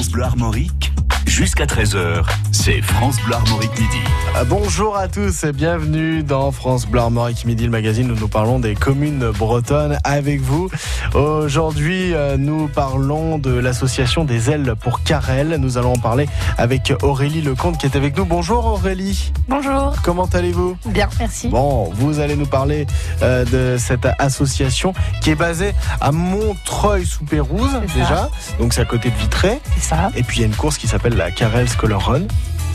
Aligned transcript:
France 0.00 0.12
Bleu 0.12 0.24
jusqu'à 1.26 1.64
13h. 1.66 2.22
C'est 2.52 2.80
France 2.82 3.16
Bleu 3.24 3.34
Armorique 3.34 3.72
Midi. 3.78 3.98
Ah, 4.34 4.44
bonjour 4.44 4.96
à 4.96 5.08
tous 5.08 5.44
et 5.44 5.52
bienvenue 5.52 6.22
dans 6.22 6.50
France 6.52 6.86
Bleu 6.86 7.00
Armorique 7.00 7.44
Midi, 7.44 7.64
le 7.64 7.70
magazine 7.70 8.10
où 8.10 8.14
nous 8.14 8.28
parlons 8.28 8.58
des 8.58 8.74
communes 8.74 9.30
bretonnes 9.30 9.98
avec 10.04 10.40
vous. 10.40 10.68
Aujourd'hui, 11.14 12.14
euh, 12.14 12.36
nous 12.36 12.68
parlons 12.68 13.38
de 13.38 13.50
l'association 13.52 14.24
des 14.24 14.50
ailes 14.50 14.74
pour 14.80 15.02
Carrel. 15.02 15.56
Nous 15.58 15.78
allons 15.78 15.94
en 15.94 15.98
parler 15.98 16.28
avec 16.58 16.92
Aurélie 17.02 17.40
Lecomte 17.42 17.78
qui 17.78 17.86
est 17.86 17.96
avec 17.96 18.16
nous. 18.16 18.24
Bonjour 18.24 18.66
Aurélie. 18.66 19.32
Bonjour. 19.48 19.94
Comment 20.02 20.26
allez-vous? 20.32 20.76
Bien, 20.86 21.08
merci. 21.18 21.48
Bon, 21.48 21.90
vous 21.94 22.20
allez 22.20 22.36
nous 22.36 22.46
parler 22.46 22.86
euh, 23.22 23.44
de 23.44 23.76
cette 23.78 24.06
association 24.18 24.92
qui 25.22 25.30
est 25.30 25.34
basée 25.34 25.72
à 26.00 26.12
Montreuil-sous-Pérouse 26.12 27.70
ça. 27.72 27.80
déjà. 27.94 28.28
Donc 28.58 28.74
c'est 28.74 28.82
à 28.82 28.84
côté 28.84 29.10
de 29.10 29.16
Vitré. 29.16 29.60
C'est 29.76 29.88
ça, 29.90 30.10
Et 30.16 30.22
puis 30.22 30.38
il 30.38 30.40
y 30.40 30.44
a 30.44 30.46
une 30.46 30.54
course 30.54 30.76
qui 30.78 30.86
s'appelle 30.88 31.09
la 31.16 31.30
Carrel 31.30 31.68
Scholar 31.68 32.00
Run. 32.06 32.26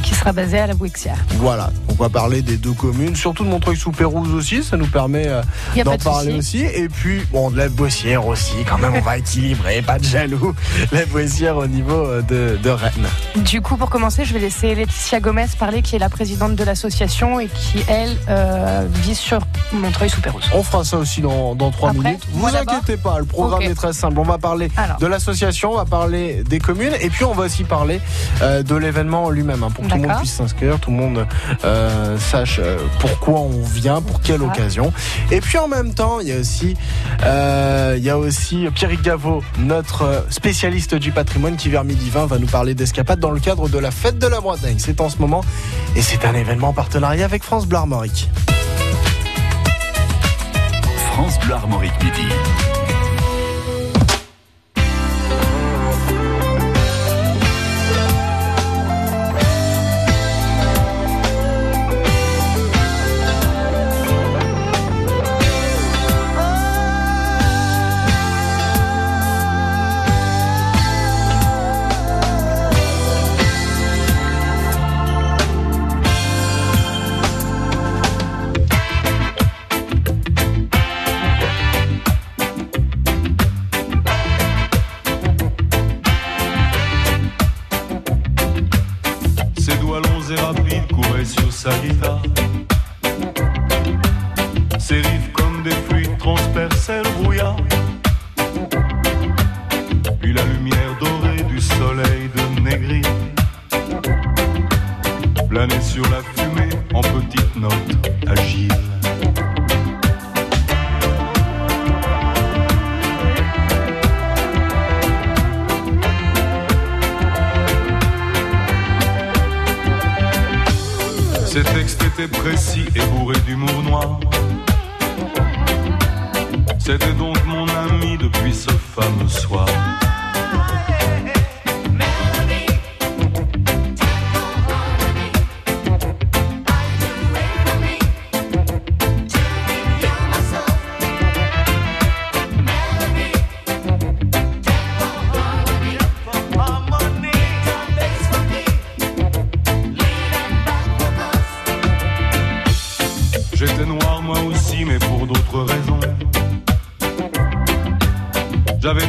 Qui 0.06 0.14
sera 0.14 0.32
basé 0.32 0.60
à 0.60 0.68
la 0.68 0.76
Bouixière. 0.76 1.18
Voilà, 1.40 1.72
on 1.90 1.94
va 1.94 2.10
parler 2.10 2.44
des 2.44 2.58
deux 2.58 2.74
communes, 2.74 3.16
surtout 3.16 3.44
de 3.44 3.50
Montreuil-sous-Pérouse 3.50 4.34
aussi, 4.34 4.64
ça 4.64 4.78
nous 4.78 4.86
permet 4.86 5.28
euh, 5.28 5.42
d'en 5.84 5.98
parler 5.98 6.36
souci. 6.36 6.64
aussi. 6.66 6.76
Et 6.76 6.88
puis, 6.90 7.22
bon, 7.32 7.50
de 7.50 7.58
la 7.58 7.70
Boissière 7.70 8.28
aussi, 8.28 8.54
quand 8.70 8.78
même, 8.78 8.94
on 8.96 9.02
va 9.02 9.18
équilibrer, 9.18 9.82
pas 9.86 9.98
de 9.98 10.04
jaloux. 10.04 10.54
La 10.92 11.06
Boissière 11.08 11.58
au 11.58 11.66
niveau 11.66 12.06
euh, 12.06 12.22
de, 12.22 12.58
de 12.62 12.70
Rennes. 12.70 13.08
Du 13.38 13.62
coup, 13.62 13.78
pour 13.78 13.90
commencer, 13.90 14.26
je 14.26 14.34
vais 14.34 14.40
laisser 14.40 14.76
Laetitia 14.76 15.20
Gomez 15.20 15.48
parler, 15.58 15.82
qui 15.82 15.96
est 15.96 16.00
la 16.00 16.10
présidente 16.10 16.56
de 16.56 16.64
l'association 16.64 17.40
et 17.40 17.48
qui, 17.48 17.80
elle, 17.88 18.16
euh, 18.30 18.86
vit 19.02 19.16
sur 19.16 19.40
Montreuil-sous-Pérouse. 19.74 20.52
On 20.54 20.62
fera 20.62 20.84
ça 20.84 20.98
aussi 20.98 21.22
dans, 21.22 21.56
dans 21.56 21.72
trois 21.72 21.90
Après, 21.90 22.04
minutes. 22.04 22.28
Vous 22.32 22.46
inquiétez 22.48 22.98
pas, 22.98 23.18
le 23.18 23.26
programme 23.26 23.64
est 23.64 23.74
très 23.74 23.94
simple. 23.94 24.20
On 24.20 24.24
va 24.24 24.38
parler 24.38 24.70
Alors. 24.78 24.98
de 24.98 25.08
l'association, 25.08 25.72
on 25.72 25.78
va 25.78 25.86
parler 25.86 26.44
des 26.44 26.60
communes, 26.60 26.94
et 27.02 27.10
puis 27.10 27.26
on 27.26 27.34
va 27.34 27.46
aussi 27.46 27.64
parler 27.64 28.00
euh, 28.44 28.62
de 28.62 28.76
l'événement 28.76 29.32
lui-même, 29.32 29.64
hein, 29.64 29.72
pour 29.74 29.84
tout 29.96 30.02
le 30.02 30.08
monde 30.08 30.18
puisse 30.20 30.34
s'inscrire, 30.34 30.80
tout 30.80 30.92
le 30.92 30.98
monde 30.98 31.28
euh, 31.64 32.18
sache 32.20 32.60
euh, 32.62 32.78
pourquoi 33.00 33.40
on 33.40 33.64
vient, 33.64 34.02
pour 34.02 34.22
quelle 34.22 34.40
ça. 34.40 34.46
occasion. 34.46 34.94
Et 35.32 35.42
puis 35.42 35.58
en 35.58 35.68
même 35.68 35.94
temps, 35.94 36.20
il 36.20 36.28
y 36.28 36.34
a 36.34 36.38
aussi, 36.38 36.76
euh, 37.24 37.96
il 37.98 38.04
y 38.04 38.10
a 38.10 38.18
aussi 38.18 38.68
Pierrick 38.74 39.02
Gaveau, 39.02 39.44
notre 39.60 40.02
euh, 40.04 40.22
spécialiste 40.30 40.96
du 40.96 41.12
patrimoine, 41.12 41.56
qui 41.56 41.70
vers 41.70 41.84
midi 41.84 42.10
20 42.10 42.26
va 42.26 42.38
nous 42.38 42.48
parler 42.48 42.76
d'escapade 42.76 43.20
dans 43.20 43.32
le 43.32 43.40
cadre 43.40 43.70
de 43.70 43.78
la 43.78 43.92
fête 43.92 44.20
de 44.20 44.28
la 44.28 44.42
Bretagne. 44.42 44.78
C'est 44.80 45.02
en 45.02 45.10
ce 45.10 45.18
moment, 45.20 45.44
et 45.96 46.02
c'est 46.02 46.26
un 46.26 46.34
événement 46.34 46.70
en 46.70 46.74
partenariat 46.74 47.26
avec 47.26 47.44
France 47.44 47.66
Bleu 47.68 47.78
Armorique. 47.78 48.30
France 51.14 51.40
Bleu 51.40 51.54
Armorique 51.54 51.94
Midi. 52.04 52.75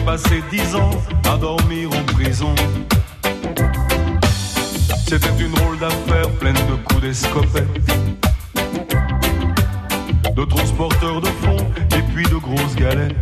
Passé 0.07 0.41
dix 0.53 0.73
ans 0.77 0.91
à 1.29 1.37
dormir 1.37 1.91
en 1.91 2.05
prison. 2.15 2.55
C'était 5.05 5.37
une 5.45 5.51
drôle 5.51 5.79
d'affaire 5.81 6.31
pleine 6.39 6.55
de 6.55 6.77
coups 6.85 7.01
d'escopette. 7.01 7.67
De 10.37 10.45
transporteurs 10.45 11.21
de 11.21 11.27
fonds 11.27 11.67
et 11.99 12.03
puis 12.15 12.25
de 12.25 12.37
grosses 12.37 12.77
galettes. 12.77 13.17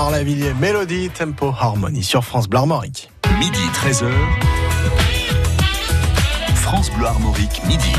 Laurent 0.00 0.12
Lavillier, 0.12 0.54
Mélodie, 0.54 1.10
Tempo, 1.10 1.52
Harmonie 1.60 2.02
sur 2.02 2.24
France 2.24 2.48
Bleu 2.48 2.60
Armorique. 2.60 3.10
Midi 3.38 3.60
13h. 3.84 4.06
France 6.54 6.90
Bleu 6.92 7.04
Armorique, 7.04 7.60
midi. 7.66 7.92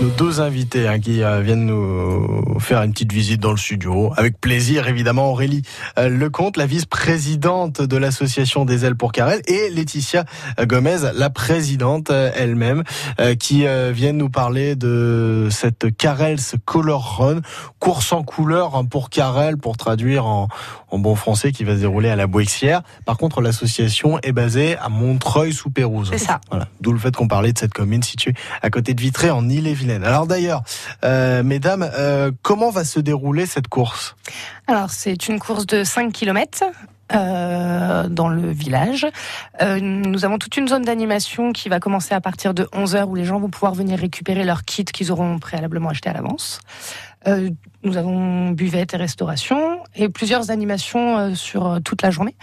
Nos 0.00 0.10
deux 0.10 0.42
invités 0.42 0.86
hein, 0.86 1.00
qui 1.00 1.22
euh, 1.22 1.40
viennent 1.40 1.64
nous 1.64 2.60
faire 2.60 2.82
une 2.82 2.92
petite 2.92 3.12
visite 3.12 3.40
dans 3.40 3.52
le 3.52 3.56
studio. 3.56 4.12
Avec 4.16 4.38
plaisir, 4.38 4.88
évidemment, 4.88 5.30
Aurélie 5.30 5.62
euh, 5.98 6.10
Lecomte, 6.10 6.58
la 6.58 6.66
vice-présidente 6.66 7.80
de 7.80 7.96
l'association 7.96 8.66
des 8.66 8.84
ailes 8.84 8.96
pour 8.96 9.12
Carrel, 9.12 9.40
et 9.46 9.70
Laetitia 9.70 10.26
Gomez, 10.60 10.98
la 11.14 11.30
présidente 11.30 12.10
euh, 12.10 12.30
elle-même, 12.34 12.82
euh, 13.20 13.34
qui 13.34 13.66
euh, 13.66 13.90
viennent 13.90 14.18
nous 14.18 14.28
parler 14.28 14.76
de 14.76 15.48
cette 15.50 15.96
Carrels 15.96 16.40
Color 16.66 17.18
Run, 17.18 17.40
course 17.78 18.12
en 18.12 18.22
couleur 18.22 18.74
hein, 18.74 18.84
pour 18.84 19.08
Carrel, 19.08 19.56
pour 19.56 19.78
traduire 19.78 20.26
en, 20.26 20.48
en 20.90 20.98
bon 20.98 21.14
français, 21.14 21.52
qui 21.52 21.64
va 21.64 21.74
se 21.74 21.80
dérouler 21.80 22.08
à 22.10 22.16
la 22.16 22.26
Boixière. 22.26 22.82
Par 23.04 23.16
contre, 23.16 23.40
l'association 23.40 24.18
est 24.22 24.32
basée 24.32 24.76
à 24.76 24.88
Montreuil-sous-Pérouse. 24.88 26.10
C'est 26.12 26.18
ça. 26.18 26.40
Voilà. 26.50 26.68
D'où 26.80 26.92
le 26.92 26.98
fait 26.98 27.14
qu'on 27.14 27.28
parlait 27.28 27.52
de 27.52 27.58
cette 27.58 27.74
commune 27.74 28.02
située 28.02 28.34
à 28.62 28.70
côté 28.70 28.94
de 28.94 29.00
Vitré, 29.00 29.30
en 29.30 29.48
Ille-et-Vilaine. 29.48 30.04
Alors 30.04 30.26
d'ailleurs, 30.26 30.62
euh, 31.04 31.42
mesdames, 31.42 31.88
euh, 31.94 32.30
comment 32.42 32.70
va 32.70 32.84
se 32.84 33.00
dérouler 33.00 33.46
cette 33.46 33.68
course? 33.68 34.16
Alors, 34.66 34.90
c'est 34.90 35.28
une 35.28 35.38
course 35.38 35.66
de 35.66 35.84
5 35.84 36.12
km. 36.12 36.64
dans 37.12 38.28
le 38.28 38.50
village. 38.50 39.06
Euh, 39.62 39.78
nous 39.80 40.24
avons 40.24 40.38
toute 40.38 40.56
une 40.56 40.66
zone 40.66 40.82
d'animation 40.82 41.52
qui 41.52 41.68
va 41.68 41.78
commencer 41.78 42.14
à 42.14 42.20
partir 42.20 42.52
de 42.52 42.64
11h 42.72 43.04
où 43.04 43.14
les 43.14 43.24
gens 43.24 43.38
vont 43.38 43.48
pouvoir 43.48 43.74
venir 43.74 43.98
récupérer 43.98 44.42
leur 44.42 44.64
kit 44.64 44.84
qu'ils 44.84 45.12
auront 45.12 45.38
préalablement 45.38 45.90
acheté 45.90 46.10
à 46.10 46.14
l'avance. 46.14 46.60
Euh, 47.26 47.50
nous 47.82 47.96
avons 47.96 48.50
buvette 48.50 48.94
et 48.94 48.96
restauration 48.96 49.80
et 49.94 50.08
plusieurs 50.08 50.50
animations 50.50 51.18
euh, 51.18 51.34
sur 51.34 51.66
euh, 51.66 51.80
toute 51.80 52.02
la 52.02 52.10
journée. 52.10 52.36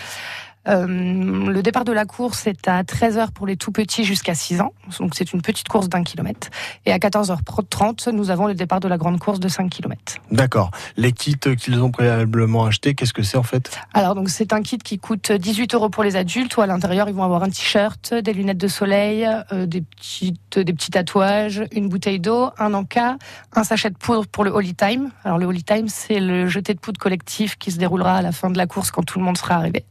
Euh, 0.68 0.88
le 0.88 1.62
départ 1.62 1.84
de 1.84 1.92
la 1.92 2.06
course 2.06 2.48
est 2.48 2.68
à 2.68 2.84
13h 2.84 3.32
pour 3.32 3.48
les 3.48 3.58
tout 3.58 3.72
petits 3.72 4.04
jusqu'à 4.04 4.36
6 4.36 4.62
ans. 4.62 4.74
Donc 5.00 5.16
c'est 5.16 5.34
une 5.34 5.42
petite 5.42 5.68
course 5.68 5.90
d'un 5.90 6.04
kilomètre. 6.04 6.50
Et 6.86 6.92
à 6.92 6.98
14h30, 6.98 8.12
nous 8.12 8.32
avons 8.32 8.48
le 8.48 8.54
départ 8.54 8.80
de 8.80 8.88
la 8.88 8.98
grande 8.98 9.20
course 9.20 9.40
de 9.40 9.48
5 9.48 9.70
km. 9.70 10.16
D'accord. 10.32 10.72
Les 10.98 11.12
kits 11.12 11.38
qu'ils 11.58 11.82
ont 11.82 11.92
préalablement 11.92 12.66
achetés, 12.66 12.96
qu'est-ce 12.96 13.14
que 13.14 13.24
c'est 13.24 13.38
en 13.38 13.44
fait? 13.44 13.78
Alors 13.94 14.16
donc 14.16 14.30
c'est 14.30 14.54
un 14.54 14.62
kit 14.62 14.78
qui 14.78 15.00
coûte 15.00 15.32
18 15.32 15.74
euros 15.76 15.90
pour 15.90 16.04
les 16.04 16.16
adultes. 16.16 16.56
Où 16.58 16.62
à 16.62 16.68
l'intérieur 16.68 17.10
ils 17.10 17.16
vont 17.16 17.24
avoir 17.24 17.44
un 17.44 17.50
t-shirt, 17.50 18.14
des 18.14 18.34
lunettes 18.34 18.58
de 18.58 18.68
soleil, 18.68 19.28
euh, 19.52 19.66
des 19.66 19.82
petites, 19.82 20.60
des 20.60 20.74
petits 20.74 20.92
tatouages, 20.92 21.64
une 21.72 21.90
bouteille 21.90 22.20
d'eau, 22.20 22.52
un 22.58 22.74
encas, 22.74 23.18
un 23.54 23.64
sachet 23.64 23.90
de 23.90 23.98
poudre 23.98 24.26
pour 24.28 24.44
le 24.44 24.52
Holy 24.52 24.76
Time. 24.76 25.12
Alors 25.24 25.38
le 25.38 25.46
Holy 25.46 25.64
Time 25.64 25.88
c'est 25.88 26.20
le 26.20 26.48
jeté 26.48 26.74
de 26.74 26.80
poudre 26.80 27.00
collectif 27.00 27.58
qui 27.58 27.72
se 27.72 27.78
déroulera 27.78 28.18
à 28.18 28.22
la 28.22 28.32
fin 28.32 28.50
de 28.50 28.58
la 28.58 28.68
course 28.68 28.92
quand 28.92 29.04
tout 29.04 29.20
le 29.20 29.26
monde 29.26 29.38
sera 29.38 29.56
arrivé. 29.56 29.86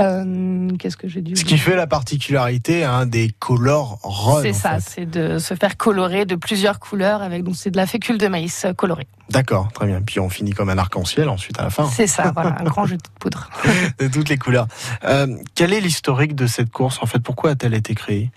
Euh, 0.00 0.68
Qu'est-ce 0.78 0.96
que 0.96 1.08
j'ai 1.08 1.22
dû 1.22 1.36
Ce 1.36 1.44
qui 1.44 1.58
fait 1.58 1.76
la 1.76 1.86
particularité 1.86 2.84
hein, 2.84 3.06
des 3.06 3.30
color 3.38 3.98
run. 4.02 4.42
C'est 4.42 4.52
ça, 4.52 4.78
c'est 4.80 5.06
de 5.06 5.38
se 5.38 5.54
faire 5.54 5.76
colorer 5.76 6.24
de 6.26 6.34
plusieurs 6.34 6.78
couleurs 6.78 7.22
avec 7.22 7.42
donc 7.44 7.56
c'est 7.56 7.70
de 7.70 7.76
la 7.76 7.86
fécule 7.86 8.18
de 8.18 8.28
maïs 8.28 8.64
euh, 8.64 8.72
colorée. 8.72 9.06
D'accord, 9.30 9.72
très 9.72 9.86
bien. 9.86 10.00
Puis 10.02 10.20
on 10.20 10.28
finit 10.28 10.52
comme 10.52 10.68
un 10.70 10.78
arc-en-ciel 10.78 11.28
ensuite 11.28 11.58
à 11.58 11.64
la 11.64 11.70
fin, 11.70 11.88
C'est 11.88 12.06
ça, 12.06 12.30
voilà, 12.34 12.56
un 12.60 12.64
grand 12.64 12.86
jeté 12.86 13.02
de 13.02 13.18
poudre. 13.18 13.50
de 13.98 14.08
toutes 14.08 14.28
les 14.28 14.38
couleurs. 14.38 14.66
Euh, 15.04 15.36
quel 15.54 15.72
est 15.72 15.80
l'historique 15.80 16.34
de 16.34 16.46
cette 16.46 16.70
course 16.70 16.98
en 17.02 17.06
fait? 17.06 17.18
Pourquoi 17.20 17.50
a-t-elle 17.50 17.74
été 17.74 17.94
créée? 17.94 18.30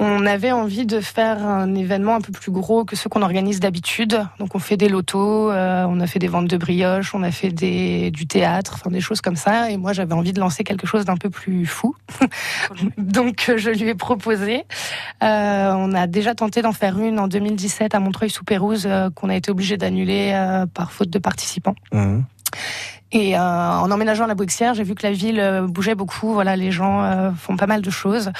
On 0.00 0.26
avait 0.26 0.52
envie 0.52 0.86
de 0.86 1.00
faire 1.00 1.44
un 1.44 1.74
événement 1.74 2.14
un 2.14 2.20
peu 2.20 2.30
plus 2.30 2.52
gros 2.52 2.84
que 2.84 2.94
ceux 2.94 3.08
qu'on 3.08 3.22
organise 3.22 3.58
d'habitude. 3.58 4.24
Donc 4.38 4.54
on 4.54 4.60
fait 4.60 4.76
des 4.76 4.88
lotos, 4.88 5.50
euh, 5.50 5.84
on 5.88 5.98
a 5.98 6.06
fait 6.06 6.20
des 6.20 6.28
ventes 6.28 6.46
de 6.46 6.56
brioches, 6.56 7.16
on 7.16 7.24
a 7.24 7.32
fait 7.32 7.50
des, 7.50 8.12
du 8.12 8.28
théâtre, 8.28 8.74
enfin 8.76 8.90
des 8.90 9.00
choses 9.00 9.20
comme 9.20 9.34
ça. 9.34 9.70
Et 9.70 9.76
moi 9.76 9.92
j'avais 9.92 10.14
envie 10.14 10.32
de 10.32 10.38
lancer 10.38 10.62
quelque 10.62 10.86
chose 10.86 11.04
d'un 11.04 11.16
peu 11.16 11.30
plus 11.30 11.66
fou. 11.66 11.96
Donc 12.96 13.46
euh, 13.48 13.58
je 13.58 13.70
lui 13.70 13.88
ai 13.88 13.94
proposé. 13.96 14.64
Euh, 15.22 15.72
on 15.76 15.92
a 15.94 16.06
déjà 16.06 16.34
tenté 16.34 16.62
d'en 16.62 16.72
faire 16.72 16.98
une 16.98 17.18
en 17.18 17.26
2017 17.26 17.94
à 17.94 18.00
Montreuil-sous-Pérouse 18.00 18.86
euh, 18.86 19.10
qu'on 19.10 19.28
a 19.28 19.34
été 19.34 19.50
obligé 19.50 19.76
d'annuler 19.76 20.30
euh, 20.32 20.66
par 20.66 20.92
faute 20.92 21.10
de 21.10 21.18
participants. 21.18 21.74
Mhm. 21.92 22.24
Et 23.10 23.36
euh, 23.38 23.40
en 23.40 23.90
emménageant 23.90 24.24
à 24.24 24.26
la 24.26 24.34
Bouxière, 24.34 24.74
j'ai 24.74 24.84
vu 24.84 24.94
que 24.94 25.06
la 25.06 25.12
ville 25.12 25.40
euh, 25.40 25.66
bougeait 25.66 25.94
beaucoup. 25.94 26.32
Voilà, 26.34 26.56
les 26.56 26.70
gens 26.70 27.02
euh, 27.02 27.30
font 27.32 27.56
pas 27.56 27.66
mal 27.66 27.80
de 27.80 27.90
choses. 27.90 28.30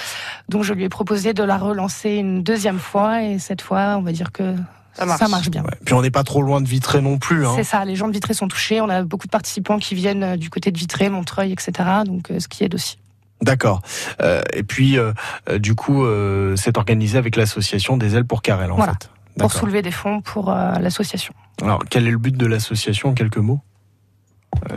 Donc 0.50 0.62
je 0.64 0.74
lui 0.74 0.84
ai 0.84 0.88
proposé 0.90 1.32
de 1.32 1.42
la 1.42 1.56
relancer 1.56 2.10
une 2.16 2.42
deuxième 2.42 2.78
fois. 2.78 3.22
Et 3.22 3.38
cette 3.38 3.62
fois, 3.62 3.96
on 3.96 4.02
va 4.02 4.12
dire 4.12 4.30
que 4.30 4.54
Ça 4.94 5.06
marche. 5.06 5.48
bien. 5.48 5.62
Ouais. 5.62 5.70
Puis 5.86 5.94
on 5.94 6.02
n'est 6.02 6.10
pas 6.10 6.22
trop 6.24 6.42
loin 6.42 6.60
de 6.60 6.68
Vitré 6.68 7.00
non 7.00 7.16
plus. 7.18 7.46
Hein. 7.46 7.52
C'est 7.56 7.64
ça, 7.64 7.84
les 7.86 7.96
gens 7.96 8.08
de 8.08 8.12
Vitré 8.12 8.34
sont 8.34 8.46
touchés. 8.48 8.82
On 8.82 8.90
a 8.90 9.02
beaucoup 9.04 9.26
de 9.26 9.30
participants 9.30 9.78
qui 9.78 9.94
viennent 9.94 10.36
du 10.36 10.50
côté 10.50 10.70
de 10.70 10.76
Vitré, 10.78 11.08
Montreuil, 11.08 11.50
etc. 11.52 11.72
Donc 12.04 12.30
euh, 12.30 12.38
ce 12.38 12.48
qui 12.48 12.62
aide 12.64 12.74
aussi. 12.74 12.98
D'accord. 13.40 13.80
Euh, 14.20 14.42
et 14.52 14.64
puis 14.64 14.98
euh, 14.98 15.12
euh, 15.48 15.58
du 15.58 15.74
coup, 15.76 16.04
euh, 16.04 16.56
c'est 16.56 16.76
organisé 16.76 17.16
avec 17.16 17.36
l'association 17.36 17.96
des 17.96 18.16
ailes 18.16 18.26
pour 18.26 18.42
Carrel 18.42 18.70
en 18.72 18.76
Voilà. 18.76 18.92
fait. 18.92 19.08
Pour 19.38 19.52
soulever 19.52 19.82
des 19.82 19.92
fonds 19.92 20.20
pour 20.20 20.50
euh, 20.50 20.72
l'association. 20.80 21.32
Alors 21.62 21.80
quel 21.88 22.08
est 22.08 22.10
le 22.10 22.18
but 22.18 22.36
de 22.36 22.44
l'association 22.46 23.10
en 23.10 23.14
quelques 23.14 23.36
mots? 23.38 23.60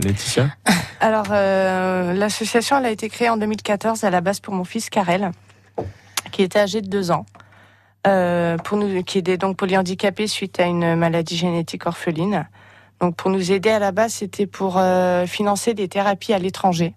Laetitia 0.04 0.50
Alors, 1.00 1.28
euh, 1.32 2.14
l'association, 2.14 2.78
elle 2.78 2.86
a 2.86 2.92
été 2.92 3.10
créée 3.10 3.30
en 3.30 3.38
2014 3.38 4.04
à 4.04 4.10
la 4.10 4.22
base 4.22 4.40
pour 4.40 4.54
mon 4.54 4.64
fils 4.64 4.90
Karel, 4.90 5.32
qui 6.32 6.44
était 6.44 6.60
âgé 6.60 6.82
de 6.82 6.88
deux 6.88 7.12
ans, 7.12 7.26
euh, 8.08 8.58
pour 8.58 8.78
nous, 8.78 9.04
qui 9.04 9.18
était 9.18 9.38
donc 9.38 9.58
polyhandicapé 9.58 10.28
suite 10.28 10.60
à 10.60 10.66
une 10.66 10.96
maladie 10.96 11.38
génétique 11.38 11.86
orpheline. 11.86 12.48
Donc, 13.00 13.16
pour 13.16 13.32
nous 13.32 13.52
aider 13.52 13.72
à 13.72 13.80
la 13.80 13.92
base, 13.92 14.14
c'était 14.14 14.46
pour 14.46 14.78
euh, 14.78 15.26
financer 15.26 15.74
des 15.74 15.88
thérapies 15.88 16.34
à 16.34 16.38
l'étranger, 16.38 16.94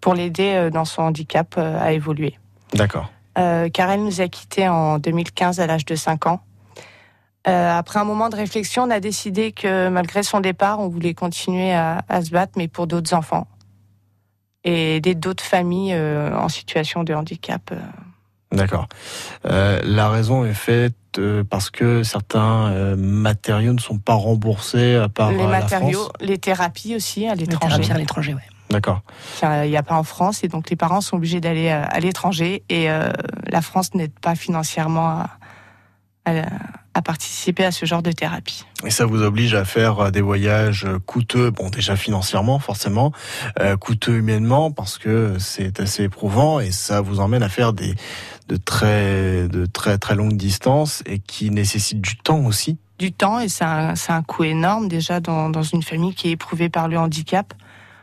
pour 0.00 0.14
l'aider 0.14 0.52
euh, 0.54 0.70
dans 0.70 0.84
son 0.84 1.02
handicap 1.02 1.54
euh, 1.58 1.80
à 1.80 1.92
évoluer. 1.92 2.38
D'accord. 2.74 3.10
Euh, 3.38 3.68
Karel 3.68 4.02
nous 4.02 4.20
a 4.20 4.28
quittés 4.28 4.68
en 4.68 4.98
2015 4.98 5.60
à 5.60 5.66
l'âge 5.66 5.84
de 5.84 5.94
5 5.94 6.26
ans. 6.26 6.40
Euh, 7.48 7.78
après 7.78 8.00
un 8.00 8.04
moment 8.04 8.28
de 8.28 8.36
réflexion, 8.36 8.84
on 8.84 8.90
a 8.90 8.98
décidé 9.00 9.52
que 9.52 9.88
malgré 9.88 10.22
son 10.22 10.40
départ, 10.40 10.80
on 10.80 10.88
voulait 10.88 11.14
continuer 11.14 11.72
à, 11.72 12.02
à 12.08 12.22
se 12.22 12.30
battre, 12.30 12.54
mais 12.56 12.66
pour 12.68 12.86
d'autres 12.86 13.14
enfants 13.14 13.46
et 14.64 14.96
aider 14.96 15.14
d'autres 15.14 15.44
familles 15.44 15.92
euh, 15.94 16.36
en 16.36 16.48
situation 16.48 17.04
de 17.04 17.14
handicap. 17.14 17.70
euh. 17.72 17.76
D'accord. 18.52 18.88
Euh, 19.44 19.80
la 19.84 20.08
raison 20.08 20.44
est 20.44 20.54
faite 20.54 20.94
euh, 21.18 21.44
parce 21.48 21.70
que 21.70 22.02
certains 22.02 22.66
euh, 22.72 22.96
matériaux 22.96 23.72
ne 23.72 23.78
sont 23.80 23.98
pas 23.98 24.14
remboursés 24.14 25.04
par 25.14 25.30
les 25.30 25.36
euh, 25.38 25.42
la 25.42 25.60
matériaux, 25.60 26.00
France. 26.04 26.12
les 26.20 26.38
thérapies 26.38 26.96
aussi 26.96 27.26
à 27.28 27.34
Les 27.36 27.44
l'étranger. 27.46 27.74
thérapies 27.76 27.92
à 27.92 27.98
l'étranger, 27.98 28.34
ouais. 28.34 28.40
D'accord. 28.70 29.02
Il 29.44 29.70
n'y 29.70 29.76
a 29.76 29.84
pas 29.84 29.94
en 29.94 30.02
France 30.02 30.42
et 30.42 30.48
donc 30.48 30.68
les 30.70 30.74
parents 30.76 31.00
sont 31.00 31.16
obligés 31.16 31.40
d'aller 31.40 31.68
à 31.70 32.00
l'étranger 32.00 32.64
et 32.68 32.90
euh, 32.90 33.10
la 33.48 33.62
France 33.62 33.94
n'aide 33.94 34.18
pas 34.18 34.34
financièrement 34.34 35.06
à, 35.08 35.30
à- 36.24 36.40
à 36.40 36.46
participer 37.02 37.64
à 37.64 37.70
ce 37.70 37.86
genre 37.86 38.02
de 38.02 38.12
thérapie. 38.12 38.64
Et 38.84 38.90
ça 38.90 39.06
vous 39.06 39.22
oblige 39.22 39.54
à 39.54 39.64
faire 39.64 39.98
euh, 40.00 40.10
des 40.10 40.20
voyages 40.20 40.84
euh, 40.84 40.98
coûteux, 40.98 41.50
bon 41.50 41.70
déjà 41.70 41.96
financièrement 41.96 42.58
forcément, 42.58 43.12
euh, 43.60 43.76
coûteux 43.76 44.16
humainement 44.16 44.70
parce 44.70 44.98
que 44.98 45.36
c'est 45.38 45.80
assez 45.80 46.04
éprouvant 46.04 46.60
et 46.60 46.70
ça 46.72 47.00
vous 47.00 47.20
emmène 47.20 47.42
à 47.42 47.48
faire 47.48 47.72
des 47.72 47.94
de 48.48 48.56
très 48.56 49.48
de 49.48 49.66
très 49.66 49.98
très 49.98 50.14
longues 50.14 50.36
distances 50.36 51.02
et 51.06 51.18
qui 51.18 51.50
nécessitent 51.50 52.00
du 52.00 52.16
temps 52.16 52.44
aussi. 52.44 52.78
du 52.98 53.12
temps 53.12 53.40
et 53.40 53.48
c'est 53.48 53.64
un, 53.64 53.94
c'est 53.96 54.12
un 54.12 54.22
coût 54.22 54.44
énorme 54.44 54.88
déjà 54.88 55.20
dans, 55.20 55.50
dans 55.50 55.62
une 55.64 55.82
famille 55.82 56.14
qui 56.14 56.28
est 56.28 56.32
éprouvée 56.32 56.68
par 56.68 56.88
le 56.88 56.98
handicap 56.98 57.54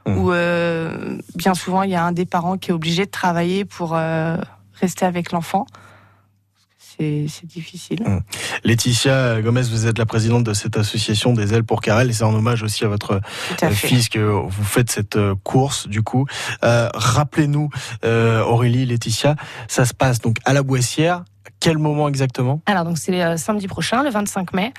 Mhm. 0.06 0.18
où 0.18 0.32
euh, 0.32 1.18
bien 1.36 1.54
souvent 1.54 1.84
il 1.84 1.92
y 1.92 1.96
a 1.96 2.04
un 2.04 2.12
des 2.12 2.26
parents 2.26 2.58
qui 2.58 2.72
est 2.72 2.74
obligé 2.74 3.06
de 3.06 3.12
travailler 3.12 3.64
pour 3.64 3.96
euh, 3.96 4.38
rester 4.80 5.06
avec 5.06 5.32
l'enfant. 5.32 5.66
C'est 7.28 7.46
difficile. 7.46 8.04
Laetitia 8.64 9.42
Gomez, 9.42 9.64
vous 9.64 9.88
êtes 9.88 9.98
la 9.98 10.06
présidente 10.06 10.44
de 10.44 10.54
cette 10.54 10.78
association 10.78 11.34
des 11.34 11.54
ailes 11.54 11.64
pour 11.64 11.82
Carrel 11.82 12.10
et 12.10 12.14
c'est 12.14 12.24
en 12.24 12.34
hommage 12.34 12.64
aussi 12.64 12.84
à 12.86 12.88
votre 12.88 13.22
à 13.62 13.66
euh, 13.66 13.72
fils 13.72 14.10
que 14.10 14.20
vous 14.20 14.64
faites 14.64 14.92
cette 14.92 15.16
euh, 15.16 15.36
course 15.44 15.88
du 15.88 16.02
coup. 16.02 16.26
Euh, 16.64 16.90
Rappelez-nous 16.94 17.70
euh, 18.06 18.42
Aurélie, 18.44 18.86
Laetitia, 18.86 19.36
ça 19.68 19.86
se 19.86 19.94
passe 19.94 20.20
donc 20.20 20.38
à 20.46 20.54
la 20.54 20.64
Boissière. 20.64 21.24
Quel 21.60 21.78
moment 21.78 22.08
exactement? 22.10 22.62
Alors 22.66 22.84
donc 22.84 22.98
c'est 22.98 23.24
euh, 23.24 23.38
samedi 23.38 23.68
prochain, 23.68 24.04
le 24.04 24.10
25 24.10 24.54
mai, 24.54 24.74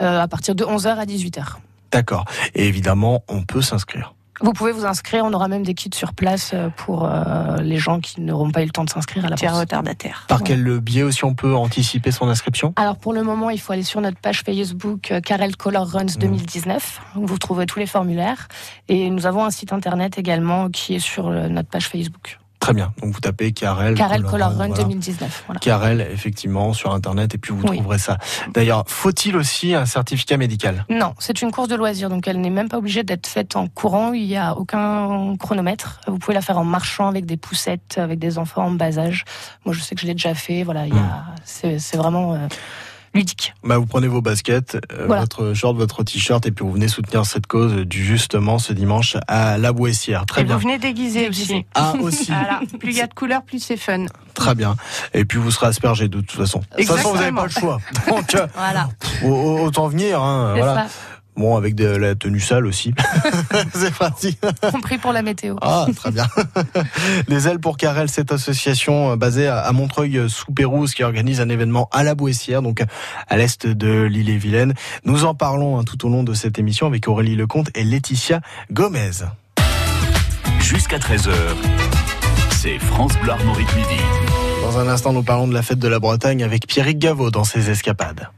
euh, 0.00 0.20
à 0.20 0.28
partir 0.28 0.54
de 0.54 0.64
11h 0.64 0.96
à 0.96 1.04
18h. 1.04 1.44
D'accord. 1.90 2.24
Et 2.54 2.66
évidemment, 2.66 3.22
on 3.28 3.42
peut 3.42 3.62
s'inscrire. 3.62 4.14
Vous 4.40 4.52
pouvez 4.52 4.72
vous 4.72 4.86
inscrire, 4.86 5.24
on 5.24 5.32
aura 5.34 5.46
même 5.46 5.62
des 5.62 5.74
kits 5.74 5.90
sur 5.94 6.14
place 6.14 6.52
euh, 6.54 6.68
pour 6.76 7.04
euh, 7.04 7.58
les 7.58 7.76
gens 7.78 8.00
qui 8.00 8.20
n'auront 8.22 8.50
pas 8.50 8.62
eu 8.62 8.64
le 8.64 8.70
temps 8.70 8.84
de 8.84 8.90
s'inscrire 8.90 9.24
à 9.26 9.28
la 9.28 9.36
course. 9.36 9.52
retardataire. 9.58 10.24
Par 10.26 10.38
Ouais. 10.38 10.44
quel 10.46 10.80
biais 10.80 11.02
aussi 11.02 11.24
on 11.24 11.34
peut 11.34 11.54
anticiper 11.54 12.10
son 12.10 12.28
inscription? 12.28 12.72
Alors 12.76 12.96
pour 12.96 13.12
le 13.12 13.22
moment, 13.22 13.50
il 13.50 13.60
faut 13.60 13.72
aller 13.72 13.82
sur 13.82 14.00
notre 14.00 14.18
page 14.18 14.42
Facebook 14.44 15.12
euh, 15.12 15.20
Karel 15.20 15.56
Color 15.56 15.86
Runs 15.92 16.04
Mhm. 16.04 16.18
2019, 16.18 17.00
où 17.16 17.26
vous 17.26 17.38
trouverez 17.38 17.66
tous 17.66 17.78
les 17.78 17.86
formulaires. 17.86 18.48
Et 18.88 19.10
nous 19.10 19.26
avons 19.26 19.44
un 19.44 19.50
site 19.50 19.72
internet 19.72 20.18
également 20.18 20.70
qui 20.70 20.94
est 20.94 20.98
sur 20.98 21.28
euh, 21.28 21.48
notre 21.48 21.68
page 21.68 21.86
Facebook. 21.88 22.38
Très 22.62 22.74
bien. 22.74 22.92
Donc 23.02 23.12
vous 23.12 23.18
tapez 23.18 23.50
Carrel. 23.50 23.96
Carrel 23.96 24.22
Color 24.22 24.50
Run 24.50 24.68
voilà. 24.68 24.84
2019. 24.84 25.46
Voilà. 25.48 26.04
Effectivement, 26.12 26.72
sur 26.72 26.94
Internet, 26.94 27.34
et 27.34 27.38
puis 27.38 27.52
vous 27.52 27.66
Oui. 27.66 27.78
trouverez 27.78 27.98
ça. 27.98 28.18
D'ailleurs, 28.54 28.84
faut-il 28.86 29.36
aussi 29.36 29.74
un 29.74 29.84
certificat 29.84 30.36
médical? 30.36 30.86
Non, 30.88 31.14
c'est 31.18 31.42
une 31.42 31.50
course 31.50 31.66
de 31.66 31.74
loisirs, 31.74 32.08
donc 32.08 32.28
elle 32.28 32.40
n'est 32.40 32.50
même 32.50 32.68
pas 32.68 32.78
obligée 32.78 33.02
d'être 33.02 33.26
faite 33.26 33.56
en 33.56 33.66
courant. 33.66 34.12
Il 34.12 34.28
n'y 34.28 34.36
a 34.36 34.54
aucun 34.56 35.36
chronomètre. 35.38 36.00
Vous 36.06 36.18
pouvez 36.18 36.34
la 36.34 36.40
faire 36.40 36.56
en 36.56 36.64
marchant 36.64 37.08
avec 37.08 37.26
des 37.26 37.36
poussettes, 37.36 37.98
avec 37.98 38.20
des 38.20 38.38
enfants 38.38 38.66
en 38.66 38.70
bas 38.70 38.96
âge. 38.96 39.24
Moi, 39.64 39.74
je 39.74 39.80
sais 39.80 39.96
que 39.96 40.00
je 40.00 40.06
l'ai 40.06 40.14
déjà 40.14 40.34
fait. 40.34 40.62
Voilà, 40.62 40.86
il 40.86 40.94
y 40.94 40.98
a, 40.98 41.24
c'est, 41.44 41.80
c'est 41.80 41.96
vraiment 41.96 42.34
euh, 42.34 42.46
ludique. 43.14 43.54
bah, 43.64 43.78
Vous 43.78 43.86
prenez 43.86 44.08
vos 44.08 44.20
baskets, 44.22 44.76
euh, 44.92 45.04
Voilà. 45.06 45.22
votre 45.22 45.52
short, 45.54 45.76
votre 45.76 46.02
t-shirt, 46.02 46.44
et 46.46 46.50
puis 46.50 46.64
vous 46.64 46.72
venez 46.72 46.88
soutenir 46.88 47.26
cette 47.26 47.46
cause 47.46 47.72
du 47.86 48.04
justement 48.04 48.58
ce 48.58 48.72
dimanche 48.72 49.16
à 49.28 49.58
la 49.58 49.72
Bouessière. 49.72 50.24
Très 50.26 50.40
Et 50.40 50.44
bien. 50.44 50.54
vous 50.56 50.62
venez 50.62 50.78
déguiser 50.78 51.24
Déguisé. 51.28 51.54
aussi. 51.54 51.66
Ah, 51.74 51.92
aussi. 52.00 52.26
Voilà. 52.32 52.60
Plus 52.78 52.90
il 52.90 52.96
y 52.96 53.00
a 53.02 53.06
de 53.06 53.14
couleurs, 53.14 53.42
plus 53.42 53.58
c'est 53.62 53.76
fun. 53.76 54.06
Très 54.34 54.54
bien. 54.54 54.76
Et 55.12 55.24
puis 55.24 55.38
vous 55.38 55.50
serez 55.50 55.66
aspergé 55.66 56.08
de 56.08 56.20
toute 56.20 56.32
façon. 56.32 56.60
De 56.78 56.84
toute 56.84 56.86
façon, 56.96 57.10
vous 57.12 57.18
n'avez 57.18 57.32
pas 57.32 57.44
le 57.44 57.50
choix. 57.50 57.78
Donc, 58.08 58.34
euh, 58.34 58.46
Voilà, 58.56 58.88
au- 59.22 59.28
au- 59.28 59.60
autant 59.66 59.88
venir. 59.88 60.22
Hein, 60.22 60.54
voilà. 60.56 60.74
ça. 60.74 60.86
Bon, 61.36 61.56
avec 61.56 61.74
de 61.74 61.86
la 61.86 62.14
tenue 62.14 62.40
sale 62.40 62.66
aussi. 62.66 62.92
c'est 63.74 63.94
parti. 63.94 64.36
Compris 64.70 64.98
pour 64.98 65.12
la 65.12 65.22
météo. 65.22 65.56
Ah, 65.62 65.86
très 65.96 66.10
bien. 66.10 66.26
Les 67.28 67.48
ailes 67.48 67.58
pour 67.58 67.78
Carrel, 67.78 68.10
cette 68.10 68.32
association 68.32 69.12
euh, 69.12 69.16
basée 69.16 69.46
à 69.46 69.62
à 69.62 69.72
Montreuil 69.72 70.18
euh, 70.18 70.28
sous 70.28 70.52
Pérouse 70.52 70.94
qui 70.94 71.02
organise 71.02 71.40
un 71.40 71.48
événement 71.48 71.88
à 71.92 72.02
la 72.02 72.14
Bouessière, 72.14 72.62
donc 72.62 72.82
à 73.28 73.36
l'est 73.36 73.66
de 73.66 74.02
l'île-et-Vilaine. 74.02 74.74
Nous 75.04 75.24
en 75.24 75.34
parlons 75.34 75.78
hein, 75.78 75.84
tout 75.84 76.06
au 76.06 76.10
long 76.10 76.22
de 76.22 76.34
cette 76.34 76.58
émission 76.58 76.86
avec 76.86 77.08
Aurélie 77.08 77.36
Lecomte 77.36 77.70
et 77.74 77.84
Laetitia 77.84 78.40
Gomez. 78.70 79.24
Jusqu'à 80.60 80.98
13h, 80.98 81.32
c'est 82.50 82.78
France 82.78 83.12
Bleu 83.22 83.32
Armorique 83.32 83.74
Midi. 83.74 84.00
Dans 84.62 84.78
un 84.78 84.88
instant, 84.88 85.12
nous 85.12 85.22
parlons 85.22 85.48
de 85.48 85.54
la 85.54 85.62
fête 85.62 85.78
de 85.78 85.88
la 85.88 85.98
Bretagne 85.98 86.42
avec 86.44 86.66
Pierrick 86.66 86.98
Gaveau 86.98 87.30
dans 87.30 87.44
ses 87.44 87.70
escapades. 87.70 88.28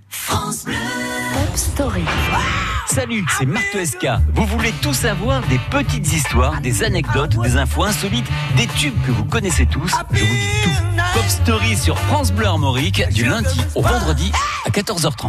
Salut, 2.95 3.25
c'est 3.37 3.45
Marthe 3.45 3.85
SK. 3.85 4.07
Vous 4.35 4.47
voulez 4.47 4.73
tout 4.81 4.95
savoir 4.95 5.43
des 5.49 5.59
petites 5.69 6.13
histoires, 6.13 6.61
des 6.61 6.85
anecdotes, 6.85 7.37
des 7.43 7.57
infos 7.57 7.83
insolites, 7.83 8.29
des 8.57 8.69
tubes 8.69 8.95
que 9.05 9.11
vous 9.11 9.25
connaissez 9.25 9.67
tous 9.67 9.93
Je 10.13 10.21
vous 10.21 10.35
dis 10.35 10.63
tout. 10.63 10.71
Pop 11.13 11.25
Story 11.27 11.77
sur 11.77 11.99
France 11.99 12.31
Bleu 12.31 12.47
Armorique 12.47 13.03
du 13.09 13.25
lundi 13.25 13.61
au 13.75 13.83
vendredi 13.83 14.31
à 14.65 14.71
14h30. 14.71 15.29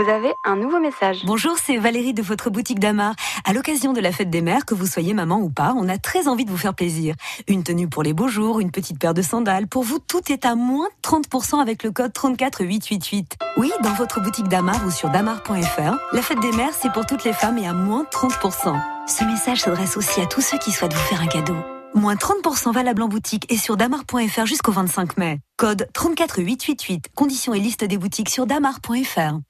Vous 0.00 0.08
avez 0.08 0.32
un 0.44 0.56
nouveau 0.56 0.80
message. 0.80 1.26
Bonjour, 1.26 1.58
c'est 1.58 1.76
Valérie 1.76 2.14
de 2.14 2.22
votre 2.22 2.48
boutique 2.48 2.78
d'Amar. 2.78 3.14
À 3.44 3.52
l'occasion 3.52 3.92
de 3.92 4.00
la 4.00 4.12
fête 4.12 4.30
des 4.30 4.40
mères, 4.40 4.64
que 4.64 4.72
vous 4.72 4.86
soyez 4.86 5.12
maman 5.12 5.40
ou 5.40 5.50
pas, 5.50 5.74
on 5.76 5.90
a 5.90 5.98
très 5.98 6.26
envie 6.26 6.46
de 6.46 6.50
vous 6.50 6.56
faire 6.56 6.72
plaisir. 6.72 7.14
Une 7.48 7.62
tenue 7.62 7.86
pour 7.86 8.02
les 8.02 8.14
beaux 8.14 8.28
jours, 8.28 8.60
une 8.60 8.70
petite 8.70 8.98
paire 8.98 9.12
de 9.12 9.20
sandales. 9.20 9.66
Pour 9.66 9.82
vous, 9.82 9.98
tout 9.98 10.32
est 10.32 10.46
à 10.46 10.54
moins 10.54 10.88
30% 11.02 11.60
avec 11.60 11.82
le 11.82 11.90
code 11.90 12.14
34888. 12.14 13.36
Oui, 13.58 13.70
dans 13.82 13.92
votre 13.92 14.22
boutique 14.22 14.48
d'Amar 14.48 14.80
ou 14.86 14.90
sur 14.90 15.10
damar.fr. 15.10 15.98
La 16.14 16.22
fête 16.22 16.40
des 16.40 16.52
mères, 16.52 16.72
c'est 16.72 16.92
pour 16.92 17.04
toutes 17.04 17.24
les 17.24 17.34
femmes 17.34 17.58
et 17.58 17.66
à 17.66 17.74
moins 17.74 18.06
30%. 18.10 18.80
Ce 19.06 19.24
message 19.24 19.60
s'adresse 19.60 19.98
aussi 19.98 20.22
à 20.22 20.26
tous 20.26 20.40
ceux 20.40 20.56
qui 20.56 20.72
souhaitent 20.72 20.94
vous 20.94 21.08
faire 21.08 21.20
un 21.20 21.26
cadeau. 21.26 21.56
Moins 21.94 22.14
30% 22.14 22.72
valable 22.72 23.02
en 23.02 23.08
boutique 23.08 23.52
et 23.52 23.58
sur 23.58 23.76
damar.fr 23.76 24.46
jusqu'au 24.46 24.72
25 24.72 25.18
mai. 25.18 25.40
Code 25.58 25.88
34888. 25.92 27.08
Conditions 27.14 27.52
et 27.52 27.60
liste 27.60 27.84
des 27.84 27.98
boutiques 27.98 28.30
sur 28.30 28.46
damar.fr. 28.46 29.40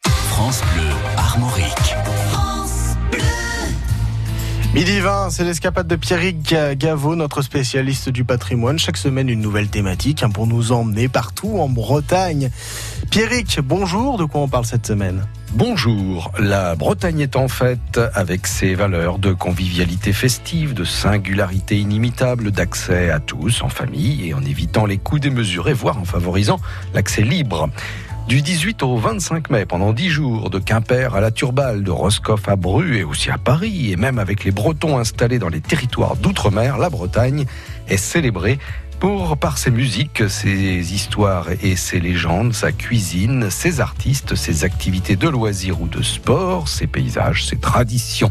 France 0.40 0.62
Bleu 0.73 0.88
Armorique. 1.18 1.94
Midi 4.73 5.00
20, 5.00 5.28
c'est 5.28 5.44
l'escapade 5.44 5.87
de 5.87 5.97
Pierrick 5.97 6.54
Gaveau, 6.78 7.14
notre 7.14 7.42
spécialiste 7.42 8.09
du 8.09 8.25
patrimoine. 8.25 8.78
Chaque 8.78 8.97
semaine, 8.97 9.28
une 9.28 9.42
nouvelle 9.42 9.68
thématique 9.68 10.23
hein, 10.23 10.30
pour 10.30 10.47
nous 10.47 10.73
emmener 10.73 11.09
partout 11.09 11.59
en 11.59 11.68
Bretagne. 11.68 12.49
Pierrick, 13.11 13.61
bonjour. 13.61 14.16
De 14.16 14.25
quoi 14.25 14.40
on 14.40 14.49
parle 14.49 14.64
cette 14.64 14.87
semaine? 14.87 15.26
Bonjour, 15.52 16.32
la 16.38 16.75
Bretagne 16.75 17.20
est 17.20 17.37
en 17.37 17.49
fête 17.49 18.00
avec 18.14 18.47
ses 18.47 18.75
valeurs 18.75 19.18
de 19.18 19.35
convivialité 19.35 20.14
festive, 20.14 20.73
de 20.73 20.85
singularité 20.85 21.78
inimitable, 21.78 22.50
d'accès 22.50 23.11
à 23.11 23.20
tous 23.20 23.61
en 23.62 23.68
famille 23.68 24.28
et 24.28 24.32
en 24.32 24.42
évitant 24.42 24.87
les 24.87 24.97
coûts 24.97 25.18
démesurés, 25.18 25.75
voire 25.75 25.99
en 25.99 26.04
favorisant 26.04 26.61
l'accès 26.94 27.23
libre. 27.23 27.68
Du 28.30 28.42
18 28.42 28.84
au 28.84 28.96
25 28.96 29.50
mai, 29.50 29.66
pendant 29.66 29.92
10 29.92 30.08
jours, 30.08 30.50
de 30.50 30.60
Quimper 30.60 31.16
à 31.16 31.20
la 31.20 31.32
Turballe, 31.32 31.82
de 31.82 31.90
Roscoff 31.90 32.49
à 32.49 32.54
Bru 32.54 32.96
et 32.96 33.02
aussi 33.02 33.28
à 33.28 33.38
Paris, 33.38 33.90
et 33.90 33.96
même 33.96 34.20
avec 34.20 34.44
les 34.44 34.52
Bretons 34.52 34.99
installés 34.99 35.40
dans 35.40 35.49
les 35.49 35.60
territoires 35.60 36.14
d'outre-mer, 36.14 36.78
la 36.78 36.90
Bretagne 36.90 37.44
est 37.88 37.96
célébrée 37.96 38.60
pour 39.00 39.37
par 39.37 39.58
ses 39.58 39.72
musiques, 39.72 40.30
ses 40.30 40.94
histoires 40.94 41.49
et 41.60 41.75
ses 41.75 41.99
légendes, 41.99 42.52
sa 42.52 42.70
cuisine, 42.70 43.50
ses 43.50 43.80
artistes, 43.80 44.37
ses 44.37 44.62
activités 44.62 45.16
de 45.16 45.28
loisirs 45.28 45.80
ou 45.82 45.88
de 45.88 46.00
sport, 46.00 46.68
ses 46.68 46.87
paysages, 46.87 47.46
ses 47.46 47.56
traditions. 47.56 48.30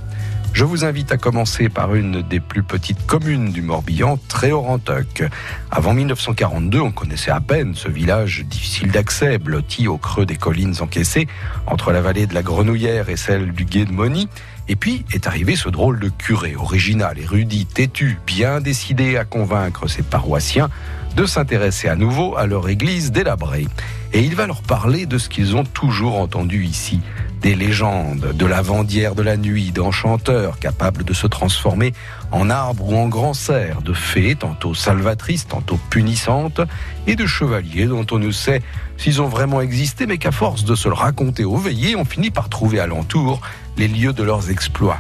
Je 0.52 0.66
vous 0.66 0.84
invite 0.84 1.12
à 1.12 1.18
commencer 1.18 1.70
par 1.70 1.96
une 1.96 2.22
des 2.22 2.40
plus 2.40 2.64
petites 2.64 3.06
communes 3.06 3.52
du 3.52 3.62
Morbihan, 3.62 4.20
Tréorantoc. 4.28 5.24
Avant 5.72 5.94
1942, 5.94 6.80
on 6.80 6.92
connaissait 6.92 7.32
à 7.32 7.40
peine 7.40 7.76
ce 7.76 7.88
village 7.88 8.44
difficile 8.46 8.92
d'accès, 8.92 9.38
blotti 9.38 9.88
au 9.88 9.98
creux 9.98 10.26
des 10.26 10.36
collines 10.36 10.76
encaissées, 10.82 11.28
entre 11.66 11.92
la 11.92 12.02
vallée 12.02 12.28
de 12.28 12.34
la 12.34 12.42
Grenouillère 12.42 13.10
et 13.10 13.16
celle 13.16 13.54
du 13.54 13.64
Gué 13.64 13.86
de 13.86 13.94
Moni. 13.94 14.28
Et 14.68 14.76
puis 14.76 15.06
est 15.14 15.28
arrivé 15.28 15.56
ce 15.56 15.70
drôle 15.70 16.00
de 16.00 16.10
curé, 16.10 16.56
original, 16.56 17.18
érudit, 17.18 17.66
têtu, 17.66 18.20
bien 18.28 18.60
décidé 18.60 19.18
à 19.18 19.26
convaincre 19.26 19.88
ses 19.88 20.04
paroissiens 20.04 20.70
de 21.16 21.26
s'intéresser 21.26 21.88
à 21.88 21.96
nouveau 21.96 22.36
à 22.38 22.46
leur 22.46 22.70
église 22.70 23.12
délabrée. 23.12 23.68
Et 24.14 24.22
il 24.22 24.36
va 24.36 24.46
leur 24.46 24.62
parler 24.62 25.06
de 25.06 25.18
ce 25.18 25.30
qu'ils 25.30 25.56
ont 25.56 25.64
toujours 25.64 26.20
entendu 26.20 26.66
ici, 26.66 27.02
des 27.42 27.56
légendes, 27.56 28.34
de 28.34 28.46
la 28.46 28.62
vendière 28.62 29.16
de 29.16 29.22
la 29.22 29.38
nuit, 29.38 29.72
d'enchanteurs 29.72 30.60
capables 30.60 31.04
de 31.04 31.14
se 31.14 31.28
transformer 31.28 31.94
en 32.32 32.50
arbre 32.50 32.90
ou 32.90 32.98
en 32.98 33.08
grand 33.08 33.34
cerf, 33.34 33.82
de 33.82 33.94
fées 33.94 34.36
tantôt 34.36 34.74
salvatrices, 34.74 35.48
tantôt 35.48 35.80
punissantes, 35.90 36.62
et 37.08 37.16
de 37.16 37.26
chevaliers 37.26 37.86
dont 37.86 38.06
on 38.12 38.20
ne 38.20 38.32
sait 38.32 38.62
s'ils 38.98 39.22
ont 39.22 39.28
vraiment 39.28 39.62
existé, 39.62 40.06
mais 40.06 40.18
qu'à 40.18 40.32
force 40.32 40.66
de 40.66 40.76
se 40.76 40.90
le 40.90 40.96
raconter 40.96 41.46
aux 41.46 41.58
veillées, 41.58 41.96
on 41.96 42.06
finit 42.06 42.32
par 42.32 42.50
trouver 42.50 42.80
alentour 42.80 43.42
les 43.78 43.88
lieux 43.88 44.14
de 44.14 44.24
leurs 44.24 44.50
exploits. 44.50 45.00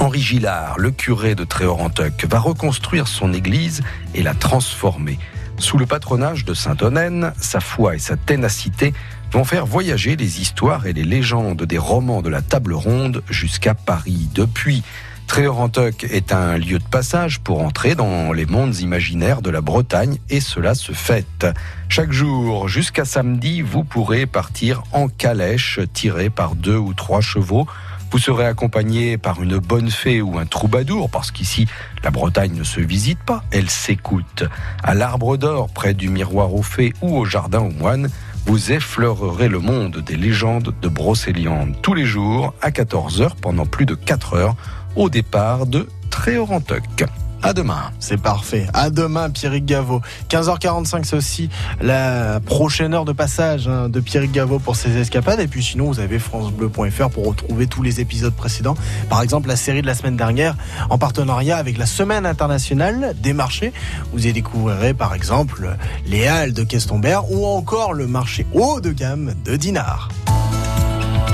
Henri 0.00 0.20
Gillard, 0.20 0.78
le 0.78 0.90
curé 0.90 1.34
de 1.34 1.44
Tréorantoc, 1.44 2.24
va 2.28 2.38
reconstruire 2.38 3.08
son 3.08 3.32
église 3.32 3.82
et 4.14 4.22
la 4.22 4.34
transformer. 4.34 5.18
Sous 5.58 5.76
le 5.76 5.86
patronage 5.86 6.44
de 6.44 6.54
Saint-Onen, 6.54 7.32
sa 7.40 7.58
foi 7.58 7.96
et 7.96 7.98
sa 7.98 8.16
ténacité 8.16 8.94
vont 9.32 9.44
faire 9.44 9.66
voyager 9.66 10.16
les 10.16 10.40
histoires 10.40 10.86
et 10.86 10.92
les 10.92 11.04
légendes 11.04 11.62
des 11.62 11.78
romans 11.78 12.22
de 12.22 12.28
la 12.28 12.42
table 12.42 12.72
ronde 12.72 13.22
jusqu'à 13.28 13.74
Paris. 13.74 14.28
Depuis, 14.34 14.82
Tréorantoc 15.26 16.04
est 16.04 16.32
un 16.32 16.56
lieu 16.56 16.78
de 16.78 16.84
passage 16.84 17.40
pour 17.40 17.60
entrer 17.60 17.94
dans 17.94 18.32
les 18.32 18.46
mondes 18.46 18.78
imaginaires 18.78 19.42
de 19.42 19.50
la 19.50 19.60
Bretagne 19.60 20.18
et 20.30 20.40
cela 20.40 20.74
se 20.74 20.92
fête. 20.92 21.46
Chaque 21.90 22.12
jour, 22.12 22.68
jusqu'à 22.68 23.04
samedi, 23.04 23.60
vous 23.60 23.84
pourrez 23.84 24.24
partir 24.24 24.82
en 24.92 25.08
calèche 25.08 25.80
tirée 25.92 26.30
par 26.30 26.54
deux 26.54 26.78
ou 26.78 26.94
trois 26.94 27.20
chevaux. 27.20 27.66
Vous 28.10 28.18
serez 28.18 28.46
accompagné 28.46 29.18
par 29.18 29.42
une 29.42 29.58
bonne 29.58 29.90
fée 29.90 30.22
ou 30.22 30.38
un 30.38 30.46
troubadour, 30.46 31.10
parce 31.10 31.30
qu'ici, 31.30 31.68
la 32.02 32.10
Bretagne 32.10 32.54
ne 32.54 32.64
se 32.64 32.80
visite 32.80 33.18
pas, 33.18 33.44
elle 33.50 33.68
s'écoute. 33.68 34.44
À 34.82 34.94
l'arbre 34.94 35.36
d'or, 35.36 35.68
près 35.68 35.92
du 35.92 36.08
miroir 36.08 36.54
aux 36.54 36.62
fées 36.62 36.94
ou 37.02 37.18
au 37.18 37.26
jardin 37.26 37.60
aux 37.60 37.70
moines, 37.70 38.08
vous 38.48 38.72
effleurerez 38.72 39.46
le 39.46 39.58
monde 39.58 39.98
des 39.98 40.16
légendes 40.16 40.74
de 40.80 40.88
Brocéliande 40.88 41.74
tous 41.82 41.92
les 41.92 42.06
jours 42.06 42.54
à 42.62 42.70
14h 42.70 43.32
pendant 43.42 43.66
plus 43.66 43.84
de 43.84 43.94
4 43.94 44.32
heures 44.32 44.56
au 44.96 45.10
départ 45.10 45.66
de 45.66 45.86
Tréorantoc. 46.08 47.04
À 47.42 47.52
demain. 47.52 47.90
C'est 48.00 48.20
parfait. 48.20 48.66
À 48.74 48.90
demain, 48.90 49.30
Pierrick 49.30 49.64
Gaveau. 49.64 50.00
15h45, 50.28 51.04
c'est 51.04 51.16
aussi 51.16 51.48
la 51.80 52.40
prochaine 52.40 52.94
heure 52.94 53.04
de 53.04 53.12
passage 53.12 53.68
hein, 53.68 53.88
de 53.88 54.00
Pierrick 54.00 54.32
Gaveau 54.32 54.58
pour 54.58 54.76
ses 54.76 54.96
escapades. 54.96 55.40
Et 55.40 55.46
puis 55.46 55.62
sinon, 55.62 55.86
vous 55.86 56.00
avez 56.00 56.18
francebleu.fr 56.18 57.10
pour 57.10 57.26
retrouver 57.26 57.66
tous 57.66 57.82
les 57.82 58.00
épisodes 58.00 58.34
précédents. 58.34 58.76
Par 59.08 59.22
exemple, 59.22 59.48
la 59.48 59.56
série 59.56 59.82
de 59.82 59.86
la 59.86 59.94
semaine 59.94 60.16
dernière, 60.16 60.56
en 60.90 60.98
partenariat 60.98 61.56
avec 61.56 61.78
la 61.78 61.86
Semaine 61.86 62.26
internationale 62.26 63.14
des 63.20 63.32
marchés. 63.32 63.72
Vous 64.12 64.26
y 64.26 64.32
découvrirez 64.32 64.94
par 64.94 65.14
exemple 65.14 65.76
les 66.06 66.26
Halles 66.26 66.52
de 66.52 66.64
Questombert 66.64 67.30
ou 67.30 67.46
encore 67.46 67.92
le 67.92 68.06
marché 68.06 68.46
haut 68.52 68.80
de 68.80 68.90
gamme 68.90 69.34
de 69.44 69.56
Dinard. 69.56 70.08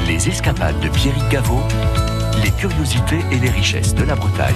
Les 0.06 0.28
escapades 0.28 0.78
de 0.80 0.88
Pierrick 0.88 1.28
Gaveau, 1.30 1.60
les 2.42 2.50
curiosités 2.50 3.20
et 3.30 3.38
les 3.38 3.50
richesses 3.50 3.94
de 3.94 4.04
la 4.04 4.14
Bretagne, 4.14 4.54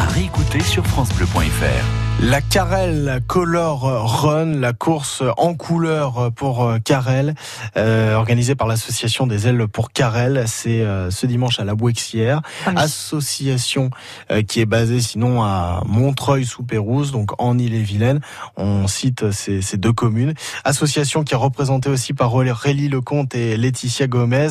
à 0.00 0.62
sur 0.62 0.86
FranceBleu.fr. 0.86 1.99
La 2.22 2.42
Carrel 2.42 3.20
Color 3.26 3.80
Run, 4.22 4.60
la 4.60 4.74
course 4.74 5.22
en 5.38 5.54
couleur 5.54 6.30
pour 6.32 6.64
euh, 6.64 6.78
Carrel, 6.78 7.34
euh, 7.78 8.14
organisée 8.14 8.54
par 8.54 8.68
l'association 8.68 9.26
des 9.26 9.48
ailes 9.48 9.66
pour 9.68 9.90
Carrel, 9.90 10.44
c'est 10.46 10.82
euh, 10.82 11.10
ce 11.10 11.24
dimanche 11.24 11.58
à 11.60 11.64
la 11.64 11.74
Bouexière, 11.74 12.42
Ah 12.66 12.72
oui. 12.76 12.82
association 12.82 13.88
euh, 14.30 14.42
qui 14.42 14.60
est 14.60 14.66
basée 14.66 15.00
sinon 15.00 15.42
à 15.42 15.82
Montreuil-sous-Pérouse, 15.86 17.10
donc 17.10 17.30
en 17.40 17.58
Ille-et-Vilaine. 17.58 18.20
On 18.58 18.86
cite 18.86 19.30
ces, 19.30 19.62
ces 19.62 19.78
deux 19.78 19.94
communes. 19.94 20.34
Association 20.64 21.24
qui 21.24 21.32
est 21.32 21.38
représentée 21.38 21.88
aussi 21.88 22.12
par 22.12 22.34
Aurélie 22.34 22.88
Lecomte 22.88 23.34
et 23.34 23.56
Laetitia 23.56 24.08
Gomez, 24.08 24.48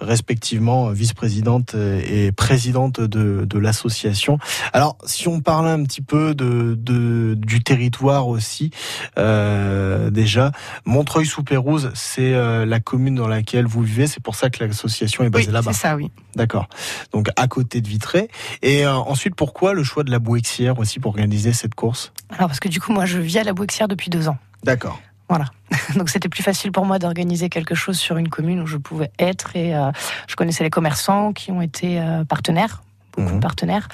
respectivement 0.00 0.88
vice-présidente 0.88 1.74
et 1.74 2.32
présidente 2.32 2.98
de, 3.02 3.44
de 3.44 3.58
l'association. 3.58 4.38
Alors, 4.72 4.96
si 5.04 5.28
on 5.28 5.40
parle 5.40 5.68
un 5.68 5.82
petit 5.82 6.00
peu 6.02 6.34
de, 6.34 6.74
de 6.80 7.09
du 7.36 7.62
territoire 7.62 8.28
aussi, 8.28 8.70
euh, 9.18 10.10
déjà, 10.10 10.52
Montreuil-sous-Pérouse, 10.84 11.90
c'est 11.94 12.34
euh, 12.34 12.64
la 12.66 12.80
commune 12.80 13.14
dans 13.14 13.28
laquelle 13.28 13.66
vous 13.66 13.82
vivez. 13.82 14.06
C'est 14.06 14.22
pour 14.22 14.34
ça 14.34 14.50
que 14.50 14.64
l'association 14.64 15.22
est 15.24 15.26
Oui, 15.26 15.32
basée 15.32 15.50
là-bas. 15.52 15.72
c'est 15.72 15.80
ça, 15.80 15.96
oui. 15.96 16.10
D'accord. 16.36 16.68
Donc 17.12 17.28
à 17.36 17.48
côté 17.48 17.80
de 17.80 17.88
Vitré. 17.88 18.28
Et 18.62 18.86
euh, 18.86 18.94
ensuite, 18.94 19.34
pourquoi 19.34 19.72
le 19.74 19.82
choix 19.82 20.04
de 20.04 20.10
la 20.10 20.18
Bouexière 20.18 20.78
aussi 20.78 21.00
pour 21.00 21.10
organiser 21.10 21.52
cette 21.52 21.74
course? 21.74 22.12
Alors 22.30 22.48
parce 22.48 22.60
que 22.60 22.68
du 22.68 22.80
coup, 22.80 22.92
moi, 22.92 23.06
je 23.06 23.18
vis 23.18 23.38
à 23.38 23.44
la 23.44 23.52
Bouexière 23.52 23.88
depuis 23.88 24.10
deux 24.10 24.28
ans. 24.28 24.38
D'accord. 24.64 25.00
Voilà. 25.28 25.46
Donc 25.96 26.08
c'était 26.10 26.28
plus 26.28 26.42
facile 26.42 26.72
pour 26.72 26.84
moi 26.84 26.98
d'organiser 26.98 27.48
quelque 27.48 27.74
chose 27.74 27.96
sur 27.98 28.16
une 28.16 28.28
commune 28.28 28.60
où 28.60 28.66
je 28.66 28.76
pouvais 28.76 29.10
être 29.18 29.54
et 29.56 29.74
euh, 29.76 29.90
je 30.28 30.34
connaissais 30.36 30.64
les 30.64 30.70
commerçants 30.70 31.32
qui 31.32 31.52
ont 31.52 31.62
été 31.62 32.00
euh, 32.00 32.24
partenaires, 32.24 32.82
beaucoup 33.16 33.28
Mhm. 33.30 33.36
de 33.36 33.40
partenaires, 33.42 33.88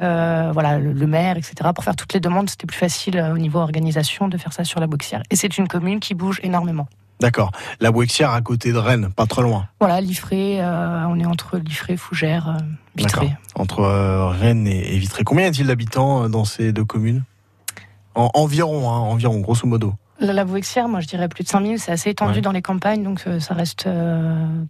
Euh, 0.00 0.50
voilà, 0.52 0.78
le, 0.78 0.92
le 0.92 1.06
maire, 1.06 1.36
etc. 1.36 1.54
Pour 1.74 1.84
faire 1.84 1.94
toutes 1.94 2.12
les 2.12 2.18
demandes, 2.20 2.50
c'était 2.50 2.66
plus 2.66 2.76
facile 2.78 3.18
euh, 3.18 3.32
au 3.34 3.38
niveau 3.38 3.60
organisation 3.60 4.26
de 4.26 4.36
faire 4.36 4.52
ça 4.52 4.64
sur 4.64 4.80
la 4.80 4.88
Bouexière. 4.88 5.22
Et 5.30 5.36
c'est 5.36 5.58
une 5.58 5.68
commune 5.68 6.00
qui 6.00 6.14
bouge 6.14 6.40
énormément. 6.42 6.88
D'accord. 7.20 7.52
La 7.78 7.92
Bouexière 7.92 8.30
à 8.32 8.40
côté 8.40 8.72
de 8.72 8.78
Rennes, 8.78 9.10
pas 9.14 9.26
trop 9.26 9.42
loin. 9.42 9.68
Voilà, 9.78 10.00
Liffré, 10.00 10.60
euh, 10.60 11.06
on 11.06 11.20
est 11.20 11.26
entre 11.26 11.58
Liffré, 11.58 11.96
Fougères, 11.96 12.56
Vitré. 12.96 13.32
Entre 13.54 13.80
Rennes 14.40 14.66
et, 14.66 14.94
et 14.94 14.98
Vitré. 14.98 15.22
Combien 15.22 15.44
y 15.44 15.48
a-t-il 15.48 15.68
d'habitants 15.68 16.28
dans 16.28 16.44
ces 16.44 16.72
deux 16.72 16.84
communes? 16.84 17.22
En, 18.16 18.28
Environ, 18.34 18.90
hein, 18.90 18.98
environ, 18.98 19.38
grosso 19.38 19.66
modo. 19.68 19.94
La, 20.18 20.32
la 20.32 20.44
Bouexière, 20.44 20.88
moi 20.88 20.98
je 21.00 21.06
dirais 21.06 21.28
plus 21.28 21.44
de 21.44 21.48
5000, 21.48 21.78
c'est 21.78 21.92
assez 21.92 22.10
étendu 22.10 22.34
Ouais. 22.36 22.40
dans 22.40 22.52
les 22.52 22.62
campagnes, 22.62 23.04
donc 23.04 23.24
ça 23.38 23.54
reste 23.54 23.88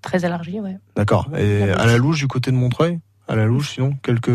très 0.02 0.24
élargi. 0.26 0.60
Ouais. 0.60 0.76
D'accord. 0.94 1.28
Et 1.38 1.66
La 1.66 1.80
à 1.80 1.86
la 1.86 1.96
louche 1.96 2.18
du 2.18 2.28
côté 2.28 2.50
de 2.50 2.56
Montreuil? 2.56 3.00
À 3.28 3.36
la 3.36 3.44
louche, 3.46 3.74
sinon 3.74 3.94
Quelques. 4.02 4.30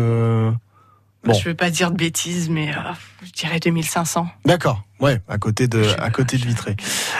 Bon. 1.24 1.34
Je 1.34 1.48
veux 1.48 1.54
pas 1.54 1.68
dire 1.68 1.90
de 1.90 1.96
bêtises, 1.96 2.48
mais 2.48 2.70
euh, 2.70 2.80
je 3.24 3.32
dirais 3.32 3.58
2500. 3.58 4.28
D'accord, 4.44 4.84
ouais, 5.00 5.20
à 5.28 5.36
côté 5.36 5.66
de, 5.66 5.82
à 6.00 6.10
côté 6.10 6.38
de 6.38 6.44
Vitré. 6.46 6.76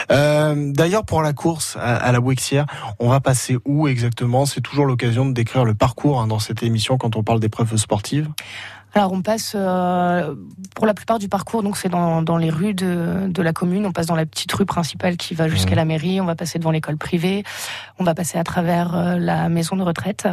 Euh, 0.09 0.71
D'ailleurs, 0.71 1.03
pour 1.05 1.21
la 1.21 1.33
course 1.33 1.77
à, 1.79 1.97
à 1.97 2.11
la 2.13 2.21
Bouexière, 2.21 2.65
on 2.99 3.09
va 3.09 3.19
passer 3.19 3.57
où 3.65 3.87
exactement? 3.89 4.45
C'est 4.45 4.61
toujours 4.61 4.85
l'occasion 4.85 5.25
de 5.25 5.33
décrire 5.33 5.65
le 5.65 5.73
parcours 5.75 6.21
hein, 6.21 6.27
dans 6.27 6.39
cette 6.39 6.63
émission 6.63 6.97
quand 6.97 7.17
on 7.17 7.23
parle 7.23 7.41
d'épreuves 7.41 7.75
sportives. 7.75 8.29
Alors 8.95 9.11
on 9.11 9.21
passe 9.21 9.51
euh, 9.55 10.33
pour 10.75 10.87
la 10.87 10.95
plupart 10.95 11.19
du 11.19 11.29
parcours, 11.29 11.61
donc 11.61 11.77
c'est 11.77 11.89
dans, 11.89 12.23
dans 12.23 12.37
les 12.37 12.49
rues 12.49 12.73
de, 12.73 13.27
de 13.27 13.41
la 13.43 13.53
commune. 13.53 13.85
On 13.85 13.91
passe 13.91 14.07
dans 14.07 14.15
la 14.15 14.25
petite 14.25 14.51
rue 14.53 14.65
principale 14.65 15.15
qui 15.17 15.35
va 15.35 15.47
jusqu'à 15.47 15.71
Mhm. 15.71 15.75
la 15.75 15.85
mairie. 15.85 16.21
On 16.21 16.25
va 16.25 16.33
passer 16.35 16.57
devant 16.57 16.71
l'école 16.71 16.97
privée. 16.97 17.43
On 17.99 18.03
va 18.03 18.15
passer 18.15 18.39
à 18.39 18.43
travers 18.43 18.95
euh, 18.95 19.17
la 19.19 19.47
maison 19.49 19.75
de 19.75 19.83
retraite. 19.83 20.27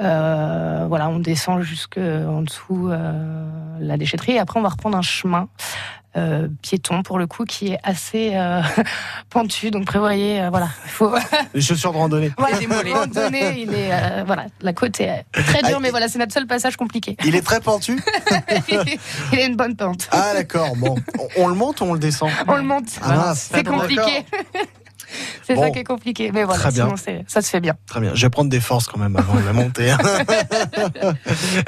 Euh, 0.00 0.86
voilà, 0.88 1.08
on 1.08 1.18
descend 1.18 1.62
jusqu'en 1.62 2.42
dessous 2.42 2.88
euh, 2.90 3.78
la 3.80 3.96
déchetterie. 3.96 4.32
Et 4.32 4.38
après, 4.38 4.58
on 4.58 4.62
va 4.62 4.68
reprendre 4.68 4.96
un 4.96 5.02
chemin 5.02 5.48
euh, 6.16 6.48
piéton 6.62 7.02
pour 7.02 7.18
le 7.18 7.26
coup 7.26 7.44
qui 7.44 7.72
est 7.72 7.78
assez 7.82 8.34
pentu. 9.30 9.70
Donc 9.70 9.86
prévoyez, 9.86 10.48
voilà, 10.50 10.68
il 10.84 10.90
faut 10.90 11.14
Les 11.54 11.60
chaussures 11.60 11.92
de 11.92 11.98
randonnée. 11.98 12.32
voilà, 12.38 12.58
randonner, 12.94 13.60
il 13.60 13.74
est 13.74 13.92
euh, 13.92 14.24
voilà, 14.24 14.46
la 14.60 14.72
côte 14.72 15.00
est 15.00 15.24
très 15.32 15.62
dure, 15.62 15.80
mais 15.80 15.90
voilà, 15.90 16.08
c'est 16.08 16.18
notre 16.18 16.32
seul 16.32 16.46
passage 16.46 16.76
compliqué. 16.76 17.16
Il 17.24 17.34
est 17.34 17.42
très 17.42 17.60
pentu 17.60 18.00
il 19.32 19.38
a 19.38 19.44
une 19.44 19.56
bonne 19.56 19.76
pente. 19.76 20.08
Ah 20.12 20.32
d'accord, 20.34 20.74
bon. 20.76 20.96
On, 21.18 21.44
on 21.44 21.48
le 21.48 21.54
monte 21.54 21.80
ou 21.80 21.84
on 21.84 21.92
le 21.92 21.98
descend? 21.98 22.30
On 22.46 22.56
le 22.56 22.62
monte. 22.62 22.88
Ah, 23.02 23.34
c'est 23.34 23.66
compliqué. 23.66 24.24
c'est 25.42 25.54
Bon. 25.54 25.62
ça 25.62 25.70
qui 25.70 25.78
est 25.80 25.84
compliqué. 25.84 26.30
Mais 26.32 26.44
voilà, 26.44 26.70
sinon 26.70 26.94
ça 27.26 27.42
se 27.42 27.48
fait 27.50 27.60
bien. 27.60 27.74
Très 27.86 28.00
bien, 28.00 28.12
je 28.14 28.22
vais 28.26 28.30
prendre 28.30 28.50
des 28.50 28.60
forces 28.60 28.86
quand 28.86 28.98
même 28.98 29.16
avant 29.16 29.34
de 29.34 29.44
la 29.44 29.52
monter. 29.52 29.90
hein. 29.90 29.98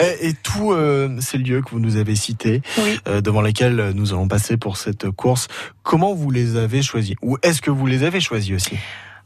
et, 0.00 0.29
et 0.29 0.35
tous 0.35 0.72
euh, 0.72 1.16
ces 1.20 1.38
lieux 1.38 1.62
que 1.62 1.70
vous 1.70 1.81
nous 1.81 1.96
avez 1.96 2.14
cités, 2.16 2.62
Oui. 2.79 2.98
euh, 3.09 3.20
devant 3.20 3.40
lesquels 3.42 3.92
nous 3.94 4.12
allons 4.12 4.29
passer 4.29 4.57
pour 4.57 4.76
cette 4.76 5.11
course, 5.11 5.48
comment 5.83 6.14
vous 6.14 6.31
les 6.31 6.57
avez 6.57 6.83
choisis? 6.83 7.16
Ou 7.22 7.37
est-ce 7.42 7.61
que 7.62 7.70
vous 7.70 7.87
les 7.87 8.03
avez 8.05 8.20
choisis 8.20 8.55
aussi? 8.55 8.76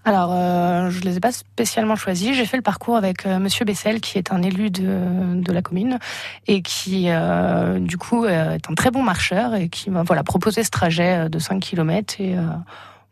Alors, 0.06 0.32
euh, 0.34 0.90
je 0.90 1.00
les 1.00 1.16
ai 1.16 1.20
pas 1.20 1.32
spécialement 1.32 1.96
choisis. 1.96 2.36
J'ai 2.36 2.44
fait 2.44 2.58
le 2.58 2.62
parcours 2.62 2.94
avec 2.96 3.24
euh, 3.24 3.38
Monsieur 3.38 3.64
Bessel, 3.64 4.02
qui 4.02 4.18
est 4.18 4.32
un 4.32 4.42
élu 4.42 4.70
de, 4.70 5.40
de 5.40 5.50
la 5.52 5.62
commune 5.62 5.98
et 6.46 6.60
qui, 6.60 7.06
euh, 7.08 7.78
du 7.78 7.96
coup, 7.96 8.26
euh, 8.26 8.56
est 8.56 8.70
un 8.70 8.74
très 8.74 8.90
bon 8.90 9.02
marcheur 9.02 9.54
et 9.54 9.70
qui 9.70 9.88
m'a 9.90 10.02
voilà, 10.02 10.22
proposé 10.22 10.62
ce 10.62 10.68
trajet 10.68 11.24
euh, 11.24 11.28
de 11.30 11.38
5 11.38 11.58
km. 11.58 12.16
Et 12.20 12.36
euh, 12.36 12.42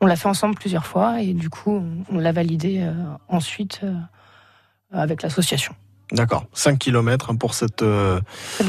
on 0.02 0.06
l'a 0.06 0.16
fait 0.16 0.28
ensemble 0.28 0.56
plusieurs 0.56 0.84
fois 0.84 1.20
et 1.22 1.32
du 1.32 1.48
coup, 1.48 1.70
on, 2.10 2.16
on 2.16 2.18
l'a 2.18 2.32
validé 2.32 2.80
euh, 2.80 2.92
ensuite 3.28 3.80
euh, 3.84 3.94
avec 4.92 5.22
l'association. 5.22 5.74
D'accord, 6.10 6.44
5 6.52 6.78
km 6.78 7.32
pour 7.34 7.54
cette, 7.54 7.80
euh, 7.82 8.20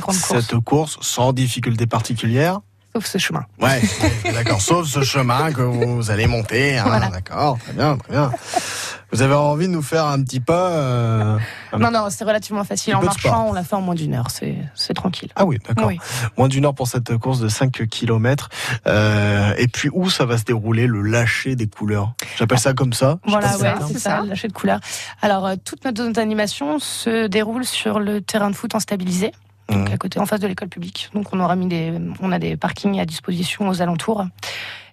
course, 0.02 0.17
cette 0.17 0.58
course 0.60 0.98
sans 1.02 1.34
difficulté 1.34 1.88
particulière. 1.88 2.62
sauf 2.93 3.06
ce 3.06 3.17
chemin. 3.17 3.43
Ouais, 3.60 3.82
d'accord, 4.32 4.62
sauf 4.62 4.88
ce 4.88 5.04
chemin 5.04 5.52
que 5.52 5.62
vous 5.62 6.10
allez 6.12 6.28
monter. 6.28 6.78
hein, 6.78 6.84
Voilà. 6.86 7.10
D'accord, 7.10 7.58
très 7.60 7.74
bien, 7.74 7.98
très 7.98 8.13
bien. 8.13 8.32
Vous 9.13 9.21
avez 9.21 9.36
envie 9.36 9.67
de 9.67 9.71
nous 9.71 9.84
faire 9.84 10.08
un 10.08 10.21
petit 10.23 10.39
pas 10.39 10.71
euh, 10.71 11.38
Non, 11.78 11.91
non, 11.91 12.08
c'est 12.10 12.23
relativement 12.23 12.63
facile. 12.63 12.95
En 12.95 13.04
marchant, 13.04 13.45
on 13.47 13.54
l'a 13.54 13.63
fait 13.63 13.76
en 13.76 13.82
moins 13.82 13.93
d'une 13.93 14.15
heure. 14.15 14.28
C'est 14.32 14.93
tranquille. 14.95 15.30
Ah 15.36 15.45
oui, 15.45 15.60
d'accord. 15.67 15.88
Oui. 15.88 15.99
Moins 16.36 16.47
d'une 16.47 16.65
heure 16.65 16.73
pour 16.73 16.88
cette 16.88 17.15
course 17.17 17.39
de 17.39 17.47
5 17.47 17.88
km. 17.88 18.49
Euh, 18.88 19.54
et 19.58 19.67
puis 19.67 19.89
où 19.93 20.10
ça 20.10 20.26
va 20.26 20.39
se 20.39 20.43
dérouler 20.45 20.88
le 20.88 21.04
lâcher 21.04 21.56
des 21.56 21.67
couleurs? 21.67 22.13
J'appelle 22.38 22.58
ça 22.58 22.73
comme 22.73 22.93
ça. 22.93 23.19
Voilà, 23.26 23.56
ouais, 23.58 23.73
c'est 23.88 23.99
ça, 23.99 24.21
le 24.21 24.30
lâcher 24.30 24.47
de 24.47 24.54
couleur. 24.54 24.80
Alors, 25.21 25.45
euh, 25.45 25.56
toute 25.63 25.86
notre 25.86 26.02
zone 26.02 26.13
d'animation 26.13 26.80
se 26.80 27.28
déroule 27.28 27.65
sur 27.65 27.99
le 27.99 28.19
terrain 28.21 28.49
de 28.49 28.56
foot 28.56 28.73
en 28.73 28.80
stabilisé, 28.80 29.32
donc 29.69 29.89
Mhm. 29.89 29.93
à 29.93 29.97
côté, 29.97 30.19
en 30.19 30.26
face 30.26 30.39
de 30.39 30.47
l'école 30.47 30.69
publique. 30.69 31.12
Donc, 31.13 31.28
on 31.34 31.39
aura 31.39 31.56
mis 31.56 31.67
des, 31.67 31.93
on 32.19 32.32
a 32.32 32.39
des 32.39 32.58
parkings 32.58 32.99
à 32.99 33.06
disposition 33.06 33.67
aux 33.69 33.82
alentours. 33.82 34.26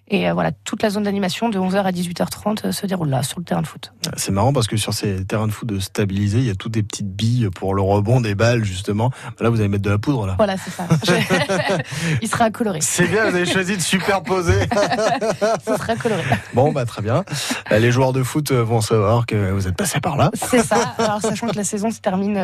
Et 0.07 0.29
euh, 0.29 0.33
voilà, 0.33 0.51
toute 0.65 0.83
la 0.83 0.89
zone 0.89 1.03
d'animation 1.03 1.47
de 1.47 1.57
11h 1.57 1.83
à 1.83 1.91
18h30 1.91 2.67
euh, 2.67 2.71
se 2.73 2.85
déroule 2.85 3.07
là, 3.09 3.23
sur 3.23 3.39
le 3.39 3.45
terrain 3.45 3.61
de 3.61 3.67
foot. 3.67 3.93
C'est 4.17 4.31
marrant 4.33 4.51
parce 4.51 4.67
que 4.67 4.75
sur 4.75 4.93
ces 4.93 5.23
terrains 5.25 5.47
de 5.47 5.53
foot 5.53 5.69
de 5.69 5.79
stabilisé, 5.79 6.39
il 6.39 6.43
y 6.45 6.49
a 6.49 6.55
toutes 6.55 6.73
des 6.73 6.83
petites 6.83 7.09
billes 7.15 7.49
pour 7.55 7.73
le 7.73 7.81
rebond 7.81 8.19
des 8.19 8.35
balles 8.35 8.65
justement. 8.65 9.09
Là, 9.39 9.49
vous 9.49 9.59
allez 9.61 9.69
mettre 9.69 9.83
de 9.83 9.89
la 9.89 9.97
poudre 9.99 10.27
là. 10.27 10.33
Voilà, 10.37 10.57
c'est 10.57 10.71
ça. 10.71 10.85
Il 12.21 12.27
sera 12.27 12.49
coloré. 12.51 12.79
C'est 12.81 13.07
bien, 13.07 13.29
vous 13.29 13.35
avez 13.37 13.45
choisi 13.45 13.77
de 13.77 13.81
superposer. 13.81 14.59
Ce 15.65 15.77
sera 15.77 15.95
coloré. 15.95 16.23
Bon, 16.53 16.73
bah 16.73 16.85
très 16.85 17.01
bien. 17.01 17.23
Euh, 17.71 17.79
Les 17.79 17.91
joueurs 17.93 18.11
de 18.11 18.21
foot 18.23 18.51
euh, 18.51 18.63
vont 18.63 18.81
savoir 18.81 19.25
que 19.25 19.51
vous 19.51 19.67
êtes 19.69 19.77
passé 19.77 20.01
par 20.01 20.17
là. 20.17 20.29
C'est 20.33 20.63
ça. 20.63 20.93
Alors, 20.97 21.21
sachant 21.21 21.47
que 21.47 21.55
la 21.55 21.63
saison 21.63 21.89
se 21.89 21.99
termine, 22.01 22.37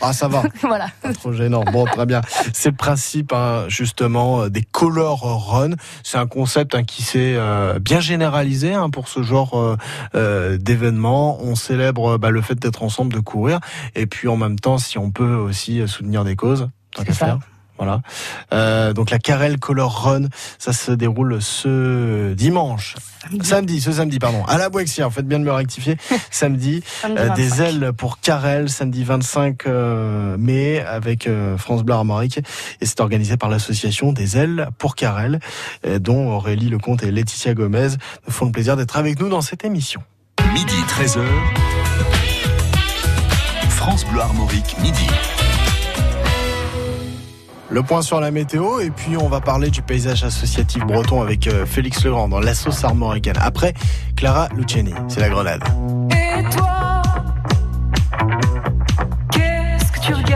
Ah, 0.00 0.12
ça 0.12 0.28
va. 0.28 0.44
voilà. 0.62 0.86
Pas 1.02 1.12
trop 1.12 1.32
gênant. 1.32 1.64
Bon, 1.64 1.84
très 1.84 2.06
bien. 2.06 2.20
C'est 2.52 2.70
le 2.70 2.76
principe, 2.76 3.32
hein, 3.32 3.64
justement, 3.66 4.46
des 4.48 4.62
Color 4.62 5.50
Run. 5.50 5.70
C'est 6.04 6.18
un 6.18 6.28
concept 6.28 6.75
hein, 6.76 6.84
qui 6.84 7.02
s'est 7.02 7.34
euh, 7.36 7.78
bien 7.78 8.00
généralisé 8.00 8.74
hein, 8.74 8.90
pour 8.90 9.08
ce 9.08 9.22
genre 9.22 9.58
euh, 9.58 9.76
euh, 10.14 10.58
d'événement. 10.58 11.38
On 11.42 11.54
célèbre 11.54 12.18
bah, 12.18 12.30
le 12.30 12.42
fait 12.42 12.54
d'être 12.54 12.82
ensemble, 12.82 13.12
de 13.12 13.20
courir, 13.20 13.60
et 13.94 14.06
puis 14.06 14.28
en 14.28 14.36
même 14.36 14.58
temps, 14.58 14.78
si 14.78 14.98
on 14.98 15.10
peut 15.10 15.34
aussi 15.34 15.86
soutenir 15.88 16.24
des 16.24 16.36
causes, 16.36 16.68
tant 16.94 17.04
qu'à 17.04 17.12
faire. 17.12 17.38
Voilà. 17.78 18.00
Euh, 18.52 18.92
donc 18.92 19.10
la 19.10 19.18
Carrel 19.18 19.58
Color 19.58 20.04
Run, 20.04 20.26
ça 20.58 20.72
se 20.72 20.92
déroule 20.92 21.40
ce 21.40 22.32
dimanche, 22.34 22.96
samedi, 23.42 23.80
ce 23.80 23.92
samedi, 23.92 24.18
pardon, 24.18 24.44
à 24.46 24.58
la 24.58 24.68
Boixière. 24.68 25.12
Faites 25.12 25.26
bien 25.26 25.38
de 25.38 25.44
me 25.44 25.52
rectifier. 25.52 25.96
Samedi, 26.30 26.82
Samedi 27.02 27.20
euh, 27.20 27.34
des 27.34 27.48
25. 27.48 27.64
ailes 27.64 27.92
pour 27.96 28.20
Carrel, 28.20 28.68
samedi 28.68 29.04
25 29.04 29.66
euh, 29.66 30.36
mai, 30.38 30.80
avec 30.80 31.26
euh, 31.26 31.56
France 31.56 31.82
Bleu 31.82 31.94
Armorique. 31.94 32.38
Et 32.80 32.86
c'est 32.86 33.00
organisé 33.00 33.36
par 33.36 33.48
l'association 33.48 34.12
des 34.12 34.36
ailes 34.36 34.68
pour 34.78 34.94
Carrel, 34.94 35.40
euh, 35.86 35.98
dont 35.98 36.30
Aurélie 36.30 36.68
Lecomte 36.68 37.02
et 37.02 37.10
Laetitia 37.10 37.54
Gomez 37.54 37.88
nous 38.26 38.32
font 38.32 38.46
le 38.46 38.52
plaisir 38.52 38.76
d'être 38.76 38.96
avec 38.96 39.20
nous 39.20 39.28
dans 39.28 39.40
cette 39.40 39.64
émission. 39.64 40.02
Midi 40.52 40.76
13h. 40.88 41.20
France 43.70 44.04
Bleu 44.06 44.20
Armorique, 44.20 44.76
midi. 44.82 45.06
Le 47.68 47.82
point 47.82 48.00
sur 48.00 48.20
la 48.20 48.30
météo, 48.30 48.80
et 48.80 48.90
puis 48.90 49.16
on 49.16 49.28
va 49.28 49.40
parler 49.40 49.70
du 49.70 49.82
paysage 49.82 50.22
associatif 50.22 50.84
breton 50.84 51.20
avec 51.20 51.46
euh, 51.48 51.66
Félix 51.66 52.04
Legrand 52.04 52.28
dans 52.28 52.40
la 52.40 52.54
sauce 52.54 52.84
armoricaine. 52.84 53.36
Après, 53.40 53.74
Clara 54.16 54.48
Luciani, 54.54 54.94
c'est 55.08 55.20
la 55.20 55.28
grenade. 55.28 55.62
Et 56.12 56.42
toi, 56.56 57.02
qu'est-ce 59.32 59.92
que 59.92 60.00
tu 60.00 60.14
regardes? 60.14 60.35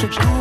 Krzyczała 0.00 0.39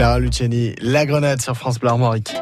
Clara 0.00 0.18
Luciani, 0.18 0.74
La 0.80 1.04
Grenade 1.04 1.42
sur 1.42 1.54
France 1.54 1.78
Bleu 1.78 1.90
Armorique. 1.90 2.32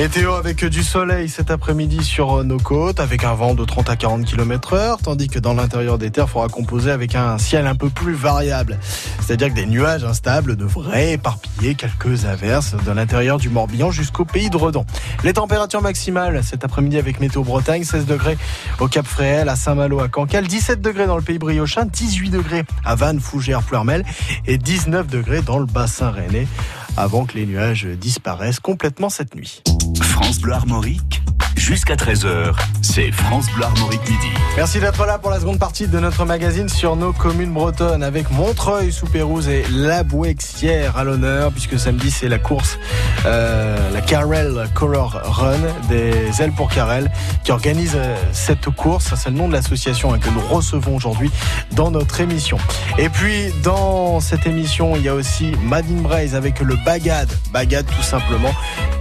Météo 0.00 0.32
avec 0.32 0.64
du 0.64 0.82
soleil 0.82 1.28
cet 1.28 1.50
après-midi 1.50 2.02
sur 2.02 2.42
nos 2.42 2.56
côtes, 2.56 3.00
avec 3.00 3.22
un 3.22 3.34
vent 3.34 3.54
de 3.54 3.66
30 3.66 3.90
à 3.90 3.96
40 3.96 4.24
km 4.24 4.72
heure, 4.72 4.98
tandis 5.02 5.28
que 5.28 5.38
dans 5.38 5.52
l'intérieur 5.52 5.98
des 5.98 6.10
terres, 6.10 6.24
il 6.26 6.30
faudra 6.30 6.48
composer 6.48 6.90
avec 6.90 7.14
un 7.14 7.36
ciel 7.36 7.66
un 7.66 7.74
peu 7.74 7.90
plus 7.90 8.14
variable. 8.14 8.78
C'est-à-dire 9.20 9.50
que 9.50 9.52
des 9.52 9.66
nuages 9.66 10.02
instables 10.02 10.56
devraient 10.56 11.12
éparpiller 11.12 11.74
quelques 11.74 12.24
averses 12.24 12.76
de 12.82 12.90
l'intérieur 12.92 13.36
du 13.36 13.50
Morbihan 13.50 13.90
jusqu'au 13.90 14.24
pays 14.24 14.48
de 14.48 14.56
Redon. 14.56 14.86
Les 15.22 15.34
températures 15.34 15.82
maximales 15.82 16.42
cet 16.44 16.64
après-midi 16.64 16.96
avec 16.96 17.20
Météo 17.20 17.44
Bretagne, 17.44 17.84
16 17.84 18.06
degrés 18.06 18.38
au 18.78 18.88
Cap 18.88 19.06
Fréhel, 19.06 19.50
à 19.50 19.56
Saint-Malo, 19.56 20.00
à 20.00 20.08
Cancale, 20.08 20.46
17 20.46 20.80
degrés 20.80 21.08
dans 21.08 21.16
le 21.16 21.22
pays 21.22 21.38
briochin, 21.38 21.84
18 21.84 22.30
degrés 22.30 22.64
à 22.86 22.94
Vannes, 22.94 23.20
Fougères, 23.20 23.62
Pleurmel 23.62 24.06
et 24.46 24.56
19 24.56 25.08
degrés 25.08 25.42
dans 25.42 25.58
le 25.58 25.66
bassin 25.66 26.10
rennais 26.10 26.46
avant 26.96 27.24
que 27.24 27.36
les 27.36 27.46
nuages 27.46 27.86
disparaissent 27.86 28.60
complètement 28.60 29.08
cette 29.08 29.34
nuit. 29.34 29.62
France 30.00 30.40
Bleu 30.40 30.52
Armorique, 30.52 31.22
jusqu'à 31.70 31.94
13h, 31.94 32.52
c'est 32.82 33.12
France 33.12 33.46
Bleu 33.54 33.64
Armorique 33.64 34.00
Midi. 34.02 34.26
Merci 34.56 34.80
d'être 34.80 35.06
là 35.06 35.18
pour 35.18 35.30
la 35.30 35.38
seconde 35.38 35.60
partie 35.60 35.86
de 35.86 36.00
notre 36.00 36.24
magazine 36.24 36.68
sur 36.68 36.96
nos 36.96 37.12
communes 37.12 37.52
bretonnes 37.52 38.02
avec 38.02 38.28
Montreuil 38.32 38.90
sous 38.90 39.06
Pérouse 39.06 39.48
et 39.48 39.62
La 39.70 40.02
Bouexière 40.02 40.96
à 40.96 41.04
l'honneur 41.04 41.52
puisque 41.52 41.78
samedi 41.78 42.10
c'est 42.10 42.28
la 42.28 42.40
course, 42.40 42.76
euh, 43.24 43.78
la 43.92 44.00
Carrel 44.00 44.68
Color 44.74 45.20
Run 45.22 45.60
des 45.88 46.42
ailes 46.42 46.50
pour 46.50 46.70
Carrel 46.70 47.08
qui 47.44 47.52
organise 47.52 47.92
euh, 47.94 48.16
cette 48.32 48.68
course. 48.70 49.14
C'est 49.14 49.30
le 49.30 49.36
nom 49.36 49.46
de 49.46 49.52
l'association 49.52 50.12
hein, 50.12 50.18
que 50.18 50.30
nous 50.30 50.40
recevons 50.40 50.96
aujourd'hui 50.96 51.30
dans 51.70 51.92
notre 51.92 52.20
émission. 52.20 52.58
Et 52.98 53.08
puis 53.08 53.52
dans 53.62 54.18
cette 54.18 54.44
émission 54.44 54.96
il 54.96 55.02
y 55.02 55.08
a 55.08 55.14
aussi 55.14 55.52
Madine 55.62 56.02
Braise 56.02 56.34
avec 56.34 56.58
le 56.58 56.74
Bagad. 56.84 57.28
Bagad 57.52 57.86
tout 57.86 58.02
simplement. 58.02 58.52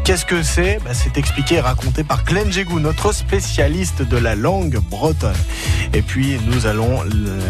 Qu'est-ce 0.03 0.25
que 0.25 0.41
c'est? 0.41 0.79
Bah, 0.83 0.91
C'est 0.93 1.17
expliqué 1.17 1.55
et 1.55 1.59
raconté 1.59 2.03
par 2.03 2.23
Glenn 2.23 2.51
Notre 2.67 3.13
spécialiste 3.13 4.01
de 4.01 4.17
la 4.17 4.35
langue 4.35 4.79
bretonne. 4.79 5.31
Et 5.93 6.01
puis 6.01 6.37
nous 6.45 6.65
allons 6.65 7.03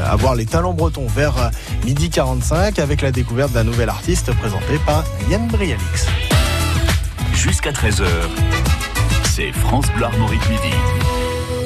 avoir 0.05 0.35
les 0.35 0.45
talents 0.45 0.73
bretons 0.73 1.07
vers 1.07 1.35
euh, 1.39 1.49
midi 1.83 2.11
45 2.11 2.77
avec 2.77 3.01
la 3.01 3.11
découverte 3.11 3.51
d'un 3.51 3.63
nouvel 3.63 3.89
artiste 3.89 4.31
présenté 4.33 4.77
par 4.85 5.03
Yann 5.31 5.47
Brialix. 5.47 6.05
Jusqu'à 7.33 7.71
13h, 7.71 8.05
c'est 9.31 9.51
France 9.51 9.87
Bleu 9.95 10.05
Armorique 10.05 10.47
Midi. 10.47 10.75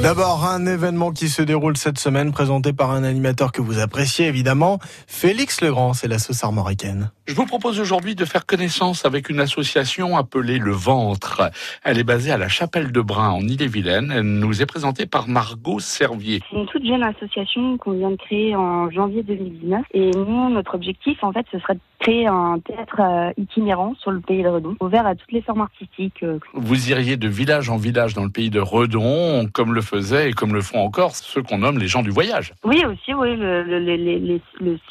D'abord, 0.04 0.46
un 0.46 0.66
événement 0.66 1.12
qui 1.12 1.30
se 1.30 1.42
déroule 1.42 1.78
cette 1.78 1.98
semaine, 1.98 2.34
présenté 2.34 2.74
par 2.74 2.92
un 2.92 3.06
animateur 3.06 3.54
que 3.54 3.62
vous 3.62 3.80
appréciez 3.80 4.28
évidemment, 4.28 4.80
Félix 5.08 5.62
Legrand, 5.62 5.94
c'est 5.94 6.10
la 6.10 6.20
sauce 6.20 6.44
armoricaine. 6.44 7.10
Je 7.26 7.34
vous 7.34 7.46
propose 7.46 7.80
aujourd'hui 7.80 8.14
de 8.14 8.26
faire 8.26 8.46
connaissance 8.46 9.06
avec 9.06 9.30
une 9.30 9.40
association 9.40 10.18
appelée 10.18 10.58
Le 10.60 10.74
Ventre. 10.74 11.50
Elle 11.86 11.98
est 12.00 12.04
basée 12.04 12.32
à 12.32 12.38
la 12.38 12.50
Chapelle 12.50 12.92
de 12.92 13.00
Brun 13.00 13.30
en 13.30 13.40
Ille-et-Vilaine. 13.40 14.12
Elle 14.14 14.24
nous 14.24 14.62
est 14.62 14.66
présentée 14.66 15.06
par 15.06 15.30
Margot 15.30 15.80
Servier. 15.80 16.42
C'est 16.52 16.58
une 16.58 16.66
toute 16.66 16.86
jeune 16.86 17.02
association 17.02 17.78
qu'on 17.78 17.94
vient 17.94 18.12
de 18.12 18.18
créer 18.18 18.58
en 18.58 18.92
janvier 18.92 19.24
2019. 19.24 19.84
Et 19.94 20.12
nous, 20.12 20.50
notre 20.50 20.76
objectif, 20.76 21.24
en 21.24 21.32
fait, 21.32 21.46
ce 21.54 21.60
serait 21.60 21.76
de 21.76 21.80
créer 22.00 22.28
un 22.28 22.60
théâtre 22.60 23.00
euh, 23.00 23.32
itinérant 23.38 23.96
sur 24.02 24.12
le 24.12 24.20
pays 24.20 24.44
de 24.44 24.50
Redon, 24.50 24.76
ouvert 24.82 25.08
à 25.08 25.16
toutes 25.16 25.32
les 25.32 25.42
formes 25.42 25.62
artistiques. 25.62 26.22
euh, 26.24 26.40
Vous 26.54 26.90
iriez 26.90 27.16
de 27.16 27.30
village 27.30 27.70
en 27.70 27.78
village 27.78 28.14
dans 28.14 28.26
le 28.26 28.30
pays 28.30 28.50
de 28.50 28.60
Redon, 28.60 29.48
comme 29.54 29.74
le 29.74 29.80
et 29.96 30.34
comme 30.34 30.54
le 30.54 30.62
font 30.62 30.80
encore 30.80 31.16
ceux 31.16 31.44
qu'on 31.44 31.60
nomme 31.60 31.78
les 31.78 31.88
gens 31.88 32.02
du 32.02 32.10
voyage. 32.10 32.54
Oui, 32.64 32.84
aussi, 32.86 33.14
oui, 33.14 33.36
le, 33.38 34.40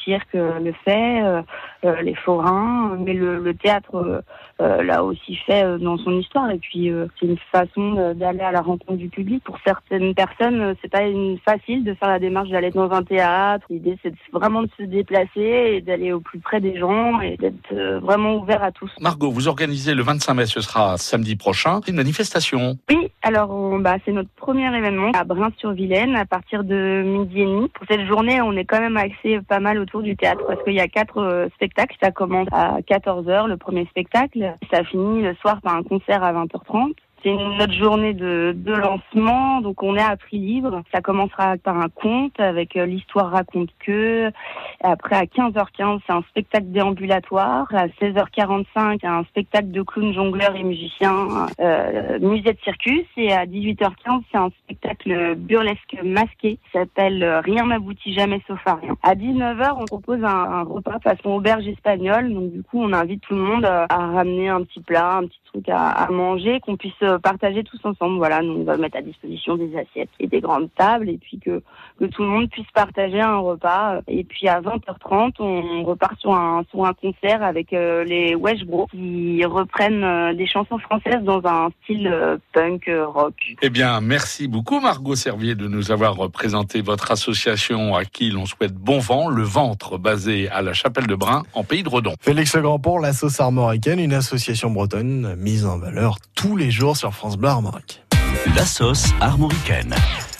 cirque 0.03 0.35
euh, 0.35 0.59
le 0.59 0.73
fait, 0.85 1.21
euh, 1.21 1.41
euh, 1.85 2.01
les 2.01 2.15
forains, 2.15 2.97
mais 2.99 3.13
le, 3.13 3.39
le 3.39 3.53
théâtre 3.53 4.23
euh, 4.63 4.81
l'a 4.81 5.03
aussi 5.03 5.35
fait 5.35 5.63
euh, 5.63 5.77
dans 5.77 5.97
son 5.97 6.11
histoire. 6.17 6.49
Et 6.49 6.57
puis, 6.57 6.89
euh, 6.89 7.07
c'est 7.19 7.25
une 7.25 7.37
façon 7.51 7.95
euh, 7.97 8.13
d'aller 8.13 8.39
à 8.39 8.51
la 8.51 8.61
rencontre 8.61 8.97
du 8.97 9.09
public. 9.09 9.43
Pour 9.43 9.57
certaines 9.65 10.13
personnes, 10.15 10.75
c'est 10.81 10.89
pas 10.91 11.03
une, 11.03 11.37
facile 11.43 11.83
de 11.83 11.93
faire 11.95 12.09
la 12.09 12.19
démarche 12.19 12.49
d'aller 12.49 12.71
dans 12.71 12.89
un 12.91 13.03
théâtre. 13.03 13.65
L'idée, 13.69 13.97
c'est 14.01 14.13
vraiment 14.31 14.63
de 14.63 14.69
se 14.77 14.83
déplacer 14.83 15.73
et 15.75 15.81
d'aller 15.81 16.13
au 16.13 16.19
plus 16.19 16.39
près 16.39 16.61
des 16.61 16.77
gens 16.77 17.19
et 17.19 17.37
d'être 17.37 17.73
vraiment 17.99 18.35
ouvert 18.35 18.63
à 18.63 18.71
tous. 18.71 18.91
Margot, 19.01 19.31
vous 19.31 19.47
organisez 19.47 19.93
le 19.93 20.03
25 20.03 20.33
mai, 20.33 20.45
ce 20.45 20.61
sera 20.61 20.97
samedi 20.97 21.35
prochain, 21.35 21.81
une 21.87 21.95
manifestation. 21.95 22.77
Oui, 22.89 23.09
alors 23.21 23.51
on- 23.51 23.79
bah, 23.79 23.95
c'est 24.05 24.11
notre 24.11 24.29
premier 24.35 24.73
événement 24.75 25.11
à 25.13 25.23
Brun-sur-Vilaine 25.23 26.15
à 26.15 26.25
partir 26.25 26.63
de 26.63 27.03
midi 27.03 27.41
et 27.41 27.45
demi. 27.45 27.67
Pour 27.69 27.85
cette 27.89 28.05
journée, 28.05 28.41
on 28.41 28.53
est 28.53 28.65
quand 28.65 28.79
même 28.79 28.97
axé 28.97 29.39
pas 29.41 29.59
mal 29.59 29.79
autour 29.79 30.01
du 30.01 30.15
théâtre 30.15 30.43
parce 30.47 30.63
qu'il 30.63 30.73
y 30.73 30.79
a 30.79 30.87
quatre 30.87 31.49
spectacles. 31.55 31.95
Ça 32.01 32.11
commence 32.11 32.47
à 32.51 32.77
14h, 32.81 33.47
le 33.47 33.57
premier 33.57 33.85
spectacle. 33.87 34.52
Ça 34.71 34.83
finit 34.83 35.21
le 35.21 35.35
soir 35.35 35.61
par 35.61 35.75
un 35.75 35.83
concert 35.83 36.23
à 36.23 36.33
20h30. 36.33 36.93
C'est 37.23 37.31
notre 37.31 37.73
journée 37.73 38.13
de, 38.13 38.53
lancement, 38.65 39.61
donc 39.61 39.81
on 39.81 39.95
est 39.95 40.01
à 40.01 40.17
prix 40.17 40.39
libre. 40.39 40.81
Ça 40.93 40.99
commencera 40.99 41.55
par 41.57 41.77
un 41.77 41.87
conte 41.87 42.37
avec 42.37 42.75
euh, 42.75 42.85
l'histoire 42.85 43.31
raconte 43.31 43.69
que. 43.79 44.29
Après, 44.83 45.15
à 45.15 45.23
15h15, 45.23 46.01
c'est 46.05 46.11
un 46.11 46.23
spectacle 46.23 46.65
déambulatoire. 46.67 47.67
À 47.73 47.87
16h45, 47.87 49.05
un 49.07 49.23
spectacle 49.25 49.71
de 49.71 49.81
clowns, 49.83 50.13
jongleurs 50.13 50.55
et 50.55 50.63
musiciens, 50.63 51.47
euh, 51.61 52.19
musée 52.19 52.51
de 52.51 52.59
circus. 52.61 53.05
Et 53.15 53.31
à 53.31 53.45
18h15, 53.45 54.23
c'est 54.29 54.37
un 54.37 54.49
spectacle 54.65 55.35
burlesque 55.35 55.95
masqué 56.03 56.57
qui 56.57 56.71
s'appelle 56.73 57.23
euh, 57.23 57.39
Rien 57.39 57.67
n'aboutit 57.67 58.13
jamais 58.13 58.41
sauf 58.47 58.59
à 58.65 58.75
rien. 58.75 58.97
À 59.01 59.15
19h, 59.15 59.75
on 59.79 59.85
propose 59.85 60.21
un, 60.25 60.63
repas 60.63 60.99
façon 60.99 61.29
auberge 61.29 61.65
espagnole. 61.67 62.33
Donc, 62.33 62.51
du 62.51 62.63
coup, 62.63 62.83
on 62.83 62.91
invite 62.91 63.21
tout 63.21 63.35
le 63.35 63.41
monde 63.41 63.65
à 63.65 63.87
ramener 63.87 64.49
un 64.49 64.63
petit 64.63 64.81
plat, 64.81 65.17
un 65.17 65.27
petit 65.27 65.39
truc 65.45 65.69
à, 65.69 65.87
à 65.87 66.11
manger, 66.11 66.59
qu'on 66.59 66.75
puisse 66.75 67.01
euh, 67.13 67.19
partager 67.19 67.63
tous 67.63 67.79
ensemble. 67.83 68.17
Voilà, 68.17 68.41
nous, 68.41 68.61
on 68.61 68.63
va 68.63 68.77
mettre 68.77 68.97
à 68.97 69.01
disposition 69.01 69.55
des 69.55 69.75
assiettes 69.77 70.09
et 70.19 70.27
des 70.27 70.41
grandes 70.41 70.69
tables 70.75 71.09
et 71.09 71.17
puis 71.17 71.39
que, 71.39 71.61
que 71.99 72.05
tout 72.05 72.23
le 72.23 72.29
monde 72.29 72.49
puisse 72.49 72.69
partager 72.73 73.21
un 73.21 73.37
repas. 73.37 74.01
Et 74.07 74.23
puis 74.23 74.47
à 74.47 74.61
20h30, 74.61 75.33
on 75.39 75.83
repart 75.83 76.19
sur 76.19 76.33
un, 76.33 76.63
sur 76.69 76.85
un 76.85 76.93
concert 76.93 77.43
avec 77.43 77.73
euh, 77.73 78.03
les 78.03 78.35
Wesh 78.35 78.63
Bros 78.65 78.87
qui 78.87 79.43
reprennent 79.45 80.03
euh, 80.03 80.33
des 80.33 80.47
chansons 80.47 80.77
françaises 80.79 81.23
dans 81.23 81.41
un 81.45 81.69
style 81.83 82.07
euh, 82.07 82.37
punk 82.53 82.87
euh, 82.87 83.07
rock. 83.07 83.35
Eh 83.61 83.69
bien, 83.69 84.01
merci 84.01 84.47
beaucoup 84.47 84.79
Margot 84.79 85.15
Servier 85.15 85.55
de 85.55 85.67
nous 85.67 85.91
avoir 85.91 86.29
présenté 86.29 86.81
votre 86.81 87.11
association 87.11 87.95
à 87.95 88.05
qui 88.05 88.29
l'on 88.29 88.45
souhaite 88.45 88.73
bon 88.73 88.99
vent, 88.99 89.29
le 89.29 89.43
ventre 89.43 89.97
basé 89.97 90.49
à 90.49 90.61
la 90.61 90.73
Chapelle 90.73 91.07
de 91.07 91.15
Brun 91.15 91.43
en 91.53 91.63
pays 91.63 91.83
de 91.83 91.89
Redon. 91.89 92.13
Félix 92.21 92.55
Legrand 92.55 92.79
pour 92.79 92.99
la 92.99 93.13
sauce 93.13 93.39
armoricaine, 93.39 93.99
une 93.99 94.13
association 94.13 94.69
bretonne 94.69 95.35
mise 95.37 95.65
en 95.65 95.77
valeur 95.77 96.17
tous 96.35 96.55
les 96.55 96.71
jours 96.71 96.97
sur 96.97 97.02
France 97.11 97.37
Bleu 97.37 97.49
Armorique. 97.49 98.01
La 98.55 98.65
sauce 98.65 99.07
armoricaine. 99.19 99.95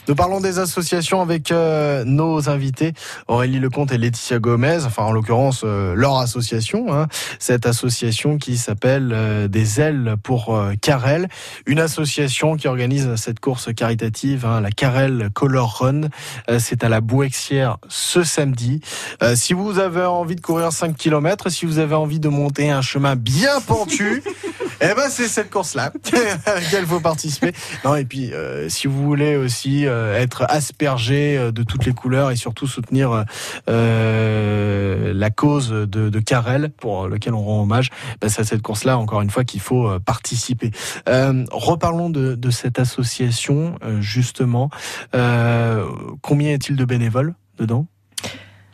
Nous 0.09 0.15
parlons 0.15 0.41
des 0.41 0.59
associations 0.59 1.21
avec 1.21 1.49
euh, 1.49 2.03
nos 2.03 2.49
invités 2.49 2.91
Aurélie 3.29 3.59
Lecomte 3.59 3.93
et 3.93 3.97
Laetitia 3.97 4.37
Gomez, 4.39 4.79
enfin 4.85 5.03
en 5.03 5.13
l'occurrence 5.13 5.61
euh, 5.63 5.95
leur 5.95 6.17
association, 6.17 6.93
hein, 6.93 7.07
cette 7.39 7.65
association 7.65 8.37
qui 8.37 8.57
s'appelle 8.57 9.11
euh, 9.13 9.47
des 9.47 9.79
ailes 9.79 10.15
pour 10.21 10.53
euh, 10.53 10.73
Carrel, 10.81 11.29
une 11.65 11.79
association 11.79 12.57
qui 12.57 12.67
organise 12.67 13.15
cette 13.15 13.39
course 13.39 13.73
caritative, 13.73 14.45
hein, 14.45 14.59
la 14.59 14.71
Carrel 14.71 15.29
Color 15.33 15.77
Run. 15.79 16.01
Euh, 16.49 16.59
C'est 16.59 16.83
à 16.83 16.89
la 16.89 16.99
Bouexière 16.99 17.77
ce 17.87 18.23
samedi. 18.23 18.81
Euh, 19.21 19.37
si 19.37 19.53
vous 19.53 19.79
avez 19.79 20.03
envie 20.03 20.35
de 20.35 20.41
courir 20.41 20.73
5 20.73 20.97
km, 20.97 21.49
si 21.49 21.65
vous 21.65 21.79
avez 21.79 21.95
envie 21.95 22.19
de 22.19 22.27
monter 22.27 22.69
un 22.71 22.81
chemin 22.81 23.15
bien 23.15 23.61
pentu, 23.61 24.21
eh 24.81 24.93
ben 24.95 25.09
c'est 25.09 25.29
cette 25.29 25.49
course-là 25.49 25.93
à 26.45 26.55
laquelle 26.55 26.85
faut 26.85 26.99
participer. 26.99 27.53
Non 27.85 27.95
et 27.95 28.03
puis 28.03 28.33
si 28.67 28.87
vous 28.87 29.01
voulez 29.01 29.37
aussi 29.37 29.85
être 30.15 30.45
aspergé 30.49 31.37
euh, 31.37 31.51
de 31.51 31.63
toutes 31.63 31.85
les 31.85 31.93
couleurs 31.93 32.31
et 32.31 32.35
surtout 32.35 32.67
soutenir 32.67 33.25
euh, 33.69 35.13
la 35.13 35.29
cause 35.29 35.69
de, 35.69 36.09
de 36.09 36.19
Carrel 36.19 36.69
pour 36.69 37.07
lequel 37.07 37.33
on 37.33 37.43
rend 37.43 37.61
hommage, 37.63 37.89
ben, 38.21 38.29
c'est 38.29 38.41
à 38.41 38.45
cette 38.45 38.61
course-là 38.61 38.97
encore 38.97 39.21
une 39.21 39.29
fois 39.29 39.43
qu'il 39.43 39.61
faut 39.61 39.87
euh, 39.87 39.99
participer. 39.99 40.71
Euh, 41.09 41.45
reparlons 41.51 42.09
de, 42.09 42.35
de 42.35 42.49
cette 42.49 42.79
association 42.79 43.75
euh, 43.83 44.01
justement. 44.01 44.69
Euh, 45.15 45.85
combien 46.21 46.53
est-il 46.53 46.75
de 46.75 46.85
bénévoles 46.85 47.35
dedans? 47.57 47.87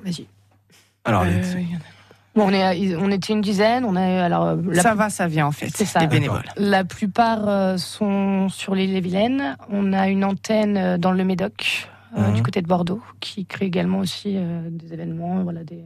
Vas-y. 0.04 0.28
Alors 1.06 1.24
Euh. 1.24 1.42
Bon, 2.40 2.48
on, 2.48 2.54
est, 2.54 2.96
on 2.96 3.12
était 3.12 3.34
une 3.34 3.42
dizaine. 3.42 3.84
On 3.86 3.96
a 3.96 4.24
alors 4.24 4.44
euh, 4.46 4.56
la 4.72 4.82
Ça 4.82 4.96
va, 4.96 5.10
ça 5.10 5.28
vient 5.28 5.46
en 5.48 5.52
fait. 5.52 5.70
C'est 5.76 5.86
ça. 5.86 6.00
Les 6.00 6.08
bénévoles. 6.08 6.44
La 6.58 6.84
plupart 6.84 7.48
euh, 7.48 7.78
sont 7.78 8.50
sur 8.50 8.76
l'île 8.76 8.96
et 8.96 9.02
Vilaine. 9.02 9.58
On 9.70 9.94
a 9.94 10.08
une 10.08 10.24
antenne 10.24 10.78
euh, 10.78 10.98
dans 10.98 11.12
le 11.12 11.24
Médoc, 11.24 11.90
euh, 12.18 12.28
Mhm. 12.30 12.34
du 12.34 12.42
côté 12.44 12.62
de 12.62 12.68
Bordeaux, 12.68 13.02
qui 13.20 13.46
crée 13.46 13.66
également 13.66 14.00
aussi 14.00 14.36
euh, 14.38 14.62
des 14.72 14.94
événements, 14.94 15.44
voilà, 15.44 15.64
des 15.64 15.84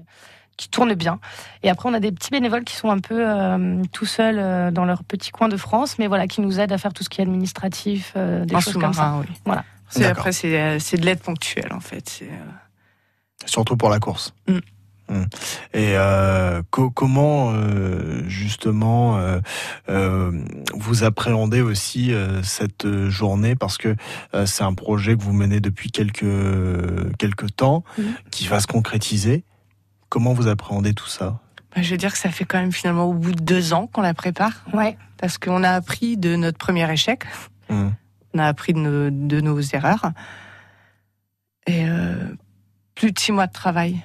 qui 0.56 0.70
tournent 0.70 0.94
bien. 0.94 1.20
Et 1.64 1.70
après, 1.72 1.90
on 1.90 1.94
a 1.96 2.00
des 2.00 2.12
petits 2.12 2.30
bénévoles 2.30 2.64
qui 2.64 2.76
sont 2.76 2.92
un 2.92 3.00
peu 3.00 3.28
euh, 3.28 3.82
tout 3.92 4.06
seuls 4.06 4.38
euh, 4.38 4.70
dans 4.70 4.86
leur 4.86 5.04
petit 5.04 5.32
coin 5.32 5.48
de 5.50 5.58
France, 5.58 5.98
mais 5.98 6.06
voilà, 6.06 6.28
qui 6.28 6.42
nous 6.42 6.60
aident 6.60 6.72
à 6.74 6.78
faire 6.78 6.94
tout 6.94 7.04
ce 7.04 7.10
qui 7.10 7.22
est 7.22 7.24
administratif, 7.24 8.14
euh, 8.16 8.46
des 8.46 8.56
En 8.56 8.60
choses 8.60 8.74
comme 8.76 8.94
ça. 8.94 9.02
sous-marin, 9.02 9.22
oui. 9.28 9.36
Voilà. 9.46 9.64
Après, 10.12 10.32
c'est 10.32 10.78
c'est 10.80 10.98
de 10.98 11.06
l'aide 11.08 11.20
ponctuelle 11.22 11.74
en 11.74 11.80
fait. 11.80 12.08
C'est, 12.08 12.26
euh, 12.26 13.48
Surtout 13.48 13.76
pour 13.76 13.90
la 13.90 14.00
course. 14.00 14.34
Mm. 14.48 14.60
Hum. 15.10 15.26
Et 15.74 15.98
euh, 15.98 16.62
co- 16.72 16.90
comment 16.90 17.52
euh, 17.54 18.24
justement 18.30 19.18
euh, 19.18 19.40
euh, 19.90 20.32
vous 20.76 21.04
appréhendez 21.04 21.62
aussi 21.62 22.14
euh, 22.14 22.42
cette 22.42 22.88
journée? 23.10 23.56
Parce 23.56 23.78
que 23.78 23.96
euh, 24.34 24.46
c'est 24.46 24.64
un 24.64 24.74
projet 24.74 25.18
que 25.18 25.22
vous 25.22 25.34
menez 25.34 25.60
depuis 25.60 25.92
quelques 25.92 26.24
quelques 27.20 27.56
temps 27.56 27.84
Mhm. 27.98 28.14
qui 28.32 28.48
va 28.48 28.60
se 28.60 28.68
concrétiser. 28.68 29.44
Comment 30.10 30.34
vous 30.34 30.48
appréhendez 30.48 30.94
tout 30.94 31.08
ça? 31.10 31.40
Bah, 31.76 31.82
je 31.82 31.90
veux 31.90 31.98
dire 31.98 32.12
que 32.14 32.18
ça 32.20 32.30
fait 32.30 32.46
quand 32.46 32.60
même 32.60 32.72
finalement 32.72 33.06
au 33.06 33.14
bout 33.14 33.32
de 33.34 33.42
deux 33.44 33.74
ans 33.74 33.88
qu'on 33.88 34.02
la 34.02 34.14
prépare. 34.14 34.64
Ouais. 34.74 34.98
Parce 35.18 35.38
qu'on 35.38 35.64
a 35.64 35.72
appris 35.72 36.18
de 36.18 36.36
notre 36.36 36.58
premier 36.58 36.90
échec. 36.92 37.26
Hum. 37.70 37.94
On 38.34 38.40
a 38.40 38.46
appris 38.46 38.74
de 38.74 38.80
nos, 38.80 39.10
de 39.10 39.42
nos 39.42 39.60
erreurs. 39.60 40.12
Et 41.68 41.86
euh, 41.88 42.16
plus 42.96 43.12
de 43.12 43.20
six 43.20 43.32
mois 43.32 43.48
de 43.48 43.54
travail 43.54 44.04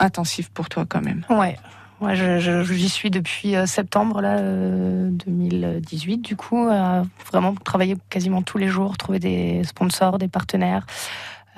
intensif 0.00 0.48
pour 0.50 0.68
toi 0.68 0.84
quand 0.88 1.02
même. 1.02 1.24
Ouais. 1.30 1.56
Ouais, 2.00 2.16
je, 2.16 2.38
je- 2.40 2.62
j'y 2.64 2.88
suis 2.88 3.10
depuis 3.10 3.54
euh, 3.56 3.66
septembre 3.66 4.22
là, 4.22 4.38
euh, 4.38 5.10
2018. 5.10 6.18
Du 6.18 6.34
coup, 6.34 6.66
euh, 6.66 7.02
vraiment 7.30 7.54
travailler 7.54 7.96
quasiment 8.08 8.40
tous 8.42 8.56
les 8.58 8.68
jours, 8.68 8.96
trouver 8.96 9.18
des 9.18 9.62
sponsors, 9.64 10.16
des 10.18 10.28
partenaires. 10.28 10.86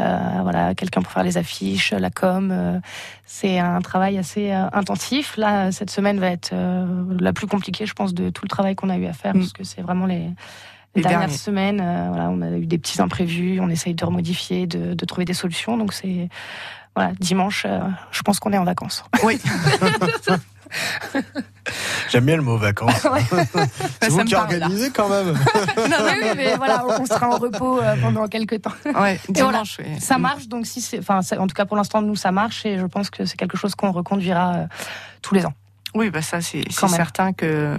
Euh, 0.00 0.18
voilà, 0.42 0.74
quelqu'un 0.74 1.00
pour 1.02 1.12
faire 1.12 1.22
les 1.22 1.36
affiches, 1.38 1.92
la 1.92 2.10
com. 2.10 2.50
euh, 2.50 2.80
c'est 3.24 3.58
un 3.60 3.80
travail 3.82 4.18
assez 4.18 4.50
euh, 4.50 4.66
intensif. 4.72 5.36
Là, 5.36 5.70
cette 5.70 5.90
semaine 5.90 6.18
va 6.18 6.28
être 6.30 6.50
euh, 6.52 6.86
la 7.20 7.32
plus 7.32 7.46
compliquée, 7.46 7.86
je 7.86 7.92
pense, 7.92 8.12
de 8.14 8.30
tout 8.30 8.44
le 8.44 8.48
travail 8.48 8.74
qu'on 8.74 8.88
a 8.88 8.96
eu 8.96 9.06
à 9.06 9.12
faire, 9.12 9.34
Mm. 9.36 9.40
parce 9.40 9.52
que 9.52 9.62
c'est 9.64 9.82
vraiment 9.82 10.06
les, 10.06 10.14
les 10.16 10.26
Les 10.96 11.02
dernières 11.02 11.20
derniers. 11.20 11.34
semaines. 11.36 11.80
euh, 11.80 12.08
voilà, 12.08 12.30
on 12.30 12.40
a 12.42 12.50
eu 12.50 12.66
des 12.66 12.78
petits 12.78 13.00
imprévus, 13.00 13.60
on 13.60 13.68
essaye 13.68 13.94
de 13.94 14.04
remodifier, 14.04 14.66
de, 14.66 14.94
de 14.94 15.04
trouver 15.04 15.24
des 15.26 15.34
solutions. 15.34 15.76
Donc 15.76 15.92
c'est 15.92 16.28
voilà, 16.94 17.12
dimanche, 17.18 17.64
euh, 17.66 17.80
je 18.10 18.22
pense 18.22 18.38
qu'on 18.38 18.52
est 18.52 18.58
en 18.58 18.64
vacances. 18.64 19.04
Oui. 19.22 19.40
J'aime 22.10 22.24
bien 22.26 22.36
le 22.36 22.42
mot 22.42 22.56
vacances. 22.56 23.04
Ouais. 23.04 23.22
c'est 24.02 24.08
vous 24.10 24.24
qui 24.24 24.34
organisez 24.34 24.90
quand 24.90 25.08
même. 25.08 25.28
non, 25.76 25.96
oui, 26.04 26.12
oui, 26.22 26.28
mais 26.36 26.56
voilà, 26.56 26.84
on 26.86 27.06
sera 27.06 27.28
en 27.28 27.38
repos 27.38 27.80
euh, 27.80 27.96
pendant 28.00 28.26
quelques 28.28 28.60
temps. 28.62 28.72
Ouais, 28.84 28.92
voilà, 28.92 29.18
dimanche, 29.28 29.78
oui. 29.78 30.00
ça 30.00 30.18
marche, 30.18 30.48
donc 30.48 30.66
si 30.66 30.80
c'est, 30.80 30.98
enfin, 30.98 31.20
en 31.38 31.46
tout 31.46 31.54
cas 31.54 31.64
pour 31.64 31.76
l'instant, 31.76 32.02
nous, 32.02 32.16
ça 32.16 32.32
marche 32.32 32.66
et 32.66 32.78
je 32.78 32.86
pense 32.86 33.10
que 33.10 33.24
c'est 33.24 33.36
quelque 33.36 33.56
chose 33.56 33.74
qu'on 33.74 33.92
reconduira 33.92 34.54
euh, 34.54 34.66
tous 35.22 35.34
les 35.34 35.46
ans. 35.46 35.54
Oui, 35.94 36.10
bah 36.10 36.22
ça, 36.22 36.40
c'est 36.40 36.70
certain 36.70 37.32
que, 37.32 37.76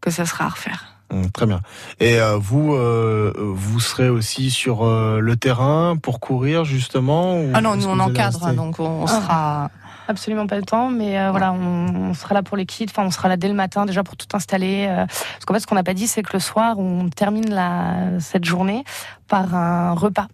que 0.00 0.10
ça 0.10 0.26
sera 0.26 0.46
à 0.46 0.48
refaire. 0.48 0.99
Hum, 1.12 1.30
Très 1.30 1.46
bien. 1.46 1.60
Et 1.98 2.20
euh, 2.20 2.36
vous, 2.36 2.74
euh, 2.74 3.32
vous 3.36 3.80
serez 3.80 4.08
aussi 4.08 4.50
sur 4.50 4.84
euh, 4.84 5.18
le 5.20 5.36
terrain 5.36 5.96
pour 6.00 6.20
courir 6.20 6.64
justement 6.64 7.40
ou 7.40 7.50
Ah 7.54 7.60
non, 7.60 7.76
nous, 7.76 7.86
on 7.86 7.98
encadre, 7.98 8.52
donc 8.54 8.78
on, 8.78 9.02
on 9.02 9.04
Ah. 9.06 9.08
sera. 9.08 9.70
Absolument 10.08 10.48
pas 10.48 10.56
le 10.56 10.62
temps, 10.62 10.88
mais 10.90 11.20
euh, 11.20 11.30
voilà, 11.30 11.52
on, 11.52 12.10
on 12.10 12.14
sera 12.14 12.34
là 12.34 12.42
pour 12.42 12.56
les 12.56 12.66
kits. 12.66 12.84
Enfin, 12.90 13.04
on 13.04 13.12
sera 13.12 13.28
là 13.28 13.36
dès 13.36 13.46
le 13.46 13.54
matin 13.54 13.86
déjà 13.86 14.02
pour 14.02 14.16
tout 14.16 14.26
installer. 14.34 14.86
euh, 14.88 15.06
parce 15.06 15.44
qu'en 15.46 15.54
fait, 15.54 15.60
ce 15.60 15.68
qu'on 15.68 15.76
n'a 15.76 15.84
pas 15.84 15.94
dit, 15.94 16.08
c'est 16.08 16.22
que 16.22 16.32
le 16.32 16.40
soir, 16.40 16.80
on 16.80 17.08
termine 17.10 17.48
la, 17.54 18.18
cette 18.18 18.44
journée 18.44 18.82
par 19.28 19.54
un 19.54 19.92
repas. 19.92 20.26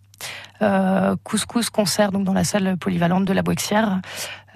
Euh, 0.62 1.14
couscous 1.24 1.68
concert 1.68 2.10
donc 2.10 2.24
dans 2.24 2.32
la 2.32 2.42
salle 2.44 2.78
polyvalente 2.78 3.26
de 3.26 3.34
la 3.34 3.42
Boixière 3.42 4.00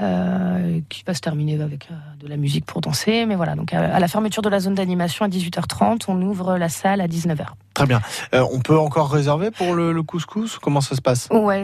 euh, 0.01 0.81
qui 0.89 1.03
va 1.07 1.15
se 1.15 1.21
terminer 1.21 1.61
avec 1.61 1.89
euh, 1.91 1.95
de 2.21 2.29
la 2.29 2.37
musique 2.37 2.65
pour 2.65 2.81
danser 2.81 3.27
mais 3.27 3.35
voilà 3.37 3.55
donc 3.55 3.73
à, 3.75 3.95
à 3.95 4.01
la 4.01 4.09
fermeture 4.09 4.43
de 4.43 4.49
la 4.49 4.61
zone 4.61 4.75
d'animation 4.75 5.25
à 5.25 5.29
18h30 5.29 6.05
on 6.09 6.21
ouvre 6.23 6.57
la 6.57 6.69
salle 6.69 7.01
à 7.01 7.07
19h 7.07 7.45
Très 7.73 7.87
bien. 7.87 8.01
Euh, 8.35 8.45
on 8.53 8.59
peut 8.61 8.77
encore 8.79 9.11
réserver 9.11 9.51
pour 9.53 9.75
le, 9.75 9.93
le 9.93 10.03
couscous 10.03 10.59
Comment 10.61 10.81
ça 10.81 10.97
se 10.97 11.01
passe? 11.01 11.29
Ouais 11.31 11.63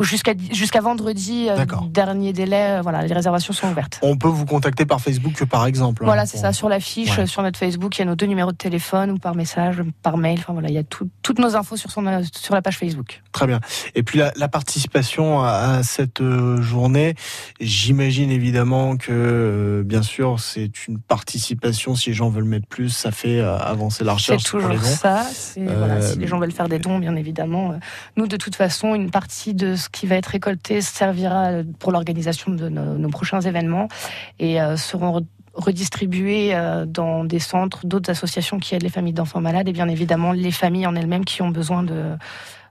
jusqu'à 0.00 0.32
jusqu'à 0.50 0.80
vendredi 0.80 1.48
euh, 1.50 1.64
dernier 1.90 2.32
délai 2.32 2.78
euh, 2.78 2.80
voilà 2.82 3.02
les 3.02 3.12
réservations 3.14 3.52
sont 3.52 3.68
ouvertes 3.68 4.00
On 4.02 4.16
peut 4.16 4.28
vous 4.28 4.46
contacter 4.46 4.86
par 4.86 5.00
Facebook 5.00 5.44
par 5.44 5.66
exemple. 5.66 6.02
hein, 6.02 6.06
Voilà, 6.06 6.26
c'est 6.26 6.38
pour- 6.38 6.40
ça. 6.46 6.52
Sur 6.52 6.68
l'affiche, 6.68 7.18
Ouais. 7.18 7.26
sur 7.26 7.42
notre 7.42 7.58
Facebook, 7.58 7.96
il 7.96 8.00
y 8.00 8.02
a 8.02 8.04
nos 8.06 8.14
deux 8.16 8.26
numéros 8.26 8.50
de 8.52 8.56
téléphone 8.56 9.10
ou 9.12 9.18
par 9.18 9.34
message, 9.34 9.82
par 10.02 10.16
mail. 10.16 10.38
Enfin 10.40 10.52
voilà, 10.52 10.68
il 10.68 10.74
y 10.74 10.78
a 10.78 10.82
tout- 10.84 11.08
toutes 11.22 11.38
nos 11.38 11.54
infos 11.56 11.76
sur, 11.76 11.90
son, 11.90 12.04
sur 12.32 12.54
la 12.54 12.62
page 12.62 12.78
Facebook. 12.78 13.22
Très 13.32 13.46
bien. 13.46 13.60
Et 13.94 14.02
puis 14.02 14.18
la, 14.18 14.32
la 14.36 14.48
participation 14.48 15.42
à, 15.42 15.48
à 15.78 15.82
cette 15.82 16.20
euh, 16.20 16.60
journée, 16.62 17.14
j'imagine 17.60 18.30
évidemment 18.30 18.96
que, 18.96 19.10
euh, 19.12 19.82
bien 19.82 20.02
sûr, 20.02 20.40
c'est 20.40 20.86
une 20.86 20.98
participation. 20.98 21.94
Si 21.94 22.10
les 22.10 22.14
gens 22.14 22.28
veulent 22.28 22.44
mettre 22.44 22.66
plus, 22.66 22.90
ça 22.90 23.10
fait 23.10 23.40
euh, 23.40 23.56
avancer 23.58 24.04
la 24.04 24.12
C'est 24.12 24.32
recherche 24.34 24.44
les 24.44 24.50
toujours 24.60 24.82
ça. 24.82 25.24
C'est- 25.32 25.60
voilà, 25.64 25.94
Euh, 25.94 26.12
si 26.12 26.18
les 26.18 26.26
gens 26.26 26.38
veulent 26.38 26.52
faire 26.52 26.68
des 26.68 26.78
dons, 26.78 26.98
bien 26.98 27.16
évidemment. 27.16 27.72
euh, 27.72 27.76
Nous, 28.16 28.26
de 28.26 28.36
toute 28.36 28.56
façon, 28.56 28.94
une 28.94 29.10
partie 29.10 29.54
de 29.54 29.74
ce 29.76 29.88
qui 29.88 30.06
va 30.06 30.16
être 30.16 30.26
récolté 30.26 30.80
servira 30.80 31.50
pour 31.78 31.92
l'organisation 31.92 32.52
de 32.52 32.68
nos, 32.68 32.98
nos 32.98 33.08
prochains 33.08 33.40
événements 33.40 33.88
et 34.38 34.58
seront 34.76 35.20
re- 35.20 35.24
redistribués 35.54 36.54
dans 36.86 37.24
des 37.24 37.38
centres, 37.38 37.86
d'autres 37.86 38.10
associations 38.10 38.58
qui 38.58 38.74
aident 38.74 38.82
les 38.82 38.88
familles 38.90 39.12
d'enfants 39.14 39.40
malades 39.40 39.68
et 39.68 39.72
bien 39.72 39.88
évidemment 39.88 40.32
les 40.32 40.50
familles 40.50 40.86
en 40.86 40.94
elles-mêmes 40.94 41.24
qui 41.24 41.42
ont 41.42 41.48
besoin 41.50 41.82
de 41.82 42.02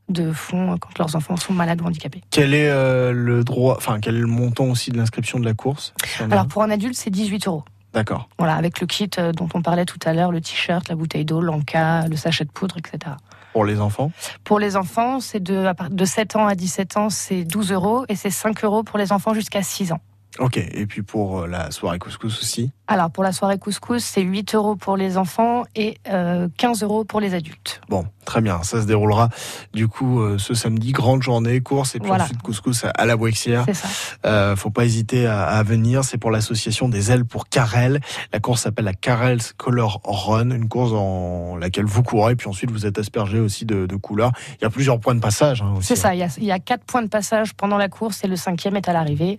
de 0.10 0.32
fonds 0.32 0.78
quand 0.78 0.98
leurs 0.98 1.16
enfants 1.16 1.36
sont 1.38 1.54
malades 1.54 1.82
ou 1.82 1.86
handicapés. 1.86 2.22
Quel 2.30 2.54
est 2.54 2.70
euh, 2.70 3.12
le 3.12 3.44
droit, 3.44 3.76
enfin 3.78 4.00
quel 4.00 4.16
est 4.16 4.20
le 4.20 4.28
montant 4.28 4.66
aussi 4.66 4.92
de 4.92 4.98
l'inscription 4.98 5.40
de 5.40 5.46
la 5.46 5.54
course 5.54 5.94
Alors 6.20 6.48
pour 6.48 6.64
un 6.64 6.70
adulte, 6.70 6.96
c'est 6.96 7.10
18 7.10 7.48
euros. 7.48 7.64
D'accord. 7.94 8.28
Voilà, 8.38 8.56
avec 8.56 8.82
le 8.82 8.88
kit 8.88 9.10
euh, 9.18 9.32
dont 9.32 9.48
on 9.54 9.62
parlait 9.62 9.86
tout 9.86 10.00
à 10.06 10.14
l'heure, 10.14 10.32
le 10.32 10.42
t-shirt, 10.42 10.90
la 10.90 10.96
bouteille 10.96 11.24
d'eau, 11.24 11.40
l'enca, 11.40 12.08
le 12.08 12.18
sachet 12.18 12.44
de 12.44 12.52
poudre, 12.52 12.78
etc. 12.78 13.16
Pour 13.54 13.64
les 13.64 13.80
enfants. 13.80 14.12
Pour 14.44 14.60
les 14.60 14.76
enfants, 14.76 15.22
c'est 15.22 15.42
de, 15.42 15.72
de 15.90 16.06
7 16.06 16.36
ans 16.36 16.46
à 16.46 16.56
17 16.56 16.98
ans, 16.98 17.10
c'est 17.10 17.46
12 17.46 17.72
euros 17.72 18.06
et 18.10 18.16
c'est 18.16 18.30
5 18.30 18.66
euros 18.66 18.84
pour 18.84 19.00
les 19.00 19.14
enfants 19.14 19.34
jusqu'à 19.34 19.64
6 19.64 19.94
ans. 19.94 20.02
Ok. 20.40 20.58
Et 20.58 20.86
puis 20.86 21.02
pour 21.02 21.42
euh, 21.42 21.48
la 21.48 21.72
soirée 21.72 22.00
couscous 22.00 22.40
aussi. 22.42 22.72
Alors 22.88 23.10
pour 23.10 23.24
la 23.24 23.32
soirée 23.32 23.58
couscous, 23.58 24.04
c'est 24.04 24.22
8 24.22 24.54
euros 24.54 24.76
pour 24.76 24.96
les 24.98 25.18
enfants 25.18 25.64
et 25.76 25.98
euh, 26.10 26.48
15 26.58 26.84
euros 26.84 27.04
pour 27.04 27.20
les 27.20 27.34
adultes. 27.34 27.82
Bon, 27.90 28.06
très 28.26 28.42
bien. 28.42 28.62
Ça 28.62 28.82
se 28.82 28.86
déroulera 28.86 29.30
du 29.74 29.88
coup 29.88 30.20
euh, 30.20 30.38
ce 30.38 30.54
samedi, 30.54 30.92
grande 30.92 31.24
journée, 31.24 31.62
course 31.62 31.96
et 31.96 32.00
puis 32.00 32.10
Voilà. 32.10 32.26
ensuite 32.26 32.42
couscous 32.44 32.86
à, 32.94 33.06
la 33.06 33.16
Boixière. 33.18 33.64
C'est 33.66 33.74
ça. 33.74 33.88
Euh, 34.26 34.56
faut 34.56 34.70
pas 34.70 34.86
hésiter 34.86 35.26
à, 35.26 35.46
à 35.46 35.64
venir. 35.64 36.04
C'est 36.04 36.18
pour 36.18 36.30
l'association 36.32 36.90
des 36.90 37.12
ailes 37.12 37.26
pour 37.26 37.48
Carrel. 37.50 38.02
La 38.34 38.40
course 38.40 38.64
s'appelle 38.64 38.86
la 38.86 38.94
Carrel's 38.94 39.54
Color 39.54 40.02
Run, 40.04 40.52
une 40.52 40.68
course 40.68 40.92
dans 40.92 41.56
laquelle 41.58 41.86
vous 41.86 42.04
courez, 42.04 42.36
puis 42.36 42.50
ensuite 42.50 42.70
vous 42.70 42.86
êtes 42.86 43.00
aspergé 43.00 43.40
aussi 43.40 43.66
de, 43.66 43.86
de 43.86 43.96
couleurs. 43.96 44.32
Il 44.60 44.64
y 44.64 44.66
a 44.66 44.70
plusieurs 44.70 45.00
points 45.00 45.16
de 45.16 45.22
passage 45.22 45.62
hein, 45.62 45.74
aussi. 45.78 45.88
C'est 45.88 45.96
ça, 45.96 46.14
il 46.14 46.20
y, 46.20 46.24
a, 46.24 46.28
il 46.38 46.44
y 46.44 46.52
a 46.52 46.60
quatre 46.60 46.84
points 46.84 47.02
de 47.02 47.08
passage 47.08 47.54
pendant 47.56 47.78
la 47.78 47.88
course 47.90 48.24
et 48.24 48.28
le 48.28 48.36
cinquième 48.36 48.76
est 48.76 48.88
à 48.90 48.94
l'arrivée. 48.94 49.38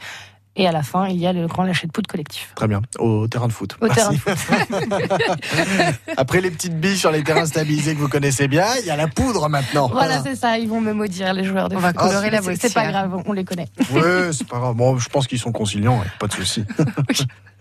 Et 0.58 0.66
à 0.66 0.72
la 0.72 0.82
fin, 0.82 1.06
il 1.08 1.16
y 1.18 1.26
a 1.26 1.34
le 1.34 1.46
grand 1.46 1.64
lâcher 1.64 1.86
de 1.86 1.92
poudre 1.92 2.08
collectif. 2.08 2.52
Très 2.54 2.66
bien, 2.66 2.80
au 2.98 3.28
terrain 3.28 3.46
de 3.46 3.52
foot. 3.52 3.76
Au 3.82 3.88
terrain 3.88 4.10
de 4.12 4.16
Après 6.16 6.40
les 6.40 6.50
petites 6.50 6.80
billes 6.80 6.96
sur 6.96 7.10
les 7.10 7.22
terrains 7.22 7.44
stabilisés 7.44 7.94
que 7.94 8.00
vous 8.00 8.08
connaissez 8.08 8.48
bien, 8.48 8.64
il 8.80 8.86
y 8.86 8.90
a 8.90 8.96
la 8.96 9.06
poudre 9.06 9.50
maintenant. 9.50 9.88
Voilà, 9.88 10.22
c'est 10.22 10.34
ça, 10.34 10.56
ils 10.58 10.68
vont 10.68 10.80
me 10.80 10.94
maudire, 10.94 11.34
les 11.34 11.44
joueurs 11.44 11.68
de 11.68 11.76
On 11.76 11.80
va 11.80 11.88
foot. 11.88 11.98
colorer 11.98 12.30
la 12.30 12.40
C'est- 12.40 12.56
C'est 12.60 12.72
pas 12.74 12.86
grave, 12.88 13.22
on 13.26 13.32
les 13.32 13.44
connaît. 13.44 13.68
Oui, 13.92 14.00
c'est 14.32 14.48
pas 14.48 14.58
grave. 14.58 14.74
Bon, 14.76 14.96
je 14.98 15.08
pense 15.10 15.26
qu'ils 15.26 15.38
sont 15.38 15.52
conciliants, 15.52 15.98
ouais, 15.98 16.06
pas 16.18 16.26
de 16.26 16.32
souci. 16.32 16.64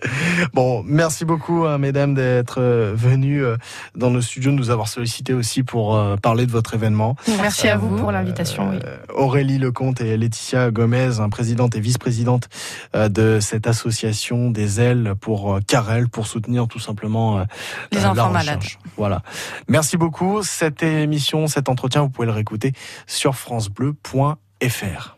Bon, 0.54 0.84
merci 0.86 1.26
beaucoup, 1.26 1.66
hein, 1.66 1.78
mesdames, 1.78 2.14
d'être 2.14 2.60
euh, 2.62 2.94
venues 2.96 3.44
euh, 3.44 3.58
dans 3.96 4.10
nos 4.12 4.22
studios, 4.22 4.52
de 4.52 4.56
nous 4.58 4.70
avoir 4.70 4.88
sollicité 4.88 5.34
aussi 5.34 5.64
pour 5.64 5.96
euh, 5.96 6.16
parler 6.18 6.46
de 6.46 6.52
votre 6.52 6.74
événement. 6.74 7.16
Merci 7.42 7.68
à 7.68 7.78
vous 7.78 7.96
pour 7.98 8.12
l'invitation. 8.12 8.70
oui. 8.70 8.80
Aurélie 9.14 9.58
Lecomte 9.58 10.02
et 10.02 10.18
Laetitia 10.18 10.72
Gomez, 10.72 11.20
hein, 11.20 11.30
présidente 11.30 11.76
et 11.76 11.80
vice-présidente 11.80 12.50
euh, 12.96 13.10
de 13.10 13.40
cette 13.40 13.68
association 13.68 14.52
des 14.52 14.80
ailes 14.82 15.14
pour 15.20 15.56
euh, 15.56 15.60
Carrel, 15.66 16.10
pour 16.10 16.28
soutenir 16.28 16.68
tout 16.68 16.80
simplement 16.80 17.40
euh, 17.40 17.44
Les 17.92 18.00
euh, 18.00 18.02
la 18.04 18.12
enfants 18.12 18.30
recherche. 18.30 18.46
malades. 18.46 18.64
Voilà. 18.98 19.22
Merci 19.68 19.98
beaucoup. 19.98 20.44
Cette 20.44 20.84
émission, 20.84 21.48
cet 21.48 21.70
entretien, 21.70 22.02
vous 22.02 22.10
pouvez 22.10 22.28
le 22.28 22.34
réécouter 22.34 22.74
sur 23.08 23.36
francebleu.fr. 23.36 25.18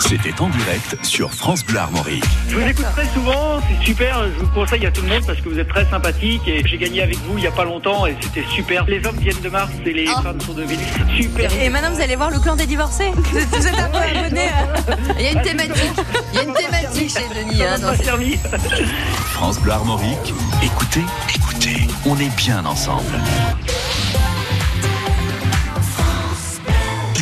C'était 0.00 0.40
en 0.40 0.48
direct 0.48 0.96
sur 1.04 1.32
France 1.32 1.64
Bleu 1.64 1.78
Armorique. 1.78 2.24
Je 2.48 2.54
vous 2.56 2.66
écoute 2.66 2.86
très 2.92 3.06
souvent, 3.12 3.60
c'est 3.68 3.84
super, 3.84 4.24
je 4.24 4.38
vous 4.42 4.46
conseille 4.48 4.86
à 4.86 4.90
tout 4.90 5.02
le 5.02 5.08
monde 5.08 5.26
parce 5.26 5.40
que 5.40 5.48
vous 5.48 5.58
êtes 5.58 5.68
très 5.68 5.84
sympathique 5.90 6.42
et 6.46 6.62
j'ai 6.66 6.78
gagné 6.78 7.02
avec 7.02 7.18
vous 7.26 7.36
il 7.36 7.42
n'y 7.42 7.46
a 7.46 7.50
pas 7.50 7.64
longtemps 7.64 8.06
et 8.06 8.16
c'était 8.20 8.44
super. 8.54 8.84
Les 8.86 9.04
hommes 9.04 9.18
viennent 9.18 9.40
de 9.42 9.48
Mars 9.48 9.70
et 9.84 9.92
les 9.92 10.06
femmes 10.06 10.40
sont 10.40 10.54
de 10.54 10.62
Vénus. 10.62 10.86
Super. 11.16 11.52
Et 11.60 11.68
maintenant, 11.68 11.90
vous 11.92 12.00
allez 12.00 12.16
voir 12.16 12.30
le 12.30 12.38
clan 12.38 12.56
des 12.56 12.66
divorcés. 12.66 13.10
Vous 13.14 13.38
êtes, 13.38 13.48
vous 13.48 13.66
êtes 13.66 13.78
un 13.78 13.88
peu 13.88 13.98
abonnés. 13.98 14.48
hein. 14.48 14.96
Il 15.18 15.24
y 15.24 15.28
a 15.28 15.32
une 15.32 15.42
thématique. 15.42 15.74
Il 16.32 16.36
y 16.36 16.38
a 16.38 16.42
une 16.44 16.54
thématique 16.54 17.10
chez 17.12 17.28
Denis. 17.44 17.62
hein, 17.62 17.78
dans 17.78 17.94
France 19.34 19.60
Bleu 19.60 19.72
Armorique. 19.72 20.32
Écoutez, 20.62 21.04
écoutez, 21.34 21.86
on 22.06 22.16
est 22.18 22.34
bien 22.36 22.64
ensemble. 22.64 23.02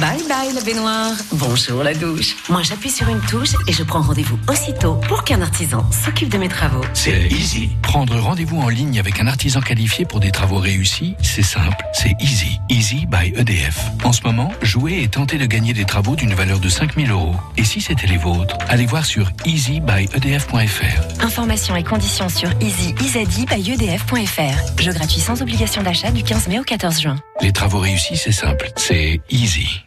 Bye 0.00 0.22
bye 0.28 0.52
la 0.54 0.60
baignoire. 0.60 1.12
Bonjour 1.32 1.82
la 1.82 1.94
douche. 1.94 2.36
Moi 2.50 2.62
j'appuie 2.62 2.90
sur 2.90 3.08
une 3.08 3.20
touche 3.20 3.54
et 3.66 3.72
je 3.72 3.82
prends 3.82 4.02
rendez-vous 4.02 4.38
aussitôt 4.46 4.96
pour 5.08 5.24
qu'un 5.24 5.40
artisan 5.40 5.90
s'occupe 5.90 6.28
de 6.28 6.36
mes 6.36 6.48
travaux. 6.48 6.84
C'est 6.92 7.28
easy. 7.28 7.70
Prendre 7.82 8.14
rendez-vous 8.18 8.60
en 8.60 8.68
ligne 8.68 8.98
avec 8.98 9.20
un 9.20 9.26
artisan 9.26 9.62
qualifié 9.62 10.04
pour 10.04 10.20
des 10.20 10.32
travaux 10.32 10.58
réussis, 10.58 11.14
c'est 11.22 11.42
simple, 11.42 11.82
c'est 11.94 12.14
easy. 12.20 12.60
Easy 12.68 13.06
by 13.06 13.32
EDF. 13.36 13.86
En 14.04 14.12
ce 14.12 14.20
moment, 14.22 14.52
jouez 14.60 15.02
et 15.02 15.08
tentez 15.08 15.38
de 15.38 15.46
gagner 15.46 15.72
des 15.72 15.86
travaux 15.86 16.14
d'une 16.14 16.34
valeur 16.34 16.58
de 16.58 16.68
5000 16.68 17.10
euros. 17.10 17.34
Et 17.56 17.64
si 17.64 17.80
c'était 17.80 18.06
les 18.06 18.18
vôtres, 18.18 18.58
allez 18.68 18.86
voir 18.86 19.06
sur 19.06 19.30
easybyedf.fr. 19.46 21.24
Informations 21.24 21.74
et 21.74 21.84
conditions 21.84 22.28
sur 22.28 22.50
easyeasybyedf.fr. 22.60 24.82
Jeu 24.82 24.92
gratuit 24.92 25.20
sans 25.20 25.40
obligation 25.40 25.82
d'achat 25.82 26.10
du 26.10 26.22
15 26.22 26.48
mai 26.48 26.58
au 26.58 26.64
14 26.64 27.00
juin. 27.00 27.16
Les 27.40 27.52
travaux 27.52 27.78
réussis, 27.78 28.16
c'est 28.16 28.32
simple, 28.32 28.70
c'est 28.76 29.20
easy. 29.30 29.85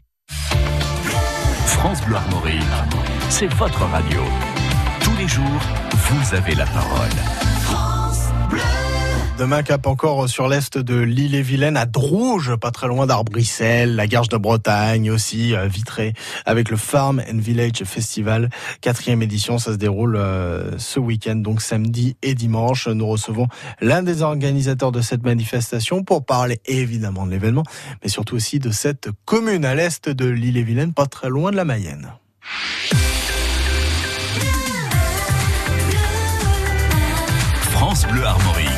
France 1.70 2.02
Bleu 2.02 2.16
Armorique, 2.16 2.64
c'est 3.30 3.48
votre 3.54 3.84
radio. 3.86 4.22
Tous 5.02 5.16
les 5.18 5.28
jours, 5.28 5.62
vous 5.94 6.36
avez 6.36 6.56
la 6.56 6.66
parole. 6.66 7.10
Demain, 9.40 9.64
cap 9.64 9.88
encore 9.88 10.28
sur 10.28 10.50
l'est 10.50 10.78
de 10.78 11.00
l'île-et-Vilaine, 11.00 11.78
à 11.78 11.86
Drouge, 11.86 12.58
pas 12.58 12.72
très 12.72 12.88
loin 12.88 13.06
d'Arbrissel, 13.06 13.96
la 13.96 14.06
Garge 14.06 14.28
de 14.28 14.36
Bretagne 14.36 15.10
aussi, 15.10 15.56
euh, 15.56 15.66
Vitré, 15.66 16.12
avec 16.46 16.70
le 16.70 16.76
Farm 16.76 17.22
and 17.22 17.38
Village 17.38 17.86
Festival. 17.86 18.50
Quatrième 18.82 19.22
édition, 19.22 19.58
ça 19.58 19.72
se 19.72 19.78
déroule 19.78 20.18
euh, 20.18 20.78
ce 20.78 21.00
week-end, 21.00 21.38
donc 21.38 21.62
samedi 21.62 22.18
et 22.22 22.36
dimanche. 22.36 22.90
Nous 22.90 23.08
recevons 23.08 23.48
l'un 23.80 24.04
des 24.04 24.24
organisateurs 24.24 24.92
de 24.92 25.00
cette 25.00 25.24
manifestation 25.24 26.04
pour 26.04 26.26
parler 26.26 26.60
évidemment 26.66 27.26
de 27.26 27.32
l'événement, 27.32 27.64
mais 28.04 28.10
surtout 28.10 28.36
aussi 28.36 28.60
de 28.60 28.72
cette 28.72 29.08
commune 29.24 29.64
à 29.64 29.74
l'est 29.74 30.10
de 30.10 30.26
l'île-et-Vilaine, 30.26 30.94
pas 30.94 31.06
très 31.06 31.30
loin 31.30 31.52
de 31.52 31.56
la 31.56 31.64
Mayenne. 31.64 32.12
France 37.72 38.06
Bleu 38.06 38.26
Armorique. 38.26 38.69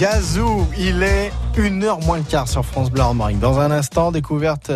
Yazoo, 0.00 0.66
il 0.78 1.02
est 1.02 1.30
une 1.58 1.84
heure 1.84 2.00
moins 2.00 2.16
le 2.16 2.22
quart 2.22 2.48
sur 2.48 2.64
France 2.64 2.90
Bleu 2.90 3.02
Armorique. 3.02 3.38
Dans 3.38 3.60
un 3.60 3.70
instant, 3.70 4.12
découverte 4.12 4.72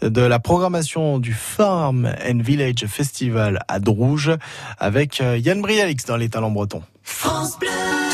de 0.00 0.20
la 0.20 0.38
programmation 0.38 1.18
du 1.18 1.32
Farm 1.32 2.06
and 2.06 2.38
Village 2.38 2.86
Festival 2.86 3.58
à 3.66 3.80
Drouge 3.80 4.30
avec 4.78 5.20
euh, 5.20 5.36
Yann 5.38 5.60
Brialix 5.60 6.04
dans 6.04 6.16
les 6.16 6.28
talents 6.28 6.52
bretons. 6.52 6.84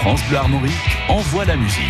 France 0.00 0.20
Bleu 0.28 0.38
Armorique 0.38 0.72
envoie 1.08 1.44
la 1.44 1.56
musique. 1.56 1.82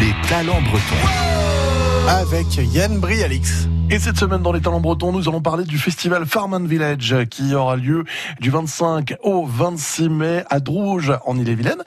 Les 0.00 0.12
talents 0.28 0.62
bretons. 0.62 2.08
Avec 2.08 2.46
Yann 2.56 2.98
Brialix. 2.98 3.68
Et 3.92 3.98
cette 3.98 4.16
semaine 4.16 4.40
dans 4.40 4.52
les 4.52 4.62
talents 4.62 4.80
bretons, 4.80 5.12
nous 5.12 5.28
allons 5.28 5.42
parler 5.42 5.64
du 5.64 5.76
festival 5.76 6.24
Farm 6.24 6.54
and 6.54 6.64
Village 6.64 7.14
qui 7.28 7.54
aura 7.54 7.76
lieu 7.76 8.04
du 8.40 8.48
25 8.48 9.16
au 9.22 9.44
26 9.44 10.08
mai 10.08 10.44
à 10.48 10.60
Drouge 10.60 11.12
en 11.26 11.36
Ille-et-Vilaine. 11.36 11.82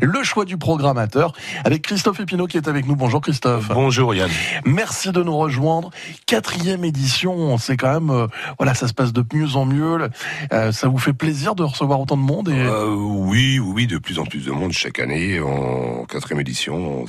Le 0.00 0.22
choix 0.22 0.44
du 0.44 0.56
programmateur 0.56 1.32
avec 1.64 1.82
Christophe 1.82 2.20
Epineau 2.20 2.46
qui 2.46 2.58
est 2.58 2.68
avec 2.68 2.86
nous. 2.86 2.94
Bonjour 2.94 3.20
Christophe. 3.20 3.70
Bonjour 3.74 4.14
Yann. 4.14 4.30
Merci 4.66 5.10
de 5.10 5.20
nous 5.20 5.36
rejoindre. 5.36 5.90
Quatrième 6.26 6.84
édition, 6.84 7.58
c'est 7.58 7.76
quand 7.76 7.92
même, 7.92 8.10
euh, 8.10 8.28
voilà, 8.58 8.74
ça 8.74 8.86
se 8.86 8.94
passe 8.94 9.12
de 9.12 9.24
mieux 9.34 9.56
en 9.56 9.66
mieux. 9.66 10.08
Euh, 10.52 10.70
ça 10.70 10.86
vous 10.86 10.98
fait 10.98 11.12
plaisir 11.12 11.56
de 11.56 11.64
recevoir 11.64 12.00
autant 12.00 12.16
de 12.16 12.22
monde 12.22 12.50
et... 12.50 12.52
Euh, 12.56 12.86
oui, 12.86 13.58
oui, 13.58 13.88
de 13.88 13.98
plus 13.98 14.20
en 14.20 14.26
plus 14.26 14.44
de 14.44 14.52
monde 14.52 14.70
chaque 14.70 15.00
année. 15.00 15.40
En 15.40 16.04
quatrième 16.04 16.40
édition, 16.40 17.04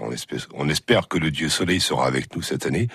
on 0.00 0.12
espère, 0.12 0.46
on 0.54 0.68
espère 0.68 1.08
que 1.08 1.18
le 1.18 1.32
Dieu 1.32 1.48
Soleil 1.48 1.80
sera 1.80 2.06
avec 2.06 2.36
nous 2.36 2.42
cette 2.42 2.64
année, 2.64 2.86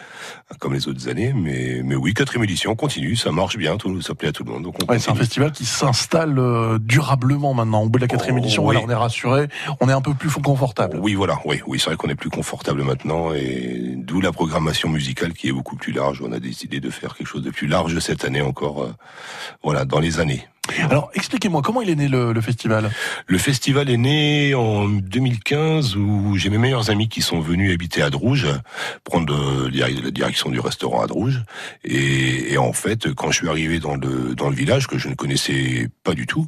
comme 0.59 0.71
les 0.71 0.87
autres 0.87 0.92
années, 1.07 1.33
mais, 1.33 1.81
mais 1.83 1.95
oui, 1.95 2.13
quatrième 2.13 2.43
édition, 2.43 2.75
continue, 2.75 3.15
ça 3.15 3.31
marche 3.31 3.57
bien, 3.57 3.77
tout, 3.77 4.01
ça 4.01 4.15
plaît 4.15 4.29
à 4.29 4.31
tout 4.31 4.43
le 4.43 4.51
monde. 4.51 4.67
Ouais, 4.87 4.99
c'est 4.99 5.11
un 5.11 5.15
festival 5.15 5.51
qui 5.51 5.65
s'installe 5.65 6.39
euh, 6.39 6.77
durablement 6.79 7.53
maintenant. 7.53 7.83
Au 7.83 7.89
bout 7.89 7.99
de 7.99 8.03
la 8.03 8.07
quatrième 8.07 8.37
oh, 8.37 8.39
édition, 8.39 8.63
voilà, 8.63 8.81
on 8.81 8.89
est 8.89 8.95
rassuré, 8.95 9.47
on 9.79 9.89
est 9.89 9.93
un 9.93 10.01
peu 10.01 10.13
plus 10.13 10.29
confortable. 10.29 10.99
Oui, 11.01 11.13
voilà, 11.13 11.39
oui, 11.45 11.61
oui, 11.67 11.79
c'est 11.79 11.85
vrai 11.85 11.95
qu'on 11.95 12.09
est 12.09 12.15
plus 12.15 12.29
confortable 12.29 12.83
maintenant, 12.83 13.33
et 13.33 13.93
d'où 13.97 14.21
la 14.21 14.31
programmation 14.31 14.89
musicale 14.89 15.33
qui 15.33 15.49
est 15.49 15.53
beaucoup 15.53 15.75
plus 15.75 15.91
large. 15.91 16.21
On 16.21 16.31
a 16.31 16.39
décidé 16.39 16.79
de 16.79 16.89
faire 16.89 17.15
quelque 17.15 17.27
chose 17.27 17.43
de 17.43 17.51
plus 17.51 17.67
large 17.67 17.97
cette 17.99 18.25
année 18.25 18.41
encore, 18.41 18.83
euh, 18.83 18.93
voilà, 19.63 19.85
dans 19.85 19.99
les 19.99 20.19
années. 20.19 20.47
Alors, 20.79 21.11
expliquez-moi, 21.13 21.61
comment 21.61 21.81
il 21.81 21.89
est 21.89 21.95
né 21.95 22.07
le, 22.07 22.31
le, 22.31 22.41
festival? 22.41 22.89
Le 23.27 23.37
festival 23.37 23.89
est 23.89 23.97
né 23.97 24.55
en 24.55 24.87
2015 24.87 25.97
où 25.97 26.37
j'ai 26.37 26.49
mes 26.49 26.57
meilleurs 26.57 26.89
amis 26.89 27.09
qui 27.09 27.21
sont 27.21 27.41
venus 27.41 27.73
habiter 27.73 28.01
à 28.01 28.09
Drouge, 28.09 28.47
prendre 29.03 29.69
la 29.69 30.11
direction 30.11 30.49
du 30.49 30.61
restaurant 30.61 31.01
à 31.01 31.07
Drouge. 31.07 31.43
Et, 31.83 32.53
et, 32.53 32.57
en 32.57 32.71
fait, 32.71 33.13
quand 33.13 33.29
je 33.29 33.39
suis 33.39 33.49
arrivé 33.49 33.79
dans 33.79 33.95
le, 33.95 34.35
dans 34.35 34.49
le 34.49 34.55
village, 34.55 34.87
que 34.87 34.97
je 34.97 35.09
ne 35.09 35.15
connaissais 35.15 35.89
pas 36.03 36.13
du 36.13 36.27
tout, 36.27 36.47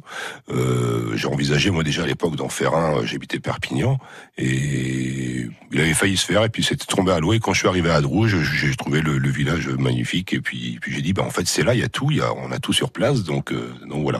euh, 0.50 1.14
j'ai 1.14 1.28
envisagé, 1.28 1.70
moi 1.70 1.82
déjà 1.82 2.04
à 2.04 2.06
l'époque, 2.06 2.36
d'en 2.36 2.48
faire 2.48 2.74
un, 2.74 3.04
j'habitais 3.04 3.38
Perpignan, 3.38 3.98
et 4.38 5.46
il 5.72 5.80
avait 5.80 5.94
failli 5.94 6.16
se 6.16 6.24
faire, 6.24 6.42
et 6.42 6.48
puis 6.48 6.62
c'était 6.62 6.86
tombé 6.86 7.12
à 7.12 7.20
l'eau, 7.20 7.34
et 7.34 7.38
quand 7.38 7.52
je 7.52 7.60
suis 7.60 7.68
arrivé 7.68 7.90
à 7.90 8.00
Drouge, 8.00 8.36
j'ai 8.42 8.74
trouvé 8.76 9.02
le, 9.02 9.18
le, 9.18 9.28
village 9.28 9.68
magnifique, 9.68 10.32
et 10.32 10.40
puis, 10.40 10.78
puis 10.80 10.94
j'ai 10.94 11.02
dit, 11.02 11.12
bah, 11.12 11.22
en 11.22 11.30
fait, 11.30 11.46
c'est 11.46 11.62
là, 11.62 11.74
il 11.74 11.80
y 11.80 11.84
a 11.84 11.88
tout, 11.88 12.10
y 12.10 12.22
a, 12.22 12.32
on 12.32 12.50
a 12.50 12.58
tout 12.58 12.72
sur 12.72 12.90
place, 12.90 13.22
donc, 13.22 13.52
euh, 13.52 13.74
donc 13.86 14.02
voilà. 14.02 14.15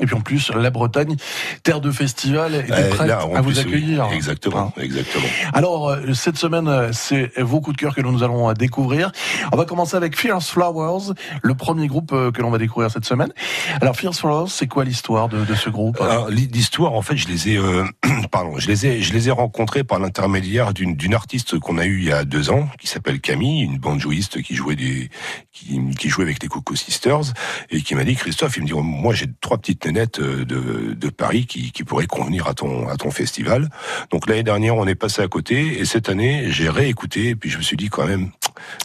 Et 0.00 0.06
puis 0.06 0.14
en 0.14 0.20
plus, 0.20 0.50
la 0.50 0.70
Bretagne, 0.70 1.16
terre 1.62 1.80
de 1.80 1.90
festival, 1.90 2.54
est 2.54 2.70
euh, 2.70 2.90
prête 2.90 3.10
à 3.10 3.40
vous 3.40 3.58
accueillir. 3.58 4.08
Exactement, 4.12 4.72
hein. 4.76 4.82
exactement. 4.82 5.26
Alors, 5.54 5.88
euh, 5.88 6.12
cette 6.12 6.36
semaine, 6.36 6.68
euh, 6.68 6.90
c'est 6.92 7.32
vos 7.38 7.60
coups 7.60 7.76
de 7.76 7.80
cœur 7.80 7.94
que 7.94 8.02
nous 8.02 8.22
allons 8.22 8.52
découvrir. 8.52 9.10
On 9.52 9.56
va 9.56 9.64
commencer 9.64 9.96
avec 9.96 10.18
Fierce 10.18 10.50
Flowers, 10.50 11.14
le 11.42 11.54
premier 11.54 11.86
groupe 11.86 12.10
que 12.10 12.42
l'on 12.42 12.50
va 12.50 12.58
découvrir 12.58 12.90
cette 12.90 13.06
semaine. 13.06 13.32
Alors, 13.80 13.96
Fierce 13.96 14.20
Flowers, 14.20 14.48
c'est 14.48 14.66
quoi 14.66 14.84
l'histoire 14.84 15.28
de, 15.28 15.44
de, 15.44 15.54
ce 15.54 15.70
groupe? 15.70 15.98
L'histoire, 16.30 16.92
en 16.92 17.02
fait, 17.02 17.16
je 17.16 17.28
les 17.28 17.50
ai, 17.50 17.56
euh, 17.56 17.84
pardon, 18.30 18.58
je 18.58 18.68
les 18.68 18.86
ai, 18.86 19.02
je 19.02 19.12
les 19.12 19.28
ai 19.28 19.30
rencontrés 19.30 19.84
par 19.84 19.98
l'intermédiaire 19.98 20.74
d'une 20.74 21.14
artiste 21.14 21.58
qu'on 21.58 21.78
a 21.78 21.86
eue 21.86 22.00
il 22.00 22.08
y 22.08 22.12
a 22.12 22.24
deux 22.24 22.50
ans, 22.50 22.68
qui 22.78 22.86
s'appelle 22.86 23.20
Camille, 23.20 23.62
une 23.62 23.78
banjoïste 23.78 24.42
qui 24.42 24.54
jouait 24.54 24.76
des, 24.76 25.10
qui, 25.52 25.80
qui 25.98 26.08
jouait 26.08 26.24
avec 26.24 26.42
les 26.42 26.48
Coco 26.48 26.74
Sisters, 26.74 27.32
et 27.70 27.80
qui 27.80 27.94
m'a 27.94 28.04
dit, 28.04 28.14
Christophe, 28.14 28.56
il 28.56 28.64
me 28.64 28.66
dit, 28.66 28.74
moi 28.74 29.14
j'ai 29.14 29.26
trois 29.40 29.58
petites 29.58 29.85
nénettes 29.86 30.20
euh, 30.20 30.44
de, 30.44 30.94
de 30.94 31.08
Paris 31.08 31.46
qui, 31.46 31.72
qui 31.72 31.84
pourraient 31.84 32.06
convenir 32.06 32.46
à 32.46 32.54
ton, 32.54 32.88
à 32.88 32.96
ton 32.96 33.10
festival. 33.10 33.68
Donc 34.10 34.28
l'année 34.28 34.42
dernière, 34.42 34.76
on 34.76 34.86
est 34.86 34.94
passé 34.94 35.22
à 35.22 35.28
côté, 35.28 35.80
et 35.80 35.84
cette 35.84 36.08
année, 36.08 36.46
j'ai 36.50 36.68
réécouté, 36.68 37.30
et 37.30 37.36
puis 37.36 37.50
je 37.50 37.58
me 37.58 37.62
suis 37.62 37.76
dit 37.76 37.88
quand 37.88 38.06
même, 38.06 38.30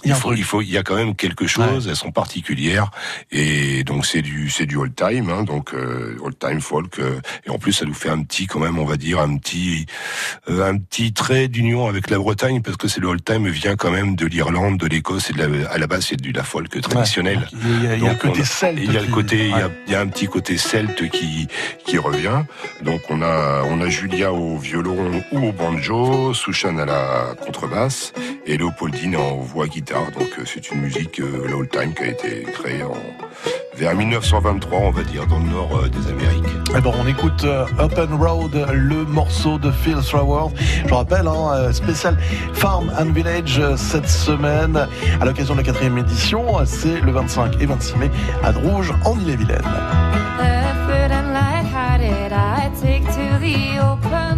il 0.04 0.14
faut, 0.14 0.34
il 0.34 0.44
faut, 0.44 0.62
il 0.62 0.72
y 0.72 0.78
a 0.78 0.84
quand 0.84 0.96
même 0.96 1.16
quelque 1.16 1.48
chose. 1.48 1.88
Elles 1.88 1.96
sont 1.96 2.12
particulières 2.12 2.92
et 3.32 3.84
donc 3.84 4.06
c'est 4.06 4.22
du, 4.22 4.50
c'est 4.50 4.66
du 4.66 4.76
old 4.76 4.96
time, 4.96 5.30
hein, 5.30 5.44
donc 5.44 5.74
euh, 5.74 6.18
old 6.22 6.38
time 6.38 6.62
folk. 6.62 7.00
Euh, 7.00 7.20
et 7.46 7.50
en 7.50 7.58
plus, 7.58 7.74
ça 7.74 7.86
nous 7.86 7.94
fait 7.94 8.10
un 8.10 8.22
petit, 8.24 8.48
quand 8.48 8.60
même, 8.60 8.80
on 8.80 8.86
va 8.86 8.98
dire 8.98 9.20
un 9.20 9.38
petit, 9.38 9.86
euh, 10.50 10.70
un 10.70 10.78
petit 10.78 11.14
trait 11.14 11.48
d'union 11.48 11.88
avec 11.88 12.10
la 12.10 12.18
Bretagne 12.18 12.62
parce 12.62 12.78
que 12.78 12.88
c'est 12.88 13.00
le 13.00 13.08
old 13.08 13.24
time 13.24 13.48
vient 13.48 13.76
quand 13.76 13.92
même 13.92 14.16
de 14.16 14.26
l'Irlande, 14.26 14.78
de 14.78 14.88
l'Écosse 14.88 15.30
et 15.30 15.34
de 15.34 15.40
la, 15.44 15.70
à 15.70 15.78
la 15.78 15.88
base 15.88 16.08
c'est 16.08 16.20
de 16.20 16.36
la 16.36 16.44
folk 16.44 16.82
traditionnelle. 16.82 17.48
il 17.54 17.84
y 17.84 17.88
a, 17.88 17.96
il 17.96 18.04
y 18.04 18.08
a 18.08 18.14
le 18.14 18.20
côté 18.20 18.44
celte. 18.44 18.80
Il 18.84 18.94
y 18.94 18.98
a 18.98 19.02
le 19.02 19.08
côté, 19.08 19.46
il, 19.46 19.52
y 19.52 19.54
a, 19.54 19.70
il 19.88 19.94
y 19.94 19.96
a 19.96 20.02
un 20.02 20.08
petit 20.08 20.28
côté 20.28 20.58
celte 20.58 20.81
qui, 20.88 21.48
qui 21.86 21.98
revient. 21.98 22.44
Donc 22.84 23.02
on 23.10 23.22
a, 23.22 23.64
on 23.70 23.82
a 23.82 23.90
Julia 23.90 24.32
au 24.32 24.58
violon 24.58 25.22
ou 25.32 25.48
au 25.48 25.52
banjo, 25.52 26.34
Souchan 26.34 26.78
à 26.78 26.86
la 26.86 27.36
contrebasse 27.46 28.14
et 28.46 28.58
Léopoldine 28.58 29.16
en 29.16 29.38
voix 29.38 29.68
guitare. 29.68 30.12
Donc 30.18 30.30
euh, 30.40 30.44
c'est 30.46 30.72
une 30.72 30.82
musique 30.82 31.20
euh, 31.20 31.48
l'old 31.50 31.70
time 31.70 31.94
qui 31.94 32.04
a 32.04 32.08
été 32.08 32.44
créée 32.44 32.84
en, 32.84 32.94
vers 33.76 33.96
1923, 33.96 34.80
on 34.80 34.92
va 34.92 35.04
dire, 35.04 35.28
dans 35.28 35.40
le 35.40 35.46
nord 35.46 35.70
euh, 35.84 35.90
des 35.90 36.10
Amériques. 36.10 36.44
Et 36.76 36.82
bon, 36.82 36.94
on 37.00 37.08
écoute 37.08 37.46
Open 37.80 38.14
Road, 38.14 38.68
le 38.72 39.06
morceau 39.06 39.58
de 39.58 39.72
Phil 39.72 39.98
Thrower. 39.98 40.54
Je 40.88 40.94
rappelle, 40.94 41.28
hein, 41.28 41.72
spécial 41.74 42.18
Farm 42.54 42.92
and 42.98 43.12
Village 43.12 43.62
cette 43.76 44.08
semaine 44.08 44.88
à 45.20 45.26
l'occasion 45.26 45.54
de 45.54 45.60
la 45.60 45.66
quatrième 45.66 45.98
édition. 45.98 46.46
C'est 46.66 47.02
le 47.02 47.12
25 47.12 47.62
et 47.62 47.66
26 47.66 47.96
mai 47.98 48.12
à 48.44 48.52
Drouge, 48.52 48.94
en 49.06 49.20
Ille-et-Vilaine. 49.20 50.51
I 52.34 52.72
take 52.80 53.04
to 53.04 53.40
the 53.40 53.80
open. 53.80 54.31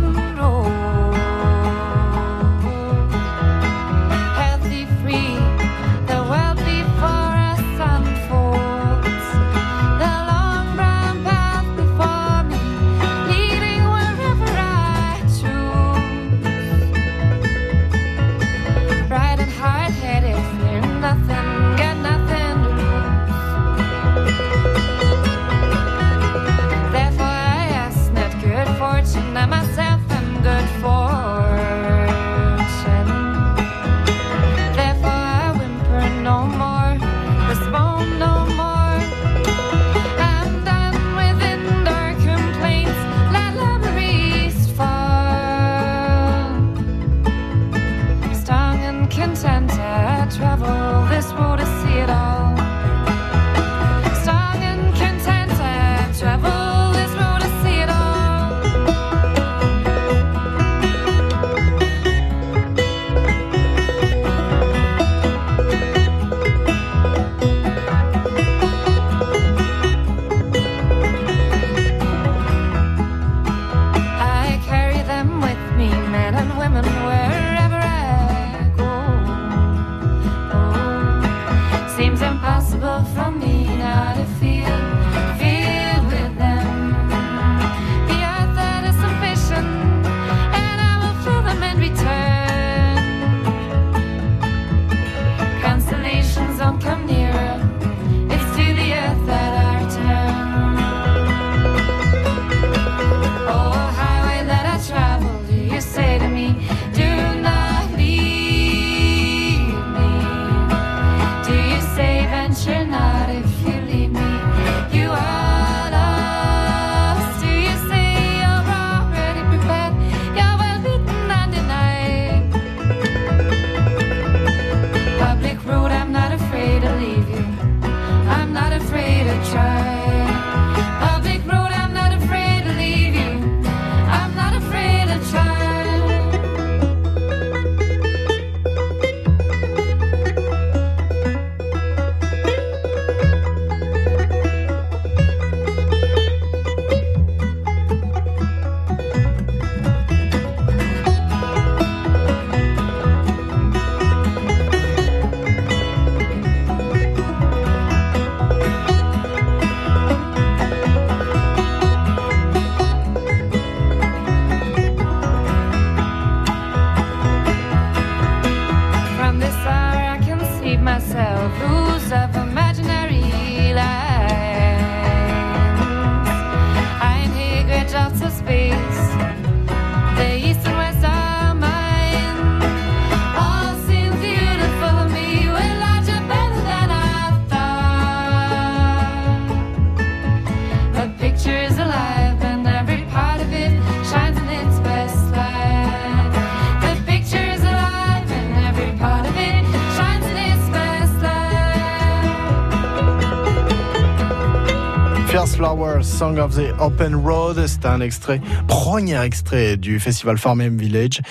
Song 206.02 206.38
of 206.38 206.56
the 206.56 206.74
Open 206.80 207.16
Road, 207.16 207.66
c'est 207.68 207.86
un 207.86 208.00
extrait, 208.00 208.40
premier 208.68 209.22
extrait 209.22 209.78
du 209.78 210.00
festival 210.00 210.38
Farm 210.38 210.62
Village, 210.78 211.22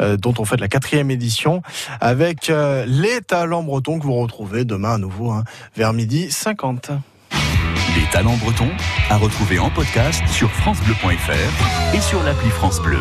euh, 0.00 0.16
dont 0.16 0.34
on 0.38 0.44
fait 0.44 0.60
la 0.60 0.68
quatrième 0.68 1.10
édition, 1.10 1.62
avec 2.00 2.50
euh, 2.50 2.84
les 2.86 3.20
talents 3.20 3.62
bretons 3.62 3.98
que 3.98 4.04
vous 4.04 4.14
retrouvez 4.14 4.64
demain 4.64 4.94
à 4.94 4.98
nouveau, 4.98 5.30
hein, 5.30 5.44
vers 5.76 5.92
midi 5.92 6.30
50. 6.30 6.90
Les 7.30 8.10
talents 8.12 8.36
bretons, 8.36 8.70
à 9.10 9.16
retrouver 9.16 9.58
en 9.58 9.70
podcast 9.70 10.22
sur 10.28 10.50
FranceBleu.fr 10.50 11.94
et 11.94 12.00
sur 12.00 12.22
l'appli 12.22 12.50
France 12.50 12.80
Bleu. 12.80 13.00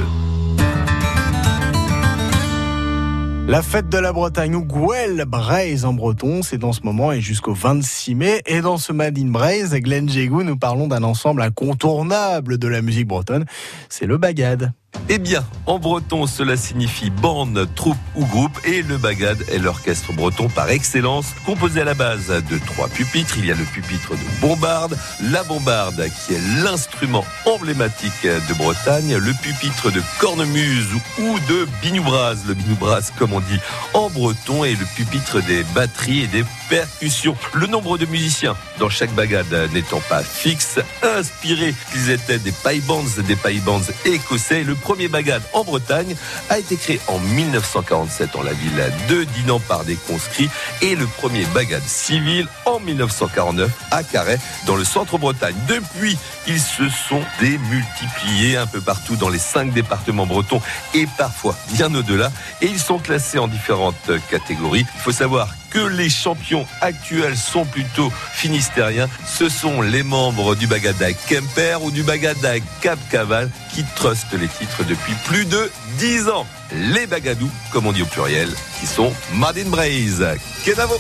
La 3.52 3.62
fête 3.62 3.89
de 3.89 3.97
la 3.97 4.14
Bretagne 4.14 4.56
ou 4.56 4.64
Gouel 4.64 5.26
Braise 5.28 5.84
en 5.84 5.91
breton, 5.91 6.41
c'est 6.41 6.58
dans 6.58 6.72
ce 6.72 6.84
moment 6.84 7.12
et 7.12 7.20
jusqu'au 7.20 7.54
26 7.54 8.16
mai. 8.16 8.41
Et 8.45 8.62
dans 8.62 8.78
ce 8.78 8.93
Made 8.93 9.20
in 9.20 9.28
Braise, 9.28 9.74
Glenn 9.74 10.08
Jégou, 10.08 10.43
nous 10.43 10.56
parlons 10.56 10.88
d'un 10.88 11.04
ensemble 11.04 11.41
incontournable 11.41 12.58
de 12.58 12.68
la 12.70 12.82
musique 12.82 13.10
bretonne, 13.10 13.43
c'est 13.89 14.06
le 14.06 14.18
Bagad. 14.18 14.72
Eh 15.13 15.19
bien, 15.19 15.43
en 15.65 15.77
breton, 15.77 16.25
cela 16.25 16.55
signifie 16.55 17.09
bande, 17.09 17.67
troupe 17.75 17.97
ou 18.15 18.25
groupe, 18.25 18.57
et 18.63 18.81
le 18.81 18.97
bagad 18.97 19.37
est 19.51 19.57
l'orchestre 19.57 20.13
breton 20.13 20.47
par 20.47 20.69
excellence, 20.69 21.25
composé 21.45 21.81
à 21.81 21.83
la 21.83 21.93
base 21.93 22.27
de 22.27 22.57
trois 22.65 22.87
pupitres. 22.87 23.35
Il 23.37 23.45
y 23.45 23.51
a 23.51 23.55
le 23.55 23.65
pupitre 23.65 24.11
de 24.11 24.39
bombarde, 24.39 24.97
la 25.21 25.43
bombarde 25.43 26.01
qui 26.07 26.35
est 26.35 26.63
l'instrument 26.63 27.25
emblématique 27.45 28.23
de 28.23 28.53
Bretagne, 28.53 29.17
le 29.17 29.33
pupitre 29.33 29.91
de 29.91 30.01
cornemuse 30.19 30.93
ou 31.19 31.39
de 31.49 31.67
binoubras, 31.81 32.35
le 32.47 32.53
binoubras 32.53 33.11
comme 33.19 33.33
on 33.33 33.41
dit 33.41 33.59
en 33.93 34.09
breton, 34.09 34.63
et 34.63 34.75
le 34.75 34.85
pupitre 34.95 35.41
des 35.43 35.63
batteries 35.75 36.21
et 36.21 36.27
des 36.27 36.45
percussions. 36.69 37.35
Le 37.53 37.67
nombre 37.67 37.97
de 37.97 38.05
musiciens 38.05 38.55
dans 38.79 38.89
chaque 38.89 39.13
bagad 39.13 39.47
n'étant 39.73 40.01
pas 40.07 40.23
fixe, 40.23 40.79
inspiré 41.03 41.75
qu'ils 41.91 42.11
étaient 42.11 42.39
des 42.39 42.53
paille 42.53 42.79
bands, 42.79 43.03
des 43.27 43.35
paille 43.35 43.59
bands 43.59 43.81
écossais, 44.05 44.63
premier 44.82 45.07
bagad 45.07 45.41
en 45.53 45.63
Bretagne 45.63 46.15
a 46.49 46.59
été 46.59 46.75
créé 46.75 46.99
en 47.07 47.19
1947 47.19 48.36
en 48.36 48.43
la 48.43 48.53
ville 48.53 48.91
de 49.09 49.23
Dinan 49.23 49.59
par 49.59 49.86
des 49.86 49.95
conscrits 49.95 50.49
et 50.82 50.95
le 50.95 51.05
premier 51.05 51.45
bagad 51.53 51.84
civil 51.84 52.47
en 52.65 52.79
1949 52.79 53.71
à 53.91 54.03
Carhaix 54.03 54.39
dans 54.65 54.75
le 54.75 54.84
centre 54.84 55.17
Bretagne. 55.17 55.55
Depuis, 55.67 56.17
ils 56.47 56.59
se 56.59 56.89
sont 56.89 57.21
démultipliés 57.39 58.57
un 58.57 58.67
peu 58.67 58.82
partout 58.82 59.15
dans 59.15 59.29
les 59.29 59.39
cinq 59.39 59.71
départements 59.71 60.25
bretons 60.25 60.61
et 60.93 61.07
parfois 61.17 61.55
bien 61.73 61.93
au-delà 61.93 62.32
et 62.61 62.65
ils 62.65 62.79
sont 62.79 62.99
classés 62.99 63.39
en 63.39 63.47
différentes 63.47 64.11
catégories. 64.29 64.86
Il 64.95 65.01
faut 65.01 65.11
savoir 65.11 65.47
que 65.72 65.80
les 65.80 66.09
champions 66.09 66.65
actuels 66.82 67.38
sont 67.38 67.65
plutôt 67.65 68.11
finistériens. 68.34 69.07
Ce 69.26 69.49
sont 69.49 69.82
les 69.82 70.03
membres 70.03 70.55
du 70.55 70.67
Bagada 70.67 71.11
Kemper 71.13 71.78
ou 71.82 71.91
du 71.91 72.03
Bagada 72.03 72.59
Cap 72.82 72.99
Caval 73.09 73.49
qui 73.74 73.84
trustent 73.95 74.34
les 74.34 74.47
titres 74.47 74.84
depuis 74.88 75.13
plus 75.26 75.45
de 75.45 75.72
10 75.97 76.30
ans. 76.30 76.45
Les 76.93 77.07
Bagadous, 77.07 77.49
comme 77.72 77.88
on 77.88 77.91
dit 77.91 78.03
au 78.03 78.05
pluriel, 78.05 78.49
qui 78.80 78.86
sont 78.86 79.13
Madin 79.34 79.69
Braise. 79.69 80.26
Kenavo 80.63 80.99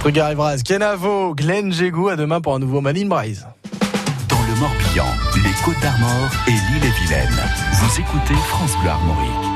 Truc 0.00 0.16
arrivera. 0.18 0.56
Kenavo, 0.58 1.34
Glenn 1.34 1.72
Jégou, 1.72 2.08
à 2.08 2.16
demain 2.16 2.40
pour 2.40 2.54
un 2.54 2.58
nouveau 2.58 2.80
Madin 2.80 3.06
Braise. 3.06 3.46
Dans 4.28 4.42
le 4.42 4.54
Morbihan, 4.56 5.06
les 5.36 5.64
Côtes 5.64 5.80
d'Armor 5.82 6.30
et 6.46 6.52
l'île-et-Vilaine, 6.52 7.36
vous 7.72 8.00
écoutez 8.00 8.34
France 8.48 8.72
Bleu 8.80 8.90
Armorique. 8.90 9.47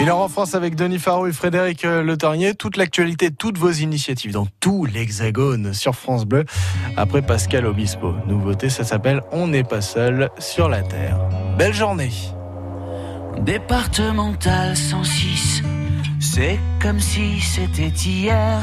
Il 0.00 0.10
en 0.10 0.28
France 0.28 0.54
avec 0.54 0.74
Denis 0.74 0.98
Farou 0.98 1.26
et 1.26 1.32
Frédéric 1.32 1.84
euh, 1.84 2.02
Le 2.02 2.16
Tornier. 2.16 2.54
Toute 2.54 2.76
l'actualité, 2.76 3.30
toutes 3.30 3.58
vos 3.58 3.70
initiatives 3.70 4.32
dans 4.32 4.46
tout 4.60 4.84
l'Hexagone 4.84 5.72
sur 5.72 5.94
France 5.94 6.24
Bleu. 6.26 6.44
Après 6.96 7.22
Pascal 7.22 7.64
Obispo. 7.64 8.14
Nouveauté, 8.26 8.68
ça 8.68 8.84
s'appelle 8.84 9.22
On 9.32 9.46
n'est 9.46 9.64
pas 9.64 9.80
seul 9.80 10.30
sur 10.38 10.68
la 10.68 10.82
Terre. 10.82 11.18
Belle 11.56 11.72
journée. 11.74 12.10
Départemental 13.40 14.76
106, 14.76 15.62
c'est 16.20 16.58
comme 16.80 17.00
si 17.00 17.40
c'était 17.40 17.88
hier. 17.88 18.60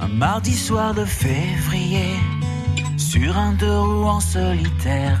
Un 0.00 0.08
mardi 0.08 0.54
soir 0.54 0.94
de 0.94 1.04
février, 1.04 2.14
sur 2.96 3.36
un 3.36 3.52
deux 3.52 3.78
roues 3.78 4.06
en 4.06 4.20
solitaire. 4.20 5.20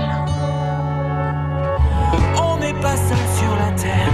pas 2.81 2.97
seul 2.97 3.25
sur 3.39 3.55
la 3.55 3.71
terre. 3.73 4.13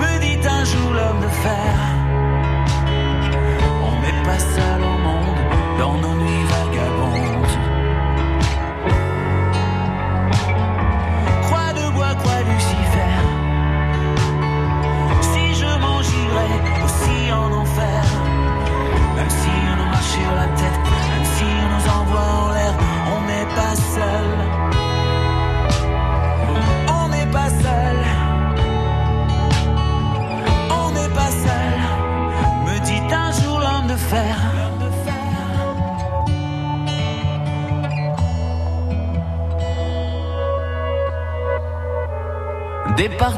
Me 0.00 0.18
dit 0.20 0.38
un 0.48 0.64
jour 0.64 0.90
l'homme 0.98 1.20
de 1.20 1.28
fer. 1.44 1.74
On 3.88 3.94
n'est 4.02 4.22
pas 4.24 4.38
seul 4.38 4.80
au 4.82 4.96
monde 5.06 5.40
dans 5.78 5.96
nos 5.98 6.14
nuits 6.22 6.45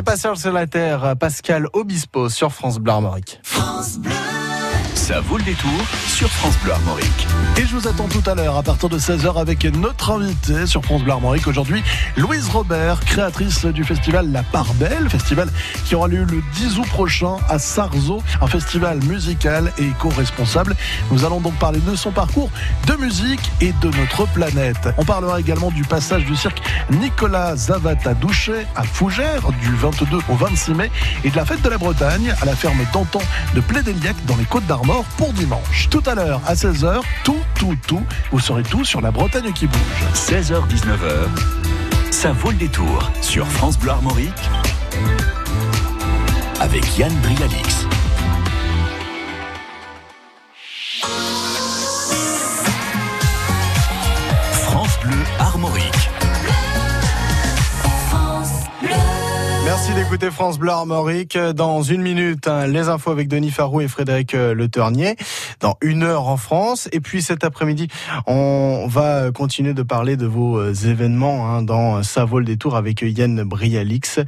Est 0.00 0.02
pas 0.02 0.16
seul 0.16 0.34
sur 0.38 0.50
la 0.50 0.66
terre. 0.66 1.14
Pascal 1.20 1.66
Obispo 1.74 2.30
sur 2.30 2.50
France 2.52 2.78
Bleu 2.78 2.90
Armorique. 2.90 3.38
Ça 5.10 5.20
vaut 5.22 5.38
le 5.38 5.42
détour 5.42 5.72
sur 6.06 6.30
France 6.30 6.56
Bleu 6.62 6.72
Armorique. 6.72 7.26
Et 7.56 7.62
je 7.62 7.74
vous 7.74 7.88
attends 7.88 8.06
tout 8.06 8.22
à 8.30 8.36
l'heure 8.36 8.56
à 8.56 8.62
partir 8.62 8.88
de 8.88 8.96
16h 8.96 9.40
avec 9.40 9.64
notre 9.64 10.12
invitée 10.12 10.66
sur 10.66 10.84
France 10.84 11.02
Bleu 11.02 11.10
Armorique 11.10 11.48
aujourd'hui, 11.48 11.82
Louise 12.16 12.48
Robert, 12.48 13.00
créatrice 13.00 13.64
du 13.64 13.82
festival 13.82 14.30
La 14.30 14.44
Part 14.44 14.72
Belle, 14.74 15.10
festival 15.10 15.48
qui 15.84 15.96
aura 15.96 16.06
lieu 16.06 16.22
le 16.22 16.40
10 16.54 16.78
août 16.78 16.86
prochain 16.86 17.38
à 17.48 17.58
Sarzeau, 17.58 18.22
un 18.40 18.46
festival 18.46 19.00
musical 19.02 19.72
et 19.78 19.86
éco-responsable. 19.86 20.76
Nous 21.10 21.24
allons 21.24 21.40
donc 21.40 21.54
parler 21.54 21.80
de 21.80 21.96
son 21.96 22.12
parcours 22.12 22.48
de 22.86 22.94
musique 22.94 23.50
et 23.60 23.72
de 23.82 23.88
notre 23.88 24.28
planète. 24.28 24.90
On 24.96 25.04
parlera 25.04 25.40
également 25.40 25.72
du 25.72 25.82
passage 25.82 26.24
du 26.24 26.36
cirque 26.36 26.62
Nicolas 26.88 27.56
Zavata 27.56 28.14
Douchet 28.14 28.64
à 28.76 28.84
Fougères 28.84 29.50
du 29.60 29.74
22 29.74 30.18
au 30.28 30.34
26 30.36 30.74
mai 30.74 30.90
et 31.24 31.30
de 31.30 31.36
la 31.36 31.44
fête 31.44 31.62
de 31.62 31.68
la 31.68 31.78
Bretagne 31.78 32.32
à 32.40 32.44
la 32.44 32.54
ferme 32.54 32.78
Danton 32.92 33.22
de 33.56 33.60
Plédéliac 33.60 34.14
dans 34.26 34.36
les 34.36 34.44
Côtes 34.44 34.66
d'Armor 34.66 34.99
pour 35.16 35.32
dimanche. 35.32 35.88
Tout 35.90 36.02
à 36.06 36.14
l'heure 36.14 36.40
à 36.46 36.54
16h, 36.54 37.00
tout, 37.24 37.38
tout, 37.54 37.76
tout, 37.86 38.02
vous 38.32 38.40
saurez 38.40 38.62
tout 38.62 38.84
sur 38.84 39.00
la 39.00 39.10
Bretagne 39.10 39.52
qui 39.52 39.66
bouge. 39.66 40.04
16h-19h, 40.14 41.28
ça 42.10 42.32
vaut 42.32 42.50
le 42.50 42.56
détour 42.56 43.10
sur 43.20 43.46
France 43.46 43.78
Bleu 43.78 43.90
Armorique 43.90 44.50
avec 46.60 46.98
Yann 46.98 47.12
Brialix. 47.22 47.86
D'écouter 60.10 60.32
France 60.32 60.58
Bleu 60.58 60.72
Armorique. 60.72 61.38
Dans 61.38 61.82
une 61.82 62.02
minute, 62.02 62.48
hein, 62.48 62.66
les 62.66 62.88
infos 62.88 63.12
avec 63.12 63.28
Denis 63.28 63.52
Farou 63.52 63.80
et 63.80 63.86
Frédéric 63.86 64.34
euh, 64.34 64.54
Le 64.54 64.66
Ternier. 64.66 65.14
Dans 65.60 65.76
une 65.82 66.02
heure 66.02 66.26
en 66.26 66.36
France. 66.36 66.88
Et 66.90 66.98
puis 66.98 67.22
cet 67.22 67.44
après-midi, 67.44 67.86
on 68.26 68.88
va 68.88 69.30
continuer 69.30 69.72
de 69.72 69.84
parler 69.84 70.16
de 70.16 70.26
vos 70.26 70.58
euh, 70.58 70.74
événements 70.74 71.48
hein, 71.48 71.62
dans 71.62 72.02
Ça 72.02 72.24
vaut 72.24 72.40
le 72.40 72.44
détour 72.44 72.74
avec 72.74 73.02
Yann 73.02 73.44
Brialix. 73.44 74.18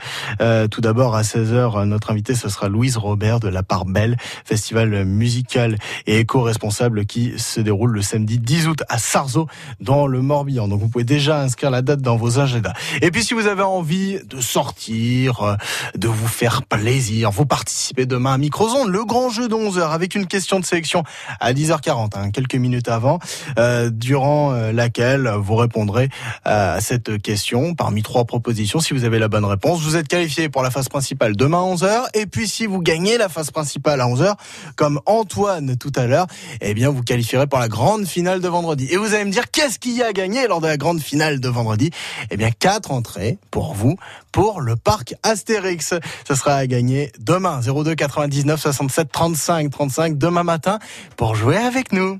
Euh, 0.40 0.68
tout 0.68 0.82
d'abord, 0.82 1.16
à 1.16 1.22
16h, 1.22 1.82
notre 1.82 2.12
invité, 2.12 2.36
ce 2.36 2.48
sera 2.48 2.68
Louise 2.68 2.96
Robert 2.96 3.40
de 3.40 3.48
La 3.48 3.64
Part 3.64 3.84
Belle, 3.84 4.16
festival 4.44 5.04
musical 5.04 5.78
et 6.06 6.20
éco-responsable 6.20 7.06
qui 7.06 7.36
se 7.38 7.60
déroule 7.60 7.90
le 7.90 8.02
samedi 8.02 8.38
10 8.38 8.68
août 8.68 8.82
à 8.88 8.98
Sarzeau, 8.98 9.48
dans 9.80 10.06
le 10.06 10.22
Morbihan. 10.22 10.68
Donc 10.68 10.78
vous 10.78 10.88
pouvez 10.88 11.02
déjà 11.02 11.40
inscrire 11.40 11.72
la 11.72 11.82
date 11.82 12.02
dans 12.02 12.16
vos 12.16 12.38
agendas. 12.38 12.74
Et 13.00 13.10
puis 13.10 13.24
si 13.24 13.34
vous 13.34 13.48
avez 13.48 13.64
envie 13.64 14.20
de 14.24 14.40
sortir, 14.40 15.42
euh, 15.42 15.56
de 15.96 16.08
vous 16.08 16.28
faire 16.28 16.62
plaisir, 16.62 17.30
vous 17.30 17.46
participez 17.46 18.06
demain 18.06 18.34
à 18.34 18.38
Microzone, 18.38 18.90
le 18.90 19.04
grand 19.04 19.30
jeu 19.30 19.48
de 19.48 19.54
11h 19.54 19.90
avec 19.90 20.14
une 20.14 20.26
question 20.26 20.60
de 20.60 20.64
sélection 20.64 21.02
à 21.40 21.52
10h40, 21.52 22.10
hein, 22.14 22.30
quelques 22.30 22.54
minutes 22.54 22.88
avant, 22.88 23.18
euh, 23.58 23.90
durant 23.90 24.52
euh, 24.52 24.72
laquelle 24.72 25.28
vous 25.36 25.56
répondrez 25.56 26.08
à 26.44 26.80
cette 26.80 27.20
question 27.20 27.74
parmi 27.74 28.02
trois 28.02 28.24
propositions. 28.24 28.80
Si 28.80 28.94
vous 28.94 29.04
avez 29.04 29.18
la 29.18 29.28
bonne 29.28 29.44
réponse, 29.44 29.80
vous 29.80 29.96
êtes 29.96 30.08
qualifié 30.08 30.48
pour 30.48 30.62
la 30.62 30.70
phase 30.70 30.88
principale 30.88 31.36
demain 31.36 31.58
à 31.58 31.74
11h. 31.74 32.06
Et 32.14 32.26
puis 32.26 32.48
si 32.48 32.66
vous 32.66 32.80
gagnez 32.80 33.18
la 33.18 33.28
phase 33.28 33.50
principale 33.50 34.00
à 34.00 34.06
11h, 34.06 34.34
comme 34.76 35.00
Antoine 35.06 35.76
tout 35.76 35.92
à 35.96 36.06
l'heure, 36.06 36.26
eh 36.60 36.74
bien 36.74 36.90
vous 36.90 37.02
qualifierez 37.02 37.46
pour 37.46 37.58
la 37.58 37.68
grande 37.68 38.06
finale 38.06 38.40
de 38.40 38.48
vendredi. 38.48 38.88
Et 38.90 38.96
vous 38.96 39.14
allez 39.14 39.24
me 39.24 39.30
dire 39.30 39.50
qu'est-ce 39.50 39.78
qu'il 39.78 39.96
y 39.96 40.02
a 40.02 40.08
à 40.08 40.12
gagner 40.12 40.46
lors 40.46 40.60
de 40.60 40.66
la 40.66 40.76
grande 40.76 41.00
finale 41.00 41.40
de 41.40 41.48
vendredi? 41.48 41.90
Eh 42.30 42.36
bien 42.36 42.50
quatre 42.50 42.90
entrées 42.90 43.38
pour 43.50 43.74
vous 43.74 43.96
pour 44.32 44.60
le 44.60 44.76
parc 44.76 45.14
Astérix. 45.22 45.61
Ce 45.80 46.34
sera 46.34 46.54
à 46.54 46.66
gagner 46.66 47.12
demain 47.18 47.60
02 47.60 47.94
99 47.94 48.60
67 48.60 49.10
35 49.10 49.70
35 49.70 50.18
demain 50.18 50.42
matin 50.42 50.78
pour 51.16 51.34
jouer 51.34 51.56
avec 51.56 51.92
nous. 51.92 52.18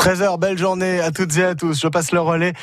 13h, 0.00 0.38
belle 0.38 0.56
journée 0.56 0.98
à 0.98 1.10
toutes 1.10 1.36
et 1.36 1.44
à 1.44 1.54
tous. 1.54 1.78
Je 1.78 1.86
passe 1.86 2.12
le 2.12 2.20
relais 2.20 2.54